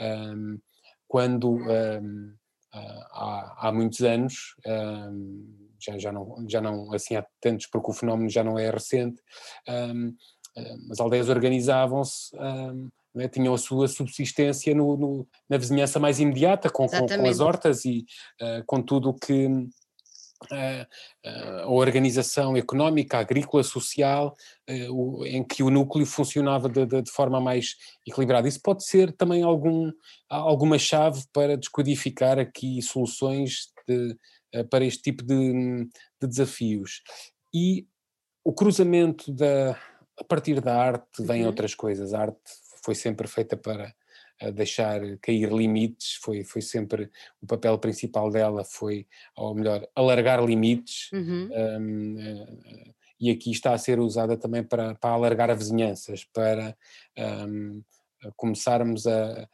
um, 0.00 0.58
quando 1.08 1.56
hum, 1.56 2.34
há, 2.72 3.68
há, 3.68 3.72
muitos 3.72 4.00
anos, 4.00 4.54
hum, 4.66 5.68
já, 5.78 5.98
já, 5.98 6.12
não, 6.12 6.44
já 6.48 6.60
não 6.60 6.92
assim 6.92 7.16
há 7.16 7.26
tantos, 7.40 7.66
porque 7.66 7.90
o 7.90 7.94
fenómeno 7.94 8.28
já 8.28 8.42
não 8.42 8.58
é 8.58 8.70
recente, 8.70 9.22
hum, 9.68 10.14
as 10.90 11.00
aldeias 11.00 11.28
organizavam-se, 11.28 12.34
né, 13.16 13.28
tinham 13.28 13.54
a 13.54 13.58
sua 13.58 13.88
subsistência 13.88 14.74
no, 14.74 14.96
no, 14.96 15.28
na 15.48 15.56
vizinhança 15.56 15.98
mais 15.98 16.20
imediata, 16.20 16.68
com, 16.68 16.86
com, 16.86 17.06
com 17.06 17.26
as 17.26 17.40
hortas 17.40 17.86
e 17.86 18.04
uh, 18.42 18.62
com 18.66 18.82
tudo 18.82 19.08
o 19.08 19.14
que 19.14 19.46
uh, 19.46 20.86
a 21.64 21.70
organização 21.70 22.54
económica, 22.58 23.18
agrícola, 23.18 23.64
social, 23.64 24.36
em 25.24 25.42
que 25.42 25.62
o 25.62 25.70
núcleo 25.70 26.04
funcionava 26.04 26.68
de, 26.68 26.84
de, 26.84 27.02
de, 27.02 27.10
forma 27.10 27.40
mais 27.40 27.74
equilibrada. 28.06 28.46
Isso 28.46 28.60
pode 28.62 28.84
ser 28.84 29.12
também 29.12 29.42
algum, 29.42 29.90
alguma 30.28 30.78
chave 30.78 31.24
para 31.32 31.56
descodificar 31.56 32.38
aqui 32.38 32.82
soluções 32.82 33.72
de, 33.88 34.14
para 34.68 34.84
este 34.84 35.02
tipo 35.02 35.24
de 35.24 35.88
desafios. 36.20 37.02
E 37.54 37.86
o 38.44 38.52
cruzamento 38.52 39.32
da, 39.32 39.76
a 40.18 40.24
partir 40.24 40.60
da 40.60 40.76
arte 40.76 41.22
vêm 41.22 41.42
uhum. 41.42 41.48
outras 41.48 41.74
coisas. 41.74 42.14
A 42.14 42.22
arte 42.22 42.38
foi 42.82 42.94
sempre 42.94 43.26
feita 43.26 43.56
para 43.56 43.94
eh, 44.40 44.52
deixar 44.52 45.00
cair 45.22 45.50
limites, 45.52 46.14
foi, 46.22 46.44
foi 46.44 46.62
sempre 46.62 47.10
o 47.40 47.46
papel 47.46 47.78
principal 47.78 48.30
dela 48.30 48.64
foi, 48.64 49.06
ou 49.36 49.54
melhor, 49.54 49.86
alargar 49.94 50.44
limites. 50.44 51.10
Uhum. 51.12 51.48
Um, 51.52 52.16
uh, 52.16 52.94
e 53.18 53.30
aqui 53.30 53.50
está 53.50 53.72
a 53.72 53.78
ser 53.78 53.98
usada 53.98 54.36
também 54.36 54.62
para, 54.62 54.94
para 54.94 55.14
alargar 55.14 55.50
a 55.50 55.54
vizinhanças, 55.54 56.24
para 56.24 56.76
um, 57.48 57.82
começarmos 58.36 59.06
a, 59.06 59.48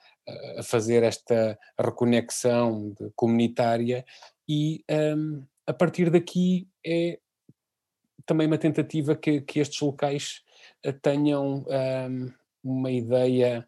a, 0.59 0.63
fazer 0.65 1.03
esta 1.03 1.59
reconexão 1.79 2.95
comunitária 3.15 4.05
e 4.49 4.85
um, 5.17 5.45
a 5.67 5.73
partir 5.73 6.11
daqui 6.11 6.69
é 6.85 7.21
também 8.27 8.47
uma 8.47 8.59
tentativa 8.59 9.15
que, 9.15 9.41
que 9.41 9.61
estes 9.61 9.81
locais 9.81 10.42
tenham 11.01 11.65
um, 11.69 12.33
uma 12.63 12.91
ideia, 12.91 13.67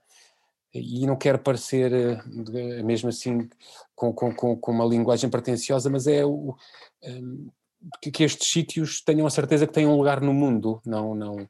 e 0.72 1.06
não 1.06 1.16
quero 1.16 1.38
parecer 1.38 1.92
eh, 1.92 2.82
mesmo 2.82 3.08
assim 3.08 3.48
com, 3.94 4.12
com, 4.12 4.56
com 4.56 4.72
uma 4.72 4.84
linguagem 4.84 5.30
pretenciosa, 5.30 5.88
mas 5.88 6.06
é 6.06 6.24
o, 6.24 6.56
um, 7.04 7.48
que, 8.02 8.10
que, 8.10 8.24
estes 8.24 8.48
sítios 8.48 9.00
tenham 9.00 9.26
a 9.26 9.30
certeza 9.30 9.66
que 9.66 9.72
têm 9.72 9.86
um 9.86 9.96
lugar 9.96 10.20
no 10.20 10.34
mundo, 10.34 10.80
não. 10.84 11.14
não 11.14 11.48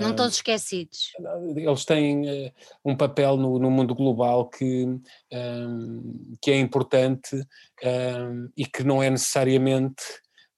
não 0.00 0.10
estão 0.10 0.28
esquecidos. 0.28 1.12
Eles 1.56 1.84
têm 1.84 2.46
uh, 2.46 2.52
um 2.84 2.96
papel 2.96 3.36
no, 3.36 3.58
no, 3.58 3.70
mundo 3.70 3.92
global 3.92 4.48
que, 4.48 4.84
um, 5.32 6.36
que 6.40 6.52
é 6.52 6.58
importante 6.60 7.34
um, 7.82 8.48
e 8.56 8.64
que 8.66 8.84
não 8.84 9.02
é 9.02 9.10
necessariamente 9.10 10.04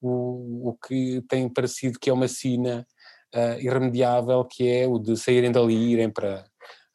o, 0.02 0.68
o 0.68 0.74
que 0.86 1.22
tem 1.28 1.48
parecido 1.48 1.98
que 1.98 2.10
é 2.10 2.12
uma 2.12 2.28
sina 2.28 2.86
uh, 3.34 3.60
irremediável 3.60 4.44
que 4.44 4.68
é 4.68 4.86
o 4.86 4.98
de 4.98 5.16
saírem 5.16 5.52
dali 5.52 5.74
e 5.74 5.92
irem 5.92 6.10
para, 6.10 6.46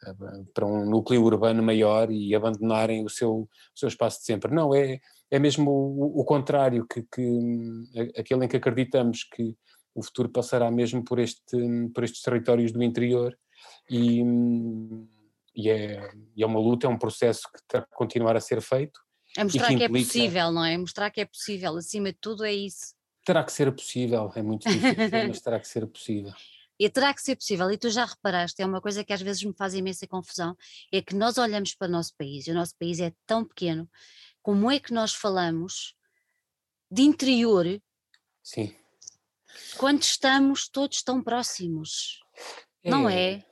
uh, 0.07 0.45
para 0.53 0.65
um 0.65 0.85
núcleo 0.85 1.23
urbano 1.23 1.61
maior 1.63 2.11
e 2.11 2.33
abandonarem 2.35 3.05
o 3.05 3.09
seu, 3.09 3.31
o 3.31 3.49
seu 3.75 3.89
espaço 3.89 4.19
de 4.19 4.25
sempre. 4.25 4.53
Não, 4.53 4.73
é, 4.73 4.99
é 5.29 5.39
mesmo 5.39 5.71
o, 5.71 6.21
o 6.21 6.25
contrário, 6.25 6.85
que, 6.87 7.03
que, 7.03 8.09
aquele 8.17 8.45
em 8.45 8.47
que 8.47 8.57
acreditamos 8.57 9.23
que 9.23 9.55
o 9.93 10.03
futuro 10.03 10.29
passará 10.29 10.71
mesmo 10.71 11.03
por, 11.03 11.19
este, 11.19 11.57
por 11.93 12.03
estes 12.03 12.21
territórios 12.21 12.71
do 12.71 12.81
interior 12.81 13.37
e, 13.89 14.21
e, 15.55 15.69
é, 15.69 16.09
e 16.35 16.43
é 16.43 16.45
uma 16.45 16.59
luta, 16.59 16.87
é 16.87 16.89
um 16.89 16.97
processo 16.97 17.41
que 17.53 17.61
terá 17.67 17.83
que 17.83 17.91
continuar 17.91 18.35
a 18.35 18.41
ser 18.41 18.61
feito. 18.61 18.99
É 19.37 19.43
mostrar 19.43 19.67
que, 19.67 19.77
que, 19.77 19.83
é 19.83 19.89
possível, 19.89 20.51
não 20.51 20.65
é? 20.65 20.77
Mostrar 20.77 21.09
que 21.09 21.21
é 21.21 21.25
possível, 21.25 21.77
acima 21.77 22.11
de 22.11 22.17
tudo 22.19 22.43
é 22.43 22.53
isso. 22.53 22.93
Terá 23.25 23.43
que 23.43 23.51
ser 23.51 23.71
possível, 23.71 24.31
é 24.35 24.41
muito 24.41 24.67
difícil, 24.67 25.27
mas 25.27 25.41
terá 25.41 25.59
que 25.59 25.67
ser 25.67 25.85
possível. 25.87 26.33
E 26.79 26.89
terá 26.89 27.13
que 27.13 27.21
ser 27.21 27.35
possível, 27.35 27.69
e 27.69 27.77
tu 27.77 27.91
já 27.91 28.05
reparaste, 28.05 28.59
é 28.59 28.65
uma 28.65 28.81
coisa 28.81 29.03
que 29.03 29.13
às 29.13 29.21
vezes 29.21 29.43
me 29.43 29.53
faz 29.53 29.75
imensa 29.75 30.07
confusão, 30.07 30.57
é 30.91 30.99
que 30.99 31.15
nós 31.15 31.37
olhamos 31.37 31.75
para 31.75 31.87
o 31.87 31.91
nosso 31.91 32.15
país, 32.17 32.47
e 32.47 32.51
o 32.51 32.55
nosso 32.55 32.75
país 32.75 32.99
é 32.99 33.13
tão 33.27 33.45
pequeno, 33.45 33.87
como 34.41 34.71
é 34.71 34.79
que 34.79 34.91
nós 34.91 35.13
falamos 35.13 35.95
de 36.89 37.03
interior 37.03 37.79
Sim. 38.41 38.73
quando 39.77 40.01
estamos 40.01 40.67
todos 40.67 41.03
tão 41.03 41.21
próximos? 41.21 42.19
É, 42.83 42.89
não 42.89 43.07
é? 43.07 43.45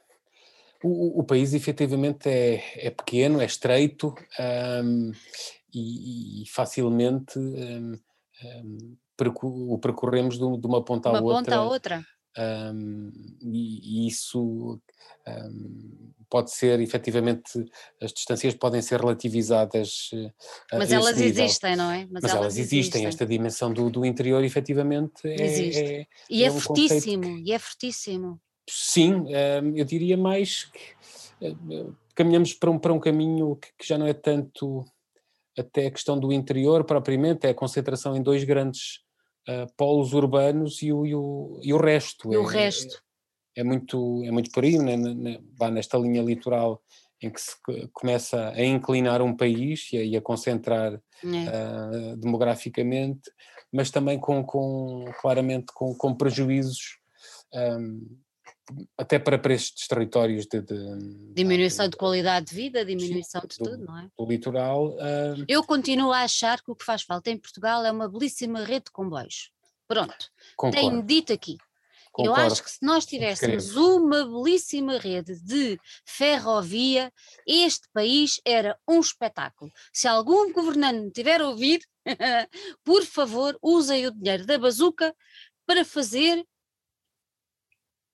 O, 0.83 1.19
o, 1.19 1.23
país 1.23 1.53
efetivamente 1.53 2.27
é, 2.27 2.87
é 2.87 2.89
pequeno, 2.89 3.39
é 3.41 3.45
estreito 3.45 4.15
um, 4.83 5.11
e, 5.71 6.43
e, 6.43 6.47
facilmente 6.47 7.37
um, 7.37 7.93
um, 8.43 8.97
o 9.27 9.77
percorremos 9.79 10.37
de, 10.37 10.43
uma 10.43 10.83
ponta 10.83 11.09
uma 11.09 11.19
à 11.19 11.21
outra. 11.21 11.37
Ponta 11.37 11.55
a 11.55 11.63
outra. 11.63 12.05
Um, 12.37 13.11
e, 13.41 14.05
e, 14.05 14.07
isso 14.07 14.79
um, 15.27 16.11
pode 16.29 16.51
ser, 16.51 16.79
efetivamente, 16.79 17.65
as 18.01 18.13
distâncias 18.13 18.53
podem 18.53 18.81
ser 18.81 18.99
relativizadas. 18.99 20.11
Uh, 20.13 20.31
Mas 20.73 20.91
elas 20.91 21.17
nível. 21.17 21.43
existem, 21.43 21.75
não 21.75 21.91
é? 21.91 22.07
Mas, 22.09 22.23
Mas 22.23 22.33
elas, 22.33 22.57
existem. 22.57 22.79
existem. 22.79 23.05
esta 23.07 23.25
dimensão 23.25 23.73
do, 23.73 23.89
do 23.89 24.05
interior, 24.05 24.43
efetivamente, 24.43 25.25
é, 25.25 25.41
Existe. 25.41 25.83
É, 25.83 26.07
e 26.29 26.43
é, 26.43 26.47
é 26.47 26.51
um 26.51 26.59
fortíssimo, 26.59 27.37
e 27.39 27.51
é 27.51 27.59
fortíssimo. 27.59 28.39
Sim, 28.69 29.15
um, 29.15 29.75
eu 29.75 29.83
diria 29.83 30.15
mais 30.15 30.65
que 30.65 31.47
uh, 31.47 31.95
caminhamos 32.13 32.53
para 32.53 32.69
um, 32.69 32.77
para 32.77 32.93
um 32.93 32.99
caminho 32.99 33.55
que, 33.55 33.69
que 33.79 33.87
já 33.87 33.97
não 33.97 34.05
é 34.05 34.13
tanto 34.13 34.85
até 35.57 35.87
a 35.87 35.91
questão 35.91 36.17
do 36.17 36.31
interior 36.31 36.83
propriamente, 36.83 37.47
é 37.47 37.49
a 37.49 37.55
concentração 37.55 38.15
em 38.15 38.21
dois 38.21 38.43
grandes 38.43 39.01
uh, 39.49 39.71
polos 39.75 40.13
urbanos 40.13 40.81
e 40.81 40.93
o, 40.93 41.05
e 41.05 41.15
o, 41.15 41.59
e 41.63 41.73
o 41.73 41.77
resto. 41.77 42.31
E 42.31 42.35
é, 42.35 42.39
o 42.39 42.43
resto. 42.43 43.01
É, 43.55 43.61
é, 43.61 43.63
muito, 43.63 44.23
é 44.23 44.31
muito 44.31 44.51
por 44.51 44.63
aí, 44.63 44.77
né, 44.77 44.95
né, 44.95 45.39
nesta 45.71 45.97
linha 45.97 46.21
litoral 46.21 46.81
em 47.21 47.29
que 47.29 47.41
se 47.41 47.55
começa 47.91 48.49
a 48.49 48.63
inclinar 48.63 49.21
um 49.21 49.35
país 49.35 49.91
e 49.91 49.97
a, 49.97 50.03
e 50.03 50.15
a 50.15 50.21
concentrar 50.21 50.93
é. 50.93 52.13
uh, 52.13 52.17
demograficamente, 52.17 53.29
mas 53.73 53.91
também 53.91 54.17
com, 54.17 54.41
com 54.43 55.05
claramente 55.19 55.73
com, 55.73 55.93
com 55.93 56.15
prejuízos 56.15 56.97
um, 57.53 58.17
até 58.97 59.17
para, 59.19 59.37
para 59.37 59.53
estes 59.53 59.87
territórios 59.87 60.45
de, 60.45 60.61
de 60.61 61.33
diminuição 61.33 61.85
de, 61.85 61.91
de, 61.91 61.97
qualidade 61.97 62.47
de 62.47 62.55
vida, 62.55 62.85
diminuição 62.85 63.41
de 63.41 63.57
tudo, 63.57 63.77
não 63.77 63.97
é? 63.97 64.09
Do 64.17 64.25
litoral. 64.25 64.89
Uh... 64.89 65.45
Eu 65.47 65.63
continuo 65.63 66.11
a 66.11 66.23
achar 66.23 66.61
que 66.61 66.71
o 66.71 66.75
que 66.75 66.85
faz 66.85 67.03
falta 67.03 67.29
em 67.29 67.37
Portugal 67.37 67.85
é 67.85 67.91
uma 67.91 68.09
belíssima 68.09 68.63
rede 68.63 68.85
de 68.85 68.91
comboios. 68.91 69.51
Pronto, 69.87 70.29
Concordo. 70.55 70.77
tenho 70.77 71.03
dito 71.03 71.33
aqui. 71.33 71.57
Concordo. 72.11 72.41
Eu 72.41 72.45
acho 72.45 72.63
que 72.63 72.71
se 72.71 72.83
nós 72.83 73.05
tivéssemos 73.05 73.75
uma 73.75 74.25
belíssima 74.25 74.97
rede 74.97 75.39
de 75.41 75.79
ferrovia, 76.05 77.11
este 77.45 77.87
país 77.93 78.39
era 78.45 78.77
um 78.87 78.99
espetáculo. 78.99 79.71
Se 79.93 80.07
algum 80.07 80.51
governante 80.51 80.99
me 80.99 81.11
tiver 81.11 81.41
a 81.41 81.47
ouvir, 81.47 81.81
por 82.83 83.03
favor, 83.05 83.57
usem 83.61 84.07
o 84.07 84.11
dinheiro 84.11 84.45
da 84.45 84.57
bazuca 84.57 85.15
para 85.65 85.85
fazer 85.85 86.43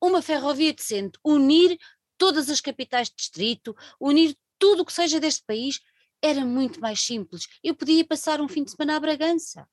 uma 0.08 0.22
ferrovia 0.22 0.74
decente, 0.74 1.18
unir 1.24 1.78
todas 2.18 2.50
as 2.50 2.62
capitais 2.62 3.10
de 3.10 3.16
distrito, 3.16 3.76
unir 4.00 4.36
tudo 4.58 4.82
o 4.82 4.86
que 4.86 4.94
seja 4.94 5.20
deste 5.20 5.44
país, 5.46 5.82
era 6.22 6.46
muito 6.46 6.80
mais 6.80 7.02
simples. 7.02 7.48
Eu 7.64 7.76
podia 7.76 8.06
passar 8.06 8.42
um 8.42 8.48
fim 8.48 8.64
de 8.64 8.72
semana 8.72 8.96
à 8.96 9.00
Bragança. 9.00 9.68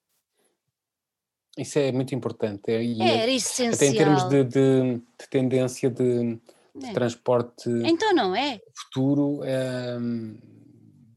Isso 1.57 1.79
é 1.79 1.93
muito 1.93 2.15
importante. 2.15 2.71
É, 2.71 2.85
era 3.23 3.31
essencial. 3.31 3.75
Até 3.75 3.87
em 3.87 3.95
termos 3.95 4.29
de, 4.29 4.45
de, 4.45 4.95
de 4.95 5.29
tendência 5.31 5.91
de, 5.91 6.41
de 6.75 6.87
é. 6.87 6.93
transporte. 6.93 7.69
Então 7.85 8.15
não 8.15 8.35
é? 8.35 8.59
Futuro, 8.75 9.41
é, 9.45 9.99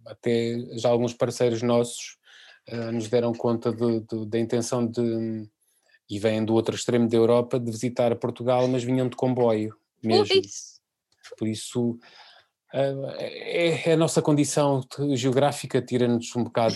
até 0.06 0.60
já 0.78 0.90
alguns 0.90 1.14
parceiros 1.14 1.62
nossos 1.62 2.18
é, 2.68 2.92
nos 2.92 3.08
deram 3.08 3.34
conta 3.34 3.72
da 3.72 4.40
intenção 4.40 4.86
de 4.86 5.48
e 6.10 6.20
vêm 6.20 6.44
do 6.44 6.54
outro 6.54 6.76
extremo 6.76 7.08
da 7.10 7.18
Europa 7.18 7.60
de 7.60 7.72
visitar 7.72 8.16
Portugal, 8.16 8.68
mas 8.68 8.84
vinham 8.84 9.10
de 9.10 9.16
comboio 9.16 9.76
mesmo. 10.04 10.42
Por 11.38 11.48
isso, 11.48 11.98
é, 12.74 13.90
é 13.90 13.94
a 13.94 13.98
nossa 13.98 14.22
condição 14.22 14.82
geográfica 15.14 15.82
tira-nos 15.82 16.36
um 16.36 16.44
bocado 16.44 16.76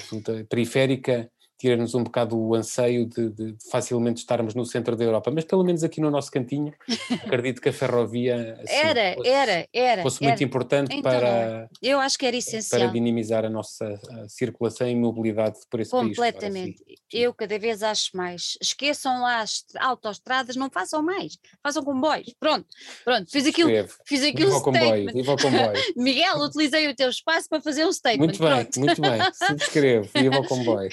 periférica 0.50 1.32
tira-nos 1.60 1.94
um 1.94 2.04
bocado 2.04 2.40
o 2.40 2.56
anseio 2.56 3.06
de, 3.06 3.30
de, 3.30 3.56
facilmente 3.70 4.20
estarmos 4.20 4.56
no 4.56 4.66
centro 4.66 4.96
da 4.96 5.04
Europa, 5.04 5.30
mas 5.30 5.44
pelo 5.44 5.62
menos 5.62 5.84
aqui 5.84 6.00
no 6.00 6.10
nosso 6.10 6.32
cantinho, 6.32 6.74
acredito 7.26 7.62
que 7.62 7.68
a 7.68 7.74
ferrovia 7.74 8.58
assim, 8.64 8.74
era, 8.74 9.16
fosse, 9.16 9.30
era, 9.30 9.68
era, 9.74 10.02
fosse 10.02 10.24
muito 10.24 10.36
era. 10.36 10.44
importante 10.44 10.96
então, 10.96 11.12
para, 11.12 11.70
eu 11.82 12.00
acho 12.00 12.18
que 12.18 12.26
era 12.26 12.38
essencial. 12.38 12.80
para 12.80 12.92
minimizar 12.92 13.44
a 13.44 13.50
nossa 13.50 14.00
circulação 14.30 14.88
e 14.88 14.96
mobilidade 14.96 15.58
por 15.70 15.82
esse 15.82 15.92
Completamente. 15.92 16.78
país. 16.78 16.80
Completamente. 16.80 17.00
Eu 17.12 17.34
cada 17.34 17.60
vez 17.60 17.84
acho 17.84 18.16
mais. 18.16 18.58
Esqueçam 18.62 19.22
lá 19.22 19.42
as 19.42 19.66
autoestradas, 19.80 20.56
não 20.56 20.70
façam 20.70 21.04
mais, 21.04 21.38
façam 21.62 21.84
comboios. 21.84 22.34
Pronto, 22.40 22.68
pronto, 23.04 23.30
fiz 23.30 23.46
aquilo, 23.46 23.70
fiz 24.06 24.24
aquilo 24.24 24.50
viva 24.52 24.62
comboio, 24.62 25.12
viva 25.12 25.36
comboio. 25.36 25.74
Miguel, 25.98 26.38
utilizei 26.38 26.88
o 26.88 26.96
teu 26.96 27.10
espaço 27.10 27.50
para 27.50 27.60
fazer 27.60 27.86
um 27.86 27.92
statement. 27.92 28.26
Muito 28.26 28.40
bem, 28.40 28.50
pronto. 28.50 28.80
muito 28.80 29.02
bem, 29.02 29.20
subscrevo, 29.34 30.10
viva 30.16 30.40
o 30.40 30.48
comboio. 30.48 30.90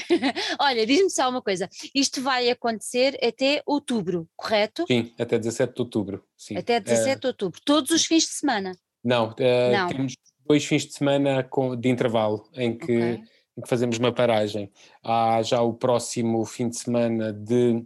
Olha, 0.58 0.86
diz-me 0.86 1.10
só 1.10 1.28
uma 1.28 1.42
coisa: 1.42 1.68
isto 1.94 2.22
vai 2.22 2.50
acontecer 2.50 3.18
até 3.22 3.62
outubro, 3.66 4.28
correto? 4.36 4.84
Sim, 4.86 5.12
até 5.18 5.38
17 5.38 5.74
de 5.74 5.80
outubro. 5.80 6.24
Sim. 6.36 6.56
Até 6.56 6.80
17 6.80 7.20
de 7.20 7.26
outubro, 7.26 7.60
todos 7.64 7.90
os 7.90 8.04
fins 8.04 8.24
de 8.24 8.30
semana? 8.30 8.76
Não, 9.02 9.30
uh, 9.30 9.72
Não. 9.72 9.88
temos 9.88 10.14
dois 10.46 10.64
fins 10.64 10.86
de 10.86 10.94
semana 10.94 11.42
com, 11.42 11.76
de 11.76 11.88
intervalo 11.88 12.48
em 12.54 12.76
que, 12.76 12.84
okay. 12.84 13.22
em 13.56 13.62
que 13.62 13.68
fazemos 13.68 13.98
uma 13.98 14.12
paragem. 14.12 14.70
Há 15.02 15.42
já 15.42 15.60
o 15.62 15.72
próximo 15.72 16.44
fim 16.44 16.68
de 16.68 16.78
semana 16.78 17.32
de 17.32 17.84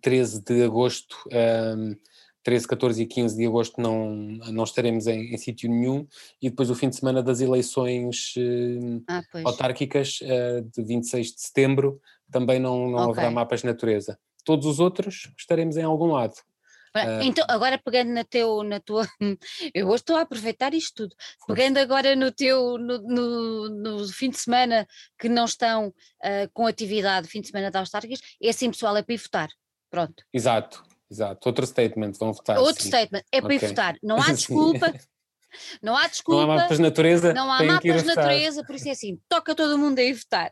13 0.00 0.42
de 0.42 0.64
agosto. 0.64 1.16
Um, 1.30 1.36
ehm, 1.36 1.96
13, 2.42 2.66
14 2.66 3.02
e 3.02 3.06
15 3.06 3.36
de 3.36 3.46
agosto 3.46 3.80
não, 3.80 4.14
não 4.50 4.64
estaremos 4.64 5.06
em, 5.06 5.32
em 5.32 5.38
sítio 5.38 5.70
nenhum, 5.70 6.06
e 6.40 6.50
depois 6.50 6.70
o 6.70 6.74
fim 6.74 6.88
de 6.88 6.96
semana 6.96 7.22
das 7.22 7.40
eleições 7.40 8.34
eh, 8.36 9.00
ah, 9.08 9.22
autárquicas, 9.44 10.18
eh, 10.22 10.62
de 10.62 10.82
26 10.82 11.34
de 11.34 11.40
setembro, 11.40 12.00
também 12.30 12.58
não, 12.58 12.90
não 12.90 12.98
okay. 13.10 13.10
haverá 13.12 13.30
mapas 13.30 13.60
de 13.60 13.66
natureza. 13.66 14.18
Todos 14.44 14.66
os 14.66 14.80
outros 14.80 15.32
estaremos 15.38 15.76
em 15.76 15.84
algum 15.84 16.12
lado. 16.12 16.34
Uh, 16.94 17.22
então, 17.22 17.44
agora 17.48 17.78
pegando 17.78 18.10
na, 18.12 18.22
teu, 18.22 18.62
na 18.62 18.78
tua. 18.78 19.06
Eu 19.74 19.86
hoje 19.86 20.02
estou 20.02 20.16
a 20.16 20.22
aproveitar 20.22 20.74
isto 20.74 21.08
tudo. 21.08 21.16
Pegando 21.46 21.78
agora 21.78 22.14
no 22.14 22.30
teu. 22.30 22.76
No, 22.76 22.98
no, 22.98 23.68
no 23.70 24.08
fim 24.08 24.28
de 24.28 24.36
semana 24.36 24.86
que 25.18 25.28
não 25.28 25.46
estão 25.46 25.88
uh, 25.88 26.50
com 26.52 26.66
atividade, 26.66 27.28
fim 27.28 27.40
de 27.40 27.48
semana 27.48 27.70
de 27.70 27.78
autárquicas, 27.78 28.20
é 28.42 28.50
assim, 28.50 28.70
pessoal, 28.70 28.96
é 28.96 29.02
para 29.02 29.14
ir 29.14 29.18
votar. 29.18 29.48
Pronto. 29.90 30.22
Exato, 30.32 30.84
Exato, 31.12 31.46
outro 31.46 31.66
statement, 31.66 32.12
vão 32.12 32.32
votar. 32.32 32.58
Outro 32.58 32.82
sim. 32.82 32.88
statement, 32.88 33.22
é 33.30 33.42
para 33.42 33.54
ir 33.54 33.58
votar. 33.58 33.96
Não 34.02 34.16
há 34.16 34.32
desculpa. 34.32 34.94
Não 35.82 35.94
há 35.94 36.08
desculpa. 36.08 36.46
Não 36.46 36.50
há 36.50 36.56
mapas 36.56 36.78
de 36.78 36.82
natureza. 36.82 37.34
Não 37.34 37.52
há 37.52 37.62
mapas 37.62 38.02
de 38.02 38.08
natureza, 38.08 38.64
por 38.64 38.74
isso 38.74 38.88
é 38.88 38.92
assim, 38.92 39.20
toca 39.28 39.54
todo 39.54 39.76
mundo 39.76 39.98
a 39.98 40.02
ir 40.02 40.14
votar. 40.14 40.48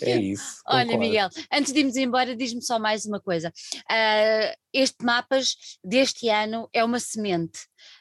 É 0.00 0.16
isso. 0.16 0.62
Olha, 0.66 0.96
Miguel, 0.96 1.28
antes 1.52 1.70
de 1.70 1.80
irmos 1.80 1.96
embora, 1.96 2.34
diz-me 2.34 2.62
só 2.62 2.78
mais 2.78 3.04
uma 3.04 3.20
coisa. 3.20 3.52
Uh, 3.90 4.56
este 4.72 5.04
mapas 5.04 5.54
deste 5.84 6.30
ano 6.30 6.66
é 6.72 6.82
uma 6.82 6.98
semente. 6.98 7.58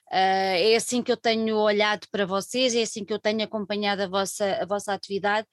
Uh, 0.10 0.56
é 0.56 0.76
assim 0.78 1.04
que 1.04 1.12
eu 1.12 1.18
tenho 1.18 1.58
olhado 1.58 2.08
para 2.10 2.26
vocês, 2.26 2.74
é 2.74 2.84
assim 2.84 3.04
que 3.04 3.12
eu 3.14 3.20
tenho 3.20 3.44
acompanhado 3.44 4.04
a 4.04 4.08
vossa, 4.08 4.60
a 4.62 4.66
vossa 4.66 4.94
atividade. 4.94 5.46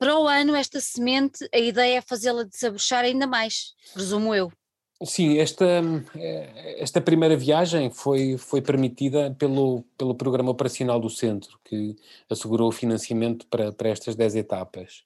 Para 0.00 0.18
o 0.18 0.26
ano, 0.26 0.56
esta 0.56 0.80
semente, 0.80 1.46
a 1.54 1.58
ideia 1.58 1.98
é 1.98 2.00
fazê-la 2.00 2.44
desabrochar 2.44 3.04
ainda 3.04 3.26
mais, 3.26 3.74
presumo 3.92 4.34
eu. 4.34 4.50
Sim, 5.04 5.36
esta, 5.38 5.82
esta 6.78 7.02
primeira 7.02 7.36
viagem 7.36 7.90
foi, 7.90 8.38
foi 8.38 8.62
permitida 8.62 9.36
pelo, 9.38 9.84
pelo 9.98 10.14
Programa 10.14 10.52
Operacional 10.52 10.98
do 10.98 11.10
Centro, 11.10 11.60
que 11.62 11.96
assegurou 12.30 12.68
o 12.68 12.72
financiamento 12.72 13.46
para, 13.46 13.72
para 13.72 13.90
estas 13.90 14.16
10 14.16 14.36
etapas 14.36 15.04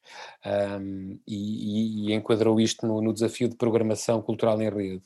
um, 0.80 1.18
e, 1.26 2.10
e, 2.10 2.14
enquadrou 2.14 2.60
isto 2.60 2.86
no, 2.86 3.02
no, 3.02 3.12
desafio 3.12 3.48
de 3.48 3.56
programação 3.56 4.22
cultural 4.22 4.62
em 4.62 4.70
rede. 4.70 5.02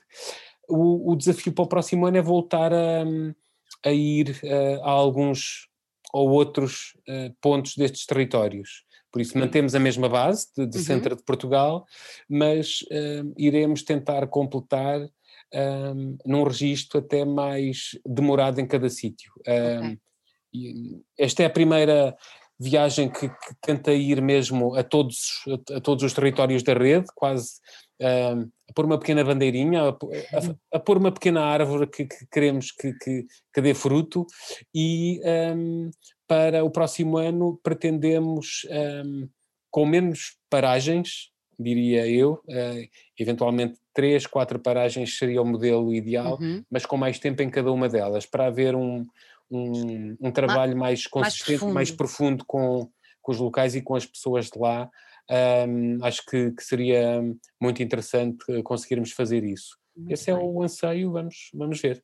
O, 0.69 1.13
o 1.13 1.17
desafio 1.17 1.53
para 1.55 1.65
o 1.65 1.69
próximo 1.69 2.05
ano 2.05 2.19
é 2.19 2.23
voltar 2.23 2.75
a, 2.75 3.05
a 3.87 3.91
ir 3.91 4.39
a, 4.45 4.87
a 4.87 4.91
alguns 4.91 5.67
ou 6.13 6.31
outros 6.31 6.95
uh, 7.09 7.35
pontos 7.41 7.75
destes 7.77 8.07
territórios. 8.07 8.85
Por 9.19 9.23
isso 9.23 9.37
mantemos 9.37 9.75
a 9.75 9.81
mesma 9.81 10.09
base 10.09 10.47
de, 10.57 10.65
de 10.65 10.79
uhum. 10.79 10.85
Centro 10.85 11.17
de 11.17 11.25
Portugal, 11.25 11.85
mas 12.29 12.83
uh, 12.83 13.35
iremos 13.37 13.83
tentar 13.83 14.29
completar 14.29 15.01
um, 15.53 16.17
num 16.25 16.45
registro 16.45 17.01
até 17.01 17.25
mais 17.25 17.99
demorado 18.07 18.61
em 18.61 18.67
cada 18.67 18.89
sítio. 18.89 19.33
Um, 19.45 19.97
okay. 20.55 21.03
Esta 21.19 21.43
é 21.43 21.47
a 21.47 21.51
primeira 21.51 22.17
viagem 22.61 23.11
que, 23.11 23.29
que, 23.29 23.55
tenta 23.61 23.93
ir 23.93 24.23
mesmo 24.23 24.77
a 24.77 24.85
todos, 24.85 25.43
a, 25.49 25.79
a, 25.79 25.81
todos 25.81 26.05
os 26.05 26.13
territórios 26.13 26.63
da 26.63 26.75
rede, 26.75 27.07
quase 27.17 27.55
um, 28.01 28.49
a 28.71 28.73
pôr 28.73 28.85
uma 28.85 28.99
pequena 29.01 29.25
bandeirinha, 29.25 29.83
a, 29.83 29.89
a, 29.89 30.77
a 30.77 30.79
pôr 30.79 30.99
uma 30.99 31.11
pequena 31.11 31.43
árvore 31.43 31.89
que, 31.89 32.07
que 32.07 32.25
queremos 32.31 32.71
que, 32.71 32.93
que, 32.95 33.27
que, 33.53 33.61
dê 33.61 33.75
fruto 33.75 34.25
e 34.73 35.21
um, 35.57 35.91
para 36.29 36.63
o 36.63 36.71
próximo 36.71 37.17
ano 37.17 37.59
pretendemos, 37.63 38.67
um, 39.05 39.29
com 39.71 39.87
menos 39.87 40.37
paragens, 40.51 41.31
diria 41.59 42.07
eu, 42.07 42.35
uh, 42.35 42.89
eventualmente 43.19 43.79
três, 43.93 44.27
quatro 44.27 44.61
paragens 44.61 45.19
seria 45.19 45.43
o 45.43 45.47
modelo 45.47 45.93
ideal, 45.93 46.39
uhum. 46.41 46.63
mas 46.71 46.87
com 46.87 46.97
mais 46.97 47.19
tempo 47.19 47.43
em 47.43 47.51
cada 47.51 47.73
uma 47.73 47.89
delas, 47.89 48.27
para 48.27 48.47
haver 48.47 48.77
um, 48.77 49.05
um, 49.51 50.17
um 50.21 50.31
trabalho 50.31 50.77
mais, 50.77 51.01
mais 51.01 51.07
consistente, 51.09 51.51
mais 51.51 51.59
profundo, 51.59 51.75
mais 51.75 51.91
profundo 51.91 52.45
com, 52.47 52.91
com 53.21 53.33
os 53.33 53.39
locais 53.39 53.75
e 53.75 53.83
com 53.83 53.97
as 53.97 54.07
pessoas 54.07 54.51
de 54.51 54.59
lá. 54.59 54.89
Um, 55.31 55.99
acho 56.05 56.25
que, 56.25 56.53
que, 56.53 56.63
seria 56.63 57.23
muito 57.61 57.83
interessante 57.83 58.39
eh, 58.49 58.63
conseguirmos 58.63 59.13
fazer 59.13 59.45
isso. 59.45 59.77
Muito 59.95 60.13
Esse 60.13 60.31
é 60.31 60.35
bem. 60.35 60.43
é 60.43 60.47
o 60.47 60.63
anseio, 60.63 61.13
vamos, 61.13 61.51
vamos 61.53 61.81
ver. 61.81 62.03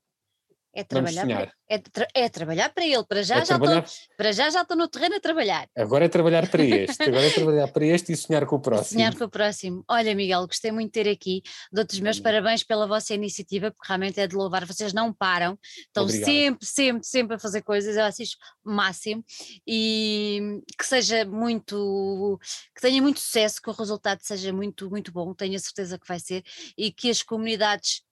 É 0.77 0.83
trabalhar, 0.83 1.25
para, 1.25 1.53
é, 1.69 1.79
tra 1.79 2.09
é, 2.13 2.29
trabalhar 2.29 2.69
para 2.71 2.85
ele. 2.85 3.05
Para 3.05 3.23
já, 3.23 3.37
é 3.37 3.39
já 3.41 3.47
trabalhar... 3.47 3.85
estou, 3.85 4.17
para 4.17 4.33
já 4.33 4.51
já 4.51 4.63
estou 4.63 4.77
no 4.77 4.89
terreno 4.89 5.15
a 5.15 5.21
trabalhar. 5.21 5.69
Agora 5.77 6.05
é 6.05 6.09
trabalhar 6.09 6.51
para 6.51 6.65
este. 6.65 7.03
Agora 7.05 7.25
é 7.25 7.31
trabalhar 7.31 7.69
para 7.69 7.87
este 7.87 8.13
e 8.13 8.17
sonhar 8.17 8.45
com 8.45 8.57
o 8.57 8.59
próximo. 8.61 8.99
Sonhar 8.99 9.17
com 9.17 9.25
o 9.25 9.29
próximo. 9.31 9.85
Olha, 9.89 10.13
Miguel, 10.17 10.47
gostei 10.49 10.73
muito 10.73 10.93
de 10.93 11.05
ter 11.05 11.09
aqui. 11.09 11.43
Dou-te 11.73 11.93
os 11.93 12.01
meus 12.01 12.19
hum. 12.19 12.23
parabéns 12.23 12.65
pela 12.65 12.89
vossa 12.89 13.15
iniciativa, 13.15 13.71
porque 13.71 13.87
realmente 13.87 14.21
é 14.21 14.27
de 14.27 14.35
louvar. 14.35 14.67
Vocês 14.67 14.93
não 14.93 15.13
param, 15.13 15.57
estão 15.63 16.05
Obrigado. 16.05 16.27
sempre, 16.27 16.67
sempre, 16.67 17.07
sempre 17.07 17.37
a 17.37 17.39
fazer 17.39 17.63
coisas. 17.63 17.97
Eu 17.97 18.05
assisto 18.05 18.37
máximo 18.65 19.25
e 19.65 20.61
que 20.77 20.85
seja 20.85 21.25
muito, 21.25 22.39
que 22.75 22.81
tenha 22.81 23.01
muito 23.01 23.21
sucesso, 23.21 23.63
que 23.63 23.71
o 23.71 23.73
resultado 23.73 24.19
seja 24.23 24.53
muito, 24.53 24.91
muito 24.91 25.13
bom. 25.13 25.33
Tenho 25.33 25.55
a 25.55 25.61
certeza 25.61 25.99
que 25.99 26.09
vai 26.09 26.19
ser 26.19 26.43
e 26.77 26.91
que 26.91 27.11
as 27.11 27.23
comunidades 27.23 28.03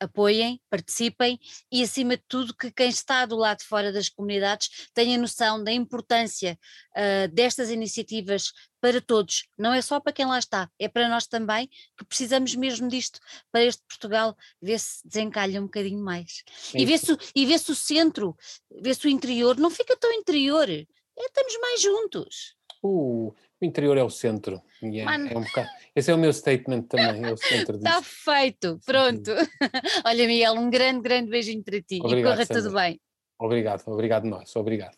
apoiem, 0.00 0.60
participem 0.70 1.38
e, 1.70 1.82
acima 1.82 2.16
de 2.16 2.22
tudo, 2.28 2.54
que 2.54 2.70
quem 2.70 2.88
está 2.88 3.26
do 3.26 3.36
lado 3.36 3.58
de 3.58 3.64
fora 3.64 3.92
das 3.92 4.08
comunidades 4.08 4.88
tenha 4.94 5.18
noção 5.18 5.62
da 5.62 5.72
importância 5.72 6.58
uh, 6.96 7.28
destas 7.32 7.70
iniciativas 7.70 8.52
para 8.80 9.00
todos, 9.00 9.48
não 9.58 9.72
é 9.72 9.82
só 9.82 9.98
para 9.98 10.12
quem 10.12 10.24
lá 10.24 10.38
está, 10.38 10.70
é 10.78 10.88
para 10.88 11.08
nós 11.08 11.26
também 11.26 11.68
que 11.96 12.04
precisamos 12.04 12.54
mesmo 12.54 12.88
disto 12.88 13.18
para 13.50 13.64
este 13.64 13.82
Portugal 13.88 14.36
ver 14.62 14.78
se 14.78 15.06
desencalha 15.06 15.60
um 15.60 15.64
bocadinho 15.64 16.02
mais. 16.02 16.44
É 16.74 16.80
e 16.80 16.86
ver, 16.86 16.98
se, 16.98 17.72
o 17.72 17.74
centro, 17.74 18.36
ver 18.70 18.94
se 18.94 19.06
o 19.06 19.10
interior 19.10 19.56
não 19.56 19.70
fica 19.70 19.96
tão 19.96 20.12
interior, 20.12 20.68
é, 20.70 20.86
estamos 21.18 21.60
mais 21.60 21.82
juntos. 21.82 22.56
Uh, 22.82 23.34
o 23.60 23.64
interior 23.64 23.96
é 23.96 24.02
o 24.02 24.10
centro. 24.10 24.62
É, 24.82 25.00
é 25.32 25.38
um 25.38 25.42
bocado, 25.42 25.68
esse 25.94 26.10
é 26.10 26.14
o 26.14 26.18
meu 26.18 26.32
statement 26.32 26.82
também, 26.82 27.24
é 27.24 27.32
o 27.32 27.36
centro 27.36 27.76
disso. 27.76 27.88
Está 27.88 28.02
feito, 28.02 28.80
pronto. 28.86 29.32
Olha, 30.06 30.26
Miguel, 30.26 30.54
um 30.54 30.70
grande, 30.70 31.00
grande 31.00 31.30
beijinho 31.30 31.62
para 31.64 31.82
ti 31.82 31.98
obrigado, 32.00 32.18
e 32.18 32.22
corra 32.22 32.46
Sandra. 32.46 32.62
tudo 32.62 32.74
bem. 32.74 33.00
Obrigado, 33.38 33.82
obrigado 33.86 34.24
nós, 34.24 34.54
obrigado. 34.54 34.96